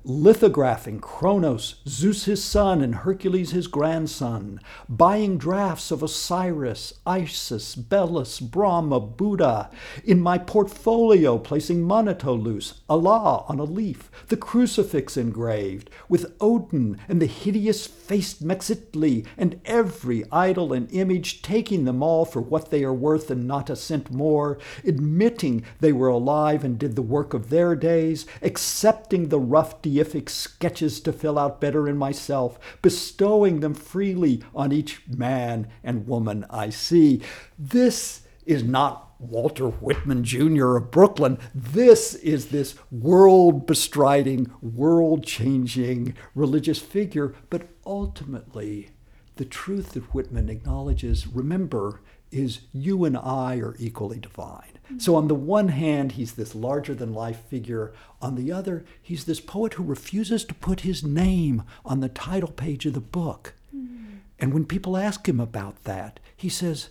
lithographing 0.07 1.01
Kronos, 1.01 1.75
Zeus 1.89 2.27
his 2.27 2.43
son, 2.43 2.81
and 2.81 2.95
Hercules 2.95 3.51
his 3.51 3.67
grandson, 3.67 4.61
buying 4.89 5.37
drafts 5.37 5.91
of 5.91 6.01
Osiris, 6.01 6.95
Isis, 7.05 7.75
Belus, 7.75 8.41
Brahma, 8.41 9.01
Buddha, 9.01 9.69
in 10.05 10.21
my 10.21 10.39
portfolio 10.39 11.39
placing 11.39 11.85
Manito 11.85 12.35
loose, 12.35 12.75
Allah 12.89 13.45
on 13.49 13.59
a 13.59 13.65
leaf, 13.65 14.09
the 14.29 14.37
crucifix 14.37 15.17
engraved, 15.17 15.91
with 16.09 16.37
Odin 16.41 16.99
and 17.09 17.21
the 17.21 17.27
hideous 17.27 17.89
faced 17.89 18.47
Mexitli, 18.47 19.27
and 19.37 19.61
every 19.65 20.23
idol 20.31 20.73
and 20.73 20.89
image, 20.93 21.43
taking 21.43 21.85
them 21.85 22.01
all 22.01 22.25
for 22.25 22.41
what 22.41 22.71
they 22.71 22.85
are 22.85 22.95
worth 22.95 23.29
and 23.29 23.49
not 23.49 23.69
a 23.69 23.75
cent 23.75 24.13
more, 24.13 24.57
admitting 24.85 25.65
they 25.81 25.93
were 25.93 26.07
alive 26.07 26.63
and 26.63 26.79
did 26.79 26.95
the 26.95 27.03
work 27.03 27.35
of 27.35 27.51
their 27.51 27.75
days, 27.75 28.25
accepting 28.41 29.29
the 29.29 29.41
rough 29.41 29.83
deific 29.97 30.29
sketches 30.29 31.01
to 31.01 31.13
fill 31.13 31.39
out 31.39 31.61
better 31.61 31.89
in 31.89 31.97
myself, 31.97 32.59
bestowing 32.83 33.61
them 33.61 33.75
freely 33.75 34.43
on 34.55 34.73
each 34.73 35.03
man 35.09 35.69
and 35.83 36.07
woman 36.07 36.45
I 36.51 36.71
see. 36.71 37.23
This 37.59 38.23
is 38.45 38.63
not 38.63 39.15
Walter 39.19 39.69
Whitman 39.69 40.25
Jr. 40.25 40.77
of 40.77 40.91
Brooklyn. 40.91 41.39
This 41.55 42.15
is 42.17 42.49
this 42.49 42.75
world 42.91 43.67
bestriding, 43.67 44.53
world 44.61 45.25
changing 45.25 46.15
religious 46.35 46.79
figure. 46.79 47.35
But 47.51 47.69
ultimately, 47.85 48.91
the 49.37 49.45
truth 49.45 49.93
that 49.93 50.15
Whitman 50.15 50.49
acknowledges, 50.49 51.27
remember, 51.27 52.03
is 52.37 52.61
you 52.73 53.05
and 53.05 53.17
I 53.17 53.57
are 53.57 53.77
equally 53.79 54.19
divine. 54.19 54.79
So, 54.99 55.17
on 55.17 55.27
the 55.27 55.35
one 55.35 55.69
hand, 55.69 56.13
he's 56.13 56.33
this 56.33 56.55
larger 56.55 56.95
than 56.95 57.13
life 57.13 57.41
figure. 57.49 57.93
On 58.23 58.37
the 58.37 58.53
other, 58.53 58.85
he's 59.03 59.25
this 59.25 59.41
poet 59.41 59.75
who 59.75 59.83
refuses 59.83 60.45
to 60.45 60.55
put 60.55 60.81
his 60.81 61.03
name 61.03 61.65
on 61.85 62.01
the 62.01 62.09
title 62.09 62.53
page 62.53 62.87
of 62.87 62.93
the 62.93 63.01
book. 63.01 63.55
Mm. 63.75 64.19
And 64.39 64.55
when 64.55 64.65
people 64.65 64.97
ask 64.97 65.29
him 65.29 65.41
about 65.41 65.83
that, 65.85 66.21
he 66.37 66.49
says, 66.49 66.91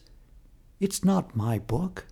It's 0.81 1.05
not 1.05 1.37
my 1.37 1.57
book. 1.57 2.05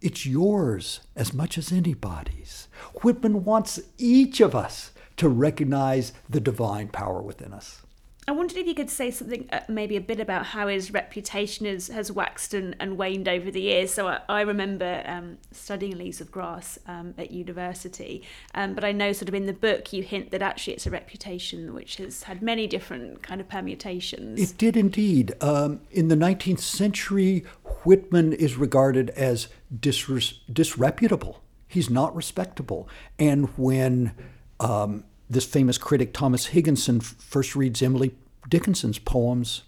It's 0.00 0.24
yours 0.24 1.00
as 1.16 1.34
much 1.34 1.58
as 1.58 1.72
anybody's. 1.72 2.68
Whitman 3.02 3.44
wants 3.44 3.80
each 3.98 4.40
of 4.40 4.54
us 4.54 4.92
to 5.16 5.28
recognize 5.28 6.12
the 6.28 6.40
divine 6.40 6.88
power 6.88 7.20
within 7.20 7.52
us. 7.52 7.82
I 8.28 8.32
wondered 8.32 8.56
if 8.58 8.66
you 8.66 8.74
could 8.74 8.90
say 8.90 9.12
something, 9.12 9.48
uh, 9.52 9.60
maybe 9.68 9.96
a 9.96 10.00
bit 10.00 10.18
about 10.18 10.46
how 10.46 10.66
his 10.66 10.92
reputation 10.92 11.64
has, 11.64 11.86
has 11.88 12.10
waxed 12.10 12.54
and, 12.54 12.74
and 12.80 12.98
waned 12.98 13.28
over 13.28 13.52
the 13.52 13.60
years. 13.60 13.94
So 13.94 14.08
I, 14.08 14.20
I 14.28 14.40
remember 14.40 15.04
um, 15.06 15.38
studying 15.52 15.96
Leaves 15.96 16.20
of 16.20 16.32
Grass 16.32 16.76
um, 16.88 17.14
at 17.18 17.30
university, 17.30 18.24
um, 18.54 18.74
but 18.74 18.82
I 18.82 18.90
know 18.90 19.12
sort 19.12 19.28
of 19.28 19.34
in 19.36 19.46
the 19.46 19.52
book 19.52 19.92
you 19.92 20.02
hint 20.02 20.32
that 20.32 20.42
actually 20.42 20.72
it's 20.72 20.86
a 20.86 20.90
reputation 20.90 21.72
which 21.72 21.96
has 21.96 22.24
had 22.24 22.42
many 22.42 22.66
different 22.66 23.22
kind 23.22 23.40
of 23.40 23.48
permutations. 23.48 24.40
It 24.40 24.58
did 24.58 24.76
indeed. 24.76 25.32
Um, 25.40 25.80
in 25.92 26.08
the 26.08 26.16
19th 26.16 26.60
century, 26.60 27.44
Whitman 27.84 28.32
is 28.32 28.56
regarded 28.56 29.10
as 29.10 29.46
disreputable. 29.78 31.42
He's 31.68 31.88
not 31.90 32.14
respectable. 32.16 32.88
And 33.20 33.48
when 33.56 34.14
um, 34.58 35.04
this 35.28 35.44
famous 35.44 35.78
critic 35.78 36.12
Thomas 36.12 36.46
Higginson 36.46 37.00
first 37.00 37.56
reads 37.56 37.82
Emily 37.82 38.14
Dickinson's 38.48 38.98
poems 38.98 39.62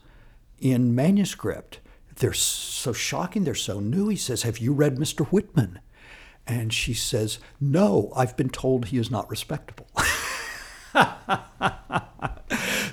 in 0.60 0.94
manuscript. 0.94 1.80
They're 2.16 2.32
so 2.32 2.92
shocking, 2.92 3.44
they're 3.44 3.54
so 3.54 3.80
new. 3.80 4.08
He 4.08 4.16
says, 4.16 4.42
Have 4.42 4.58
you 4.58 4.72
read 4.72 4.96
Mr. 4.96 5.26
Whitman? 5.28 5.80
And 6.46 6.72
she 6.72 6.94
says, 6.94 7.38
No, 7.60 8.12
I've 8.16 8.36
been 8.36 8.50
told 8.50 8.86
he 8.86 8.98
is 8.98 9.10
not 9.10 9.28
respectable. 9.30 9.86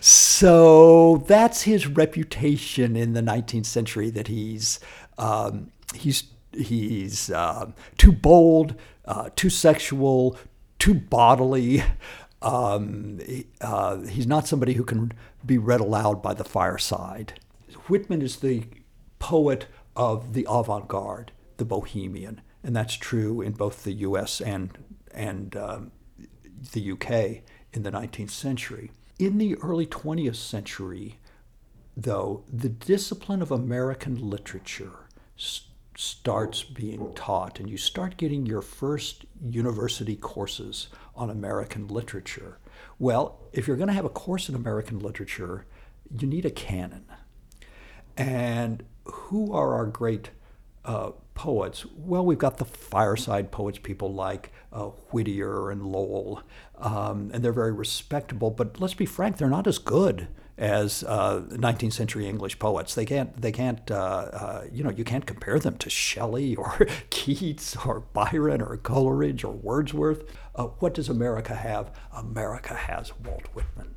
so 0.02 1.24
that's 1.28 1.64
his 1.64 1.88
reputation 1.88 2.96
in 2.96 3.14
the 3.14 3.22
19th 3.22 3.66
century 3.66 4.10
that 4.12 4.28
he's 4.28 4.80
um, 5.18 5.72
he's 5.94 6.26
he's 6.52 7.30
uh, 7.32 7.72
too 7.98 8.12
bold, 8.12 8.76
uh, 9.06 9.30
too 9.36 9.50
sexual, 9.50 10.38
too 10.78 10.94
bodily, 10.94 11.84
um, 12.46 13.20
uh, 13.60 14.02
he's 14.02 14.28
not 14.28 14.48
somebody 14.48 14.74
who 14.74 14.84
can 14.84 15.12
be 15.46 15.58
read 15.58 15.82
aloud 15.82 16.22
by 16.22 16.34
the 16.34 16.44
fireside. 16.44 17.40
Whitman 17.88 18.22
is 18.22 18.38
the 18.38 18.66
poet 19.18 19.66
of 19.96 20.34
the 20.34 20.46
avant 20.48 20.88
garde, 20.88 21.32
the 21.58 21.66
bohemian, 21.66 22.42
and 22.64 22.76
that's 22.76 22.94
true 22.94 23.42
in 23.42 23.54
both 23.54 23.84
the 23.84 23.94
US 23.94 24.42
and, 24.42 24.78
and 25.12 25.56
um, 25.56 25.92
the 26.74 26.92
UK 26.92 27.42
in 27.74 27.82
the 27.84 27.92
19th 27.92 28.30
century. 28.30 28.92
In 29.18 29.40
the 29.40 29.56
early 29.56 29.88
20th 29.88 30.36
century, 30.36 31.18
though, 31.98 32.44
the 32.52 32.70
discipline 32.70 33.42
of 33.42 33.52
American 33.52 34.30
literature 34.30 35.08
s- 35.38 35.62
starts 35.98 36.64
being 36.64 37.14
taught 37.16 37.60
and 37.60 37.70
you 37.70 37.78
start 37.78 38.18
getting 38.18 38.46
your 38.46 38.62
first 38.62 39.26
university 39.42 40.16
courses 40.16 40.90
on 41.16 41.30
American 41.30 41.88
literature. 41.88 42.60
Well, 43.00 43.40
if 43.54 43.68
you're 43.68 43.78
going 43.78 43.88
to 43.88 43.94
have 43.94 44.06
a 44.06 44.10
course 44.10 44.50
in 44.50 44.56
American 44.56 45.00
literature, 45.00 45.66
you 46.20 46.28
need 46.28 46.46
a 46.46 46.50
canon. 46.50 47.06
And 48.18 48.84
who 49.06 49.54
are 49.54 49.74
our 49.74 49.86
great 49.86 50.30
uh, 50.84 51.12
poets? 51.34 51.86
Well, 51.96 52.26
we've 52.26 52.38
got 52.38 52.58
the 52.58 52.66
fireside 52.66 53.52
poets, 53.52 53.80
people 53.80 54.14
like 54.14 54.52
uh, 54.72 54.86
Whittier 55.12 55.72
and 55.72 55.86
Lowell, 55.86 56.42
um, 56.78 57.32
and 57.34 57.44
they're 57.44 57.52
very 57.52 57.74
respectable. 57.74 58.52
But 58.52 58.80
let's 58.80 58.94
be 58.94 59.06
frank, 59.06 59.38
they're 59.38 59.50
not 59.50 59.68
as 59.68 59.78
good 59.78 60.28
as 60.58 61.04
uh, 61.04 61.42
19th 61.50 61.94
century 61.94 62.28
English 62.28 62.60
poets. 62.60 62.96
They 62.96 63.06
can't, 63.06 63.40
they 63.42 63.52
can't, 63.52 63.90
uh, 63.92 63.96
uh, 63.96 64.64
you 64.72 64.84
know, 64.84 64.90
you 64.90 65.04
can't 65.04 65.26
compare 65.26 65.60
them 65.60 65.78
to 65.78 65.90
Shelley 65.90 66.56
or 66.56 66.88
Keats 67.10 67.76
or 67.86 68.02
Byron 68.02 68.62
or 68.62 68.78
Coleridge 68.78 69.44
or 69.44 69.54
Wordsworth. 69.54 70.24
Uh, 70.56 70.66
what 70.80 70.94
does 70.94 71.10
America 71.10 71.56
have? 71.56 71.92
America 72.14 72.74
has 72.74 73.12
Walt 73.20 73.48
Whitman. 73.54 73.96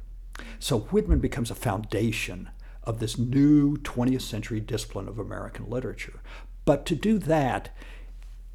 So 0.58 0.80
Whitman 0.80 1.20
becomes 1.20 1.50
a 1.50 1.54
foundation 1.54 2.50
of 2.82 2.98
this 2.98 3.18
new 3.18 3.76
20th 3.78 4.22
century 4.22 4.60
discipline 4.60 5.08
of 5.08 5.18
American 5.18 5.68
literature. 5.68 6.20
But 6.64 6.84
to 6.86 6.96
do 6.96 7.18
that, 7.18 7.70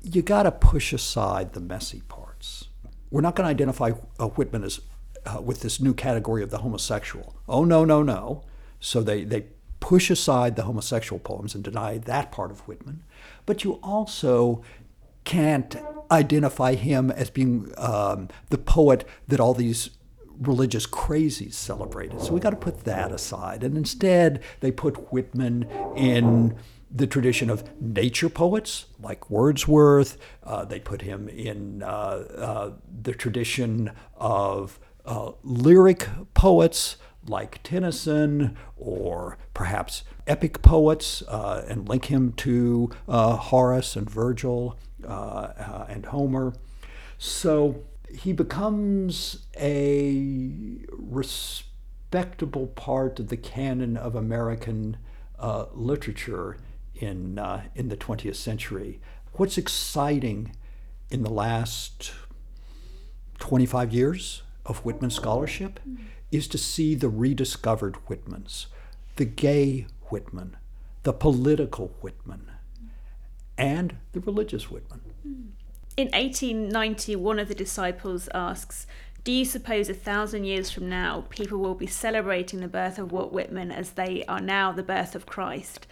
you 0.01 0.21
got 0.21 0.43
to 0.43 0.51
push 0.51 0.91
aside 0.91 1.53
the 1.53 1.61
messy 1.61 2.01
parts. 2.09 2.65
We're 3.09 3.21
not 3.21 3.35
going 3.35 3.45
to 3.45 3.51
identify 3.51 3.91
uh, 4.19 4.27
Whitman 4.27 4.63
as 4.63 4.81
uh, 5.25 5.41
with 5.41 5.61
this 5.61 5.79
new 5.79 5.93
category 5.93 6.43
of 6.43 6.49
the 6.49 6.59
homosexual. 6.59 7.35
Oh 7.47 7.63
no, 7.63 7.85
no, 7.85 8.03
no. 8.03 8.43
So 8.79 9.01
they 9.01 9.23
they 9.23 9.45
push 9.79 10.09
aside 10.09 10.55
the 10.55 10.63
homosexual 10.63 11.19
poems 11.19 11.55
and 11.55 11.63
deny 11.63 11.97
that 11.97 12.31
part 12.31 12.51
of 12.51 12.61
Whitman. 12.61 13.03
But 13.45 13.63
you 13.63 13.73
also 13.83 14.63
can't 15.25 15.75
identify 16.11 16.75
him 16.75 17.11
as 17.11 17.29
being 17.29 17.73
um, 17.77 18.29
the 18.49 18.57
poet 18.57 19.05
that 19.27 19.39
all 19.39 19.53
these 19.53 19.89
religious 20.39 20.87
crazies 20.87 21.53
celebrated. 21.53 22.21
So 22.21 22.33
we 22.33 22.39
got 22.39 22.51
to 22.51 22.55
put 22.55 22.85
that 22.85 23.11
aside. 23.11 23.63
And 23.63 23.77
instead, 23.77 24.41
they 24.59 24.71
put 24.71 25.11
Whitman 25.11 25.67
in 25.95 26.55
the 26.89 27.07
tradition 27.07 27.49
of 27.49 27.63
nature 27.81 28.29
poets 28.29 28.85
like 29.01 29.29
Wordsworth. 29.29 30.17
Uh, 30.43 30.63
they 30.65 30.79
put 30.79 31.01
him 31.01 31.27
in 31.27 31.81
uh, 31.83 31.85
uh, 31.87 32.71
the 33.01 33.13
tradition 33.13 33.91
of 34.15 34.79
uh, 35.05 35.31
lyric 35.43 36.07
poets 36.33 36.97
like 37.27 37.61
Tennyson 37.63 38.57
or 38.75 39.37
perhaps 39.53 40.03
epic 40.27 40.61
poets 40.61 41.21
uh, 41.27 41.65
and 41.67 41.87
link 41.87 42.05
him 42.05 42.33
to 42.33 42.89
uh, 43.07 43.35
Horace 43.37 43.95
and 43.95 44.09
Virgil 44.09 44.77
and 45.03 46.05
Homer. 46.07 46.53
So 47.17 47.83
he 48.13 48.33
becomes 48.33 49.45
a 49.59 50.77
respectable 50.91 52.67
part 52.67 53.19
of 53.19 53.29
the 53.29 53.37
canon 53.37 53.97
of 53.97 54.15
American 54.15 54.97
uh, 55.39 55.65
literature 55.73 56.57
in 56.95 57.39
uh, 57.39 57.63
in 57.75 57.89
the 57.89 57.97
20th 57.97 58.35
century. 58.35 59.01
What's 59.33 59.57
exciting 59.57 60.55
in 61.09 61.23
the 61.23 61.31
last 61.31 62.13
25 63.39 63.91
years 63.91 64.43
of 64.65 64.79
Whitman 64.79 65.09
scholarship 65.09 65.79
is 66.31 66.47
to 66.47 66.57
see 66.57 66.95
the 66.95 67.09
rediscovered 67.09 67.95
Whitmans, 68.07 68.67
the 69.17 69.25
gay 69.25 69.87
Whitman, 70.09 70.57
the 71.03 71.13
political 71.13 71.89
Whitman, 72.01 72.49
and 73.57 73.95
the 74.13 74.19
religious 74.19 74.71
Whitman. 74.71 75.01
In 75.95 76.07
1890, 76.07 77.15
one 77.17 77.37
of 77.37 77.47
the 77.47 77.55
disciples 77.55 78.27
asks, 78.33 78.87
Do 79.23 79.31
you 79.31 79.45
suppose 79.45 79.89
a 79.89 79.93
thousand 79.93 80.45
years 80.45 80.71
from 80.71 80.89
now 80.89 81.25
people 81.29 81.59
will 81.59 81.75
be 81.75 81.85
celebrating 81.85 82.61
the 82.61 82.67
birth 82.67 82.97
of 82.97 83.11
Walt 83.11 83.31
Whitman 83.31 83.71
as 83.71 83.91
they 83.91 84.23
are 84.25 84.41
now 84.41 84.71
the 84.71 84.81
birth 84.81 85.13
of 85.13 85.27
Christ? 85.27 85.85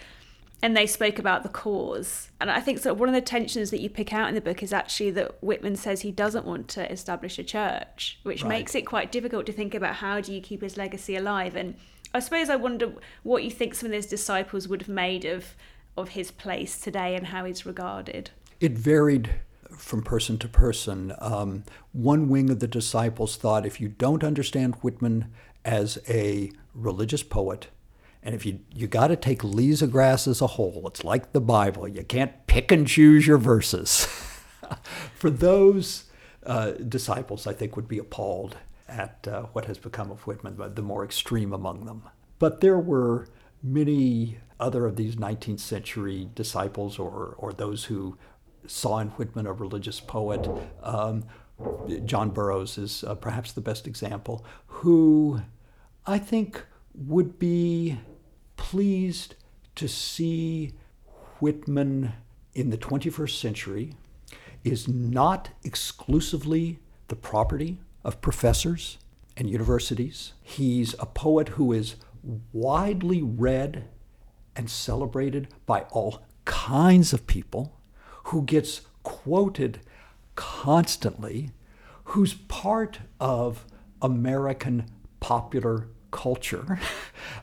And 0.63 0.77
they 0.77 0.85
spoke 0.85 1.17
about 1.17 1.43
the 1.43 1.49
cause. 1.49 2.29
And 2.39 2.51
I 2.51 2.59
think 2.59 2.79
so 2.79 2.93
one 2.93 3.09
of 3.09 3.15
the 3.15 3.21
tensions 3.21 3.71
that 3.71 3.81
you 3.81 3.89
pick 3.89 4.13
out 4.13 4.29
in 4.29 4.35
the 4.35 4.41
book 4.41 4.61
is 4.61 4.71
actually 4.71 5.11
that 5.11 5.41
Whitman 5.43 5.75
says 5.75 6.01
he 6.01 6.11
doesn't 6.11 6.45
want 6.45 6.67
to 6.69 6.91
establish 6.91 7.39
a 7.39 7.43
church, 7.43 8.19
which 8.23 8.43
Right. 8.43 8.49
makes 8.49 8.75
it 8.75 8.83
quite 8.83 9.11
difficult 9.11 9.45
to 9.47 9.53
think 9.53 9.73
about 9.73 9.95
how 9.95 10.21
do 10.21 10.31
you 10.33 10.39
keep 10.41 10.61
his 10.61 10.77
legacy 10.77 11.15
alive. 11.15 11.55
And 11.55 11.75
I 12.13 12.19
suppose 12.19 12.49
I 12.49 12.57
wonder 12.57 12.93
what 13.23 13.43
you 13.43 13.49
think 13.49 13.73
some 13.73 13.87
of 13.87 13.91
those 13.91 14.05
disciples 14.05 14.67
would 14.67 14.81
have 14.83 14.89
made 14.89 15.25
of 15.25 15.55
of 15.97 16.09
his 16.09 16.31
place 16.31 16.79
today 16.79 17.15
and 17.15 17.27
how 17.27 17.43
he's 17.43 17.65
regarded. 17.65 18.29
It 18.61 18.71
varied 18.71 19.29
from 19.77 20.01
person 20.03 20.37
to 20.37 20.47
person. 20.47 21.13
Um, 21.19 21.63
one 21.91 22.29
wing 22.29 22.49
of 22.49 22.59
the 22.59 22.67
disciples 22.67 23.35
thought 23.35 23.65
if 23.65 23.81
you 23.81 23.89
don't 23.89 24.23
understand 24.23 24.75
Whitman 24.75 25.33
as 25.65 25.97
a 26.07 26.51
religious 26.73 27.23
poet, 27.23 27.67
and 28.23 28.35
if 28.35 28.45
you 28.45 28.59
you 28.73 28.87
got 28.87 29.07
to 29.07 29.15
take 29.15 29.43
Leaves 29.43 29.81
of 29.81 29.91
Grass 29.91 30.27
as 30.27 30.41
a 30.41 30.47
whole, 30.47 30.83
it's 30.87 31.03
like 31.03 31.33
the 31.33 31.41
Bible. 31.41 31.87
You 31.87 32.03
can't 32.03 32.45
pick 32.47 32.71
and 32.71 32.87
choose 32.87 33.25
your 33.27 33.37
verses. 33.37 34.05
For 35.15 35.29
those 35.29 36.05
uh, 36.45 36.71
disciples, 36.71 37.45
I 37.47 37.53
think 37.53 37.75
would 37.75 37.87
be 37.87 37.97
appalled 37.97 38.57
at 38.87 39.27
uh, 39.27 39.43
what 39.53 39.65
has 39.65 39.77
become 39.77 40.11
of 40.11 40.25
Whitman, 40.27 40.57
the- 40.57 40.69
the 40.69 40.81
more 40.81 41.03
extreme 41.03 41.53
among 41.53 41.85
them. 41.85 42.03
But 42.39 42.61
there 42.61 42.79
were 42.79 43.27
many 43.63 44.39
other 44.59 44.85
of 44.85 44.95
these 44.95 45.15
19th 45.15 45.59
century 45.59 46.29
disciples 46.35 46.99
or, 46.99 47.35
or 47.37 47.53
those 47.53 47.85
who 47.85 48.17
saw 48.67 48.99
in 48.99 49.09
Whitman 49.09 49.47
a 49.47 49.53
religious 49.53 49.99
poet. 49.99 50.47
Um, 50.83 51.23
John 52.05 52.29
Burroughs 52.31 52.77
is 52.77 53.03
uh, 53.03 53.15
perhaps 53.15 53.51
the 53.51 53.61
best 53.61 53.85
example, 53.87 54.45
who 54.67 55.41
I 56.05 56.17
think 56.17 56.63
would 56.93 57.37
be 57.39 57.99
pleased 58.61 59.33
to 59.73 59.87
see 59.87 60.71
Whitman 61.39 62.13
in 62.53 62.69
the 62.69 62.77
21st 62.77 63.39
century 63.39 63.95
is 64.63 64.87
not 64.87 65.49
exclusively 65.63 66.77
the 67.07 67.15
property 67.15 67.79
of 68.05 68.21
professors 68.21 68.99
and 69.35 69.49
universities. 69.49 70.33
He's 70.43 70.93
a 70.99 71.07
poet 71.07 71.49
who 71.49 71.73
is 71.73 71.95
widely 72.53 73.23
read 73.23 73.85
and 74.55 74.69
celebrated 74.69 75.47
by 75.65 75.81
all 75.89 76.21
kinds 76.45 77.13
of 77.13 77.25
people, 77.25 77.75
who 78.25 78.43
gets 78.43 78.81
quoted 79.01 79.79
constantly, 80.35 81.49
who's 82.03 82.35
part 82.35 82.99
of 83.19 83.65
American 84.03 84.85
popular 85.19 85.87
culture. 86.11 86.79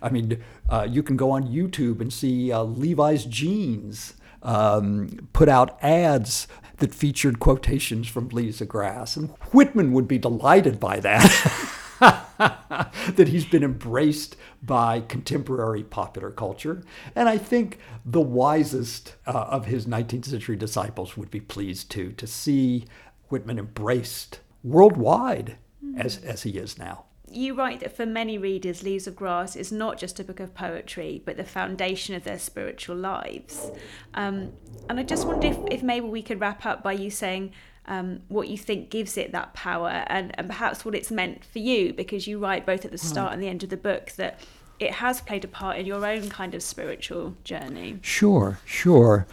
I 0.02 0.10
mean, 0.10 0.42
uh, 0.68 0.86
you 0.88 1.02
can 1.02 1.16
go 1.16 1.30
on 1.30 1.48
YouTube 1.48 2.00
and 2.00 2.12
see 2.12 2.52
uh, 2.52 2.62
Levi's 2.62 3.24
Jeans 3.24 4.14
um, 4.42 5.28
put 5.32 5.48
out 5.48 5.78
ads 5.82 6.46
that 6.78 6.94
featured 6.94 7.40
quotations 7.40 8.08
from 8.08 8.28
Leaves 8.28 8.60
of 8.60 8.68
Grass, 8.68 9.16
and 9.16 9.30
Whitman 9.52 9.92
would 9.92 10.06
be 10.06 10.18
delighted 10.18 10.78
by 10.78 11.00
that. 11.00 11.74
that 12.38 13.26
he's 13.28 13.44
been 13.44 13.64
embraced 13.64 14.36
by 14.62 15.00
contemporary 15.00 15.82
popular 15.82 16.30
culture. 16.30 16.82
And 17.16 17.28
I 17.28 17.38
think 17.38 17.80
the 18.04 18.20
wisest 18.20 19.16
uh, 19.26 19.32
of 19.32 19.66
his 19.66 19.86
19th 19.86 20.26
century 20.26 20.54
disciples 20.54 21.16
would 21.16 21.30
be 21.30 21.40
pleased 21.40 21.90
too 21.90 22.12
to 22.12 22.26
see 22.26 22.86
Whitman 23.28 23.58
embraced 23.58 24.38
worldwide 24.62 25.56
as, 25.96 26.18
as 26.18 26.44
he 26.44 26.50
is 26.50 26.78
now. 26.78 27.06
You 27.30 27.54
write 27.54 27.80
that 27.80 27.94
for 27.94 28.06
many 28.06 28.38
readers, 28.38 28.82
Leaves 28.82 29.06
of 29.06 29.14
Grass 29.14 29.54
is 29.54 29.70
not 29.70 29.98
just 29.98 30.18
a 30.18 30.24
book 30.24 30.40
of 30.40 30.54
poetry, 30.54 31.22
but 31.24 31.36
the 31.36 31.44
foundation 31.44 32.14
of 32.14 32.24
their 32.24 32.38
spiritual 32.38 32.96
lives. 32.96 33.70
Um, 34.14 34.52
and 34.88 34.98
I 34.98 35.02
just 35.02 35.26
wonder 35.26 35.46
if, 35.46 35.58
if 35.70 35.82
maybe 35.82 36.06
we 36.06 36.22
could 36.22 36.40
wrap 36.40 36.64
up 36.64 36.82
by 36.82 36.92
you 36.92 37.10
saying 37.10 37.52
um, 37.86 38.20
what 38.28 38.48
you 38.48 38.56
think 38.56 38.90
gives 38.90 39.16
it 39.16 39.32
that 39.32 39.54
power 39.54 40.04
and, 40.08 40.32
and 40.38 40.48
perhaps 40.48 40.84
what 40.84 40.94
it's 40.94 41.10
meant 41.10 41.44
for 41.44 41.58
you, 41.58 41.92
because 41.92 42.26
you 42.26 42.38
write 42.38 42.64
both 42.64 42.84
at 42.84 42.90
the 42.90 42.98
start 42.98 43.32
and 43.32 43.42
the 43.42 43.48
end 43.48 43.62
of 43.62 43.70
the 43.70 43.76
book 43.76 44.12
that 44.12 44.40
it 44.78 44.92
has 44.92 45.20
played 45.20 45.44
a 45.44 45.48
part 45.48 45.76
in 45.76 45.86
your 45.86 46.06
own 46.06 46.28
kind 46.28 46.54
of 46.54 46.62
spiritual 46.62 47.36
journey. 47.44 47.98
Sure, 48.02 48.58
sure. 48.64 49.26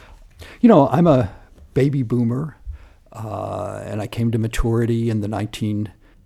You 0.60 0.70
know, 0.70 0.88
I'm 0.90 1.08
a 1.08 1.34
baby 1.74 2.04
boomer, 2.04 2.58
uh, 3.12 3.82
and 3.86 4.02
I 4.02 4.08
came 4.08 4.32
to 4.32 4.38
maturity 4.38 5.10
in 5.10 5.22
the 5.22 5.28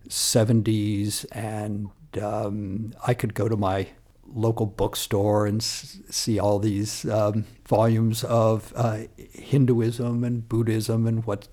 1970s, 0.09 1.25
and 1.31 1.89
um, 2.21 2.93
I 3.05 3.13
could 3.13 3.33
go 3.33 3.47
to 3.47 3.55
my 3.55 3.87
local 4.31 4.65
bookstore 4.65 5.45
and 5.45 5.61
s- 5.61 5.99
see 6.09 6.39
all 6.39 6.59
these 6.59 7.05
um, 7.09 7.45
volumes 7.67 8.23
of 8.23 8.73
uh, 8.75 9.03
Hinduism 9.17 10.23
and 10.23 10.47
Buddhism 10.47 11.07
and 11.07 11.25
what 11.25 11.47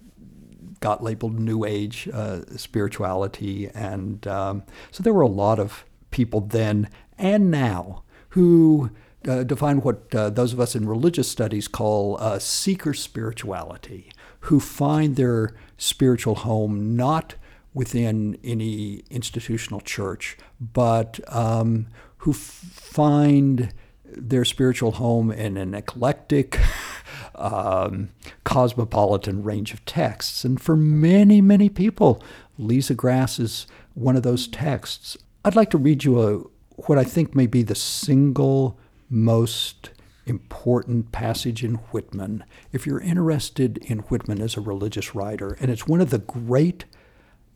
got 0.80 1.02
labeled 1.02 1.38
New 1.38 1.64
Age 1.64 2.08
uh, 2.12 2.42
spirituality. 2.56 3.68
And 3.74 4.26
um, 4.26 4.62
so 4.90 5.02
there 5.02 5.14
were 5.14 5.22
a 5.22 5.28
lot 5.28 5.58
of 5.58 5.84
people 6.10 6.40
then 6.40 6.88
and 7.18 7.50
now 7.50 8.02
who 8.30 8.90
uh, 9.26 9.42
define 9.42 9.80
what 9.80 10.14
uh, 10.14 10.30
those 10.30 10.52
of 10.52 10.60
us 10.60 10.76
in 10.76 10.86
religious 10.86 11.28
studies 11.28 11.66
call 11.66 12.18
uh, 12.20 12.38
seeker 12.38 12.94
spirituality, 12.94 14.10
who 14.40 14.60
find 14.60 15.16
their 15.16 15.54
spiritual 15.78 16.36
home 16.36 16.94
not 16.94 17.34
within 17.76 18.38
any 18.42 19.02
institutional 19.10 19.82
church, 19.82 20.38
but 20.58 21.20
um, 21.28 21.86
who 22.16 22.30
f- 22.30 22.38
find 22.38 23.74
their 24.06 24.46
spiritual 24.46 24.92
home 24.92 25.30
in 25.30 25.58
an 25.58 25.74
eclectic, 25.74 26.58
um, 27.34 28.08
cosmopolitan 28.44 29.42
range 29.42 29.74
of 29.74 29.84
texts. 29.84 30.42
And 30.42 30.58
for 30.58 30.74
many, 30.74 31.42
many 31.42 31.68
people, 31.68 32.22
Leaves 32.56 32.88
of 32.88 32.96
Grass 32.96 33.38
is 33.38 33.66
one 33.92 34.16
of 34.16 34.22
those 34.22 34.48
texts. 34.48 35.18
I'd 35.44 35.54
like 35.54 35.68
to 35.72 35.78
read 35.78 36.02
you 36.02 36.22
a, 36.22 36.38
what 36.86 36.96
I 36.96 37.04
think 37.04 37.34
may 37.34 37.46
be 37.46 37.62
the 37.62 37.74
single 37.74 38.78
most 39.10 39.90
important 40.24 41.12
passage 41.12 41.62
in 41.62 41.74
Whitman. 41.74 42.42
If 42.72 42.86
you're 42.86 43.00
interested 43.00 43.76
in 43.76 43.98
Whitman 43.98 44.40
as 44.40 44.56
a 44.56 44.62
religious 44.62 45.14
writer, 45.14 45.58
and 45.60 45.70
it's 45.70 45.86
one 45.86 46.00
of 46.00 46.08
the 46.08 46.20
great 46.20 46.86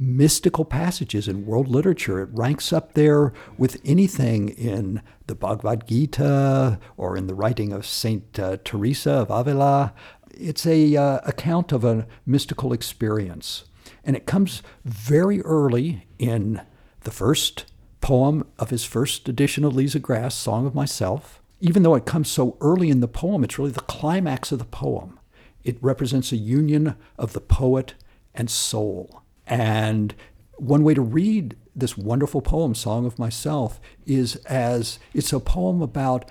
mystical 0.00 0.64
passages 0.64 1.28
in 1.28 1.44
world 1.44 1.68
literature. 1.68 2.22
It 2.22 2.30
ranks 2.32 2.72
up 2.72 2.94
there 2.94 3.34
with 3.58 3.80
anything 3.84 4.48
in 4.48 5.02
the 5.26 5.34
Bhagavad 5.34 5.86
Gita 5.86 6.80
or 6.96 7.16
in 7.16 7.26
the 7.26 7.34
writing 7.34 7.72
of 7.72 7.84
Saint 7.84 8.38
uh, 8.38 8.56
Teresa 8.64 9.12
of 9.12 9.30
Avila. 9.30 9.92
It's 10.32 10.66
a 10.66 10.96
uh, 10.96 11.20
account 11.24 11.70
of 11.70 11.84
a 11.84 12.06
mystical 12.24 12.72
experience, 12.72 13.64
and 14.02 14.16
it 14.16 14.26
comes 14.26 14.62
very 14.84 15.42
early 15.42 16.06
in 16.18 16.62
the 17.02 17.10
first 17.10 17.66
poem 18.00 18.46
of 18.58 18.70
his 18.70 18.84
first 18.84 19.28
edition 19.28 19.64
of 19.64 19.74
Leaves 19.74 19.94
of 19.94 20.02
Grass, 20.02 20.34
Song 20.34 20.66
of 20.66 20.74
Myself. 20.74 21.42
Even 21.60 21.82
though 21.82 21.94
it 21.94 22.06
comes 22.06 22.30
so 22.30 22.56
early 22.62 22.88
in 22.88 23.00
the 23.00 23.08
poem, 23.08 23.44
it's 23.44 23.58
really 23.58 23.70
the 23.70 23.80
climax 23.80 24.50
of 24.50 24.58
the 24.58 24.64
poem. 24.64 25.20
It 25.62 25.76
represents 25.82 26.32
a 26.32 26.38
union 26.38 26.96
of 27.18 27.34
the 27.34 27.40
poet 27.40 27.92
and 28.34 28.48
soul. 28.48 29.22
And 29.50 30.14
one 30.56 30.84
way 30.84 30.94
to 30.94 31.02
read 31.02 31.56
this 31.74 31.98
wonderful 31.98 32.40
poem, 32.40 32.74
Song 32.74 33.04
of 33.04 33.18
Myself, 33.18 33.80
is 34.06 34.36
as 34.46 34.98
it's 35.12 35.32
a 35.32 35.40
poem 35.40 35.82
about 35.82 36.30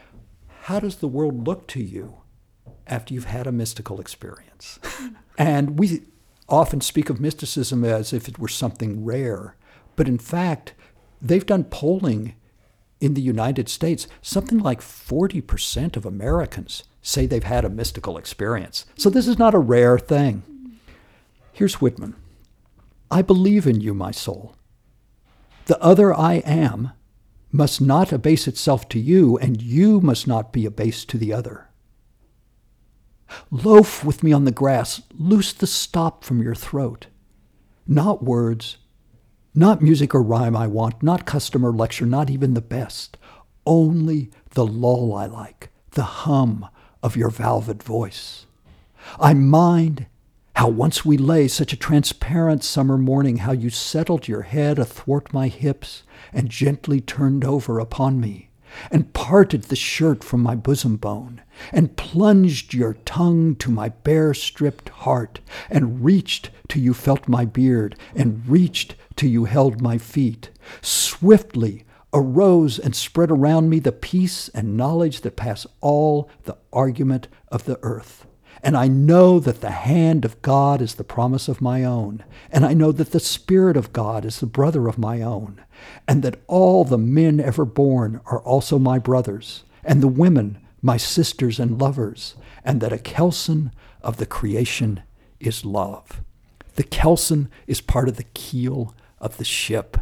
how 0.62 0.80
does 0.80 0.96
the 0.98 1.08
world 1.08 1.46
look 1.46 1.68
to 1.68 1.84
you 1.84 2.22
after 2.88 3.14
you've 3.14 3.26
had 3.26 3.46
a 3.46 3.52
mystical 3.52 4.00
experience? 4.00 4.80
and 5.38 5.78
we 5.78 6.04
often 6.48 6.80
speak 6.82 7.10
of 7.10 7.20
mysticism 7.20 7.84
as 7.84 8.14
if 8.14 8.28
it 8.28 8.40
were 8.40 8.48
something 8.48 9.04
rare. 9.04 9.56
But 9.96 10.08
in 10.08 10.18
fact, 10.18 10.74
they've 11.22 11.46
done 11.46 11.66
polling 11.66 12.36
in 13.02 13.16
the 13.16 13.22
United 13.22 13.68
States. 13.68 14.08
Something 14.22 14.60
like 14.60 14.80
40% 14.80 15.98
of 15.98 16.06
Americans 16.06 16.84
say 17.02 17.26
they've 17.26 17.44
had 17.44 17.66
a 17.66 17.70
mystical 17.70 18.18
experience. 18.18 18.86
So 18.96 19.10
this 19.10 19.28
is 19.28 19.38
not 19.38 19.54
a 19.54 19.60
rare 19.60 20.00
thing. 20.00 20.44
Here's 21.52 21.82
Whitman. 21.82 22.16
I 23.12 23.22
believe 23.22 23.66
in 23.66 23.82
you, 23.82 23.94
my 23.94 24.12
soul. 24.12 24.56
The 25.66 25.82
other 25.82 26.14
I 26.14 26.36
am 26.46 26.92
must 27.52 27.82
not 27.82 28.12
abase 28.12 28.48
itself 28.48 28.88
to 28.90 29.00
you, 29.00 29.38
and 29.38 29.62
you 29.62 30.00
must 30.02 30.28
not 30.28 30.54
be 30.54 30.66
abased 30.66 31.10
to 31.10 31.18
the 31.18 31.34
other. 31.34 31.70
Loaf 33.52 34.04
with 34.04 34.24
me 34.24 34.32
on 34.32 34.46
the 34.46 34.52
grass, 34.52 35.02
loose 35.14 35.54
the 35.54 35.68
stop 35.68 36.24
from 36.24 36.42
your 36.42 36.56
throat. 36.56 37.08
Not 37.88 38.24
words, 38.24 38.78
not 39.56 39.82
music 39.82 40.14
or 40.14 40.22
rhyme 40.22 40.56
I 40.56 40.68
want, 40.68 41.02
not 41.02 41.26
custom 41.26 41.66
or 41.66 41.74
lecture, 41.74 42.06
not 42.06 42.30
even 42.30 42.54
the 42.54 42.62
best. 42.62 43.18
Only 43.66 44.32
the 44.52 44.66
lull 44.66 45.14
I 45.16 45.26
like, 45.26 45.70
the 45.92 46.04
hum 46.04 46.68
of 47.02 47.16
your 47.16 47.30
velvet 47.30 47.82
voice. 47.82 48.46
I 49.20 49.34
mind 49.34 50.06
how 50.60 50.68
once 50.68 51.06
we 51.06 51.16
lay 51.16 51.48
such 51.48 51.72
a 51.72 51.78
transparent 51.78 52.66
summer 52.66 52.98
morning, 52.98 53.38
how 53.38 53.54
you 53.54 53.70
settled 53.70 54.28
your 54.28 54.42
head 54.42 54.78
athwart 54.78 55.32
my 55.32 55.48
hips 55.48 56.04
and 56.34 56.50
gently 56.50 57.00
turned 57.00 57.46
over 57.46 57.80
upon 57.80 58.20
me, 58.20 58.50
and 58.92 59.14
parted 59.14 59.64
the 59.64 59.76
shirt 59.78 60.22
from 60.22 60.44
my 60.44 60.56
bosom 60.56 60.98
bone, 60.98 61.42
and 61.72 61.96
plunged 61.96 62.74
your 62.74 62.96
tongue 63.06 63.56
to 63.56 63.72
my 63.72 63.88
bare 63.88 64.34
stripped 64.34 64.90
heart, 64.90 65.40
and 65.70 66.04
reached 66.04 66.50
till 66.68 66.82
you 66.82 66.94
felt 66.94 67.30
my 67.30 67.46
beard, 67.46 67.98
and 68.14 68.46
reached 68.46 68.96
till 69.16 69.30
you 69.30 69.46
held 69.46 69.80
my 69.80 69.98
feet. 69.98 70.50
Swiftly 70.82 71.86
arose 72.12 72.78
and 72.78 72.94
spread 72.94 73.32
around 73.32 73.70
me 73.70 73.80
the 73.80 73.94
peace 73.94 74.50
and 74.50 74.76
knowledge 74.76 75.22
that 75.22 75.38
pass 75.38 75.66
all 75.80 76.30
the 76.44 76.58
argument 76.74 77.30
of 77.48 77.64
the 77.64 77.80
earth. 77.82 78.26
And 78.62 78.76
I 78.76 78.88
know 78.88 79.40
that 79.40 79.62
the 79.62 79.72
hand 79.72 80.26
of 80.26 80.42
God 80.42 80.82
is 80.82 80.96
the 80.96 81.04
promise 81.04 81.48
of 81.48 81.62
my 81.62 81.84
own. 81.84 82.24
And 82.52 82.66
I 82.66 82.74
know 82.74 82.92
that 82.92 83.12
the 83.12 83.20
Spirit 83.20 83.78
of 83.78 83.94
God 83.94 84.26
is 84.26 84.40
the 84.40 84.46
brother 84.46 84.88
of 84.88 84.98
my 84.98 85.22
own. 85.22 85.62
And 86.08 86.24
that 86.24 86.42
all 86.48 86.84
the 86.84 86.98
men 86.98 87.40
ever 87.40 87.66
born 87.66 88.20
are 88.26 88.42
also 88.42 88.78
my 88.78 89.00
brothers, 89.00 89.64
and 89.84 90.04
the 90.04 90.08
women 90.08 90.60
my 90.82 90.98
sisters 90.98 91.60
and 91.60 91.80
lovers. 91.80 92.36
And 92.64 92.82
that 92.82 92.94
a 92.94 92.98
kelson 92.98 93.72
of 94.02 94.18
the 94.18 94.26
creation 94.26 95.04
is 95.40 95.66
love. 95.66 96.22
The 96.76 96.84
kelson 96.84 97.50
is 97.68 97.82
part 97.82 98.08
of 98.08 98.18
the 98.18 98.26
keel 98.34 98.94
of 99.20 99.38
the 99.38 99.46
ship. 99.46 99.98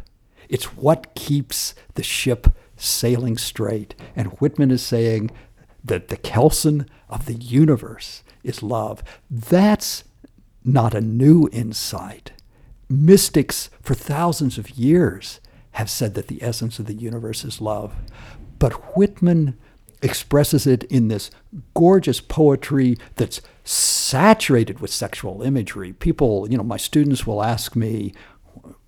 It's 0.49 0.75
what 0.75 1.15
keeps 1.15 1.75
the 1.95 2.03
ship 2.03 2.47
sailing 2.75 3.37
straight. 3.37 3.95
And 4.15 4.39
Whitman 4.39 4.71
is 4.71 4.85
saying 4.85 5.31
that 5.87 6.07
the 6.09 6.17
kelson 6.17 6.87
of 7.09 7.25
the 7.25 7.33
universe 7.33 8.23
is 8.43 8.63
love. 8.63 9.03
That's 9.29 10.03
not 10.63 10.93
a 10.93 11.01
new 11.01 11.49
insight. 11.51 12.31
Mystics 12.89 13.69
for 13.81 13.93
thousands 13.93 14.57
of 14.57 14.71
years 14.71 15.39
have 15.71 15.89
said 15.89 16.13
that 16.15 16.27
the 16.27 16.41
essence 16.41 16.79
of 16.79 16.85
the 16.85 16.93
universe 16.93 17.43
is 17.43 17.61
love. 17.61 17.93
But 18.59 18.95
Whitman 18.97 19.57
expresses 20.01 20.67
it 20.67 20.83
in 20.83 21.07
this 21.07 21.31
gorgeous 21.73 22.21
poetry 22.21 22.97
that's 23.15 23.41
saturated 23.63 24.79
with 24.79 24.91
sexual 24.91 25.41
imagery. 25.41 25.93
People, 25.93 26.49
you 26.49 26.57
know, 26.57 26.63
my 26.63 26.77
students 26.77 27.25
will 27.25 27.43
ask 27.43 27.75
me, 27.75 28.13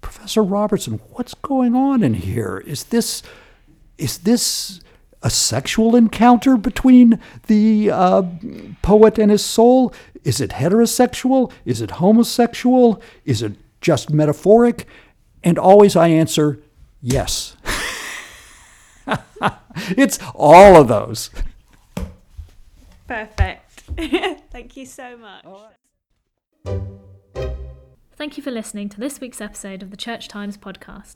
Professor 0.02 0.44
Robertson, 0.44 1.00
what's 1.12 1.34
going 1.34 1.76
on 1.76 2.04
in 2.04 2.14
here? 2.14 2.64
Is 2.66 2.86
this 2.86 3.22
is 3.98 4.20
this 4.20 4.80
a 5.22 5.30
sexual 5.30 5.96
encounter 5.96 6.58
between 6.58 7.20
the 7.48 7.92
uh, 7.92 8.24
poet 8.82 9.18
and 9.18 9.32
his 9.32 9.44
soul? 9.44 9.94
Is 10.24 10.42
it 10.42 10.52
heterosexual? 10.52 11.52
Is 11.66 11.82
it 11.82 11.92
homosexual? 11.92 13.02
Is 13.26 13.42
it 13.42 13.54
just 13.82 14.10
metaphoric? 14.12 14.86
And 15.44 15.58
always 15.58 15.96
I 15.96 16.10
answer, 16.10 16.60
yes. 17.02 17.56
it's 19.98 20.20
all 20.36 20.76
of 20.82 20.88
those. 20.88 21.30
Perfect. 23.08 23.82
Thank 24.52 24.78
you 24.78 24.86
so 24.86 25.18
much. 25.18 25.46
Thank 28.16 28.36
you 28.36 28.44
for 28.44 28.52
listening 28.52 28.90
to 28.90 29.00
this 29.00 29.22
week's 29.22 29.40
episode 29.40 29.82
of 29.82 29.92
the 29.92 29.98
Church 29.98 30.28
Times 30.28 30.58
podcast. 30.58 31.16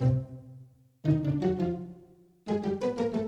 thank 0.00 0.10
you 2.44 3.25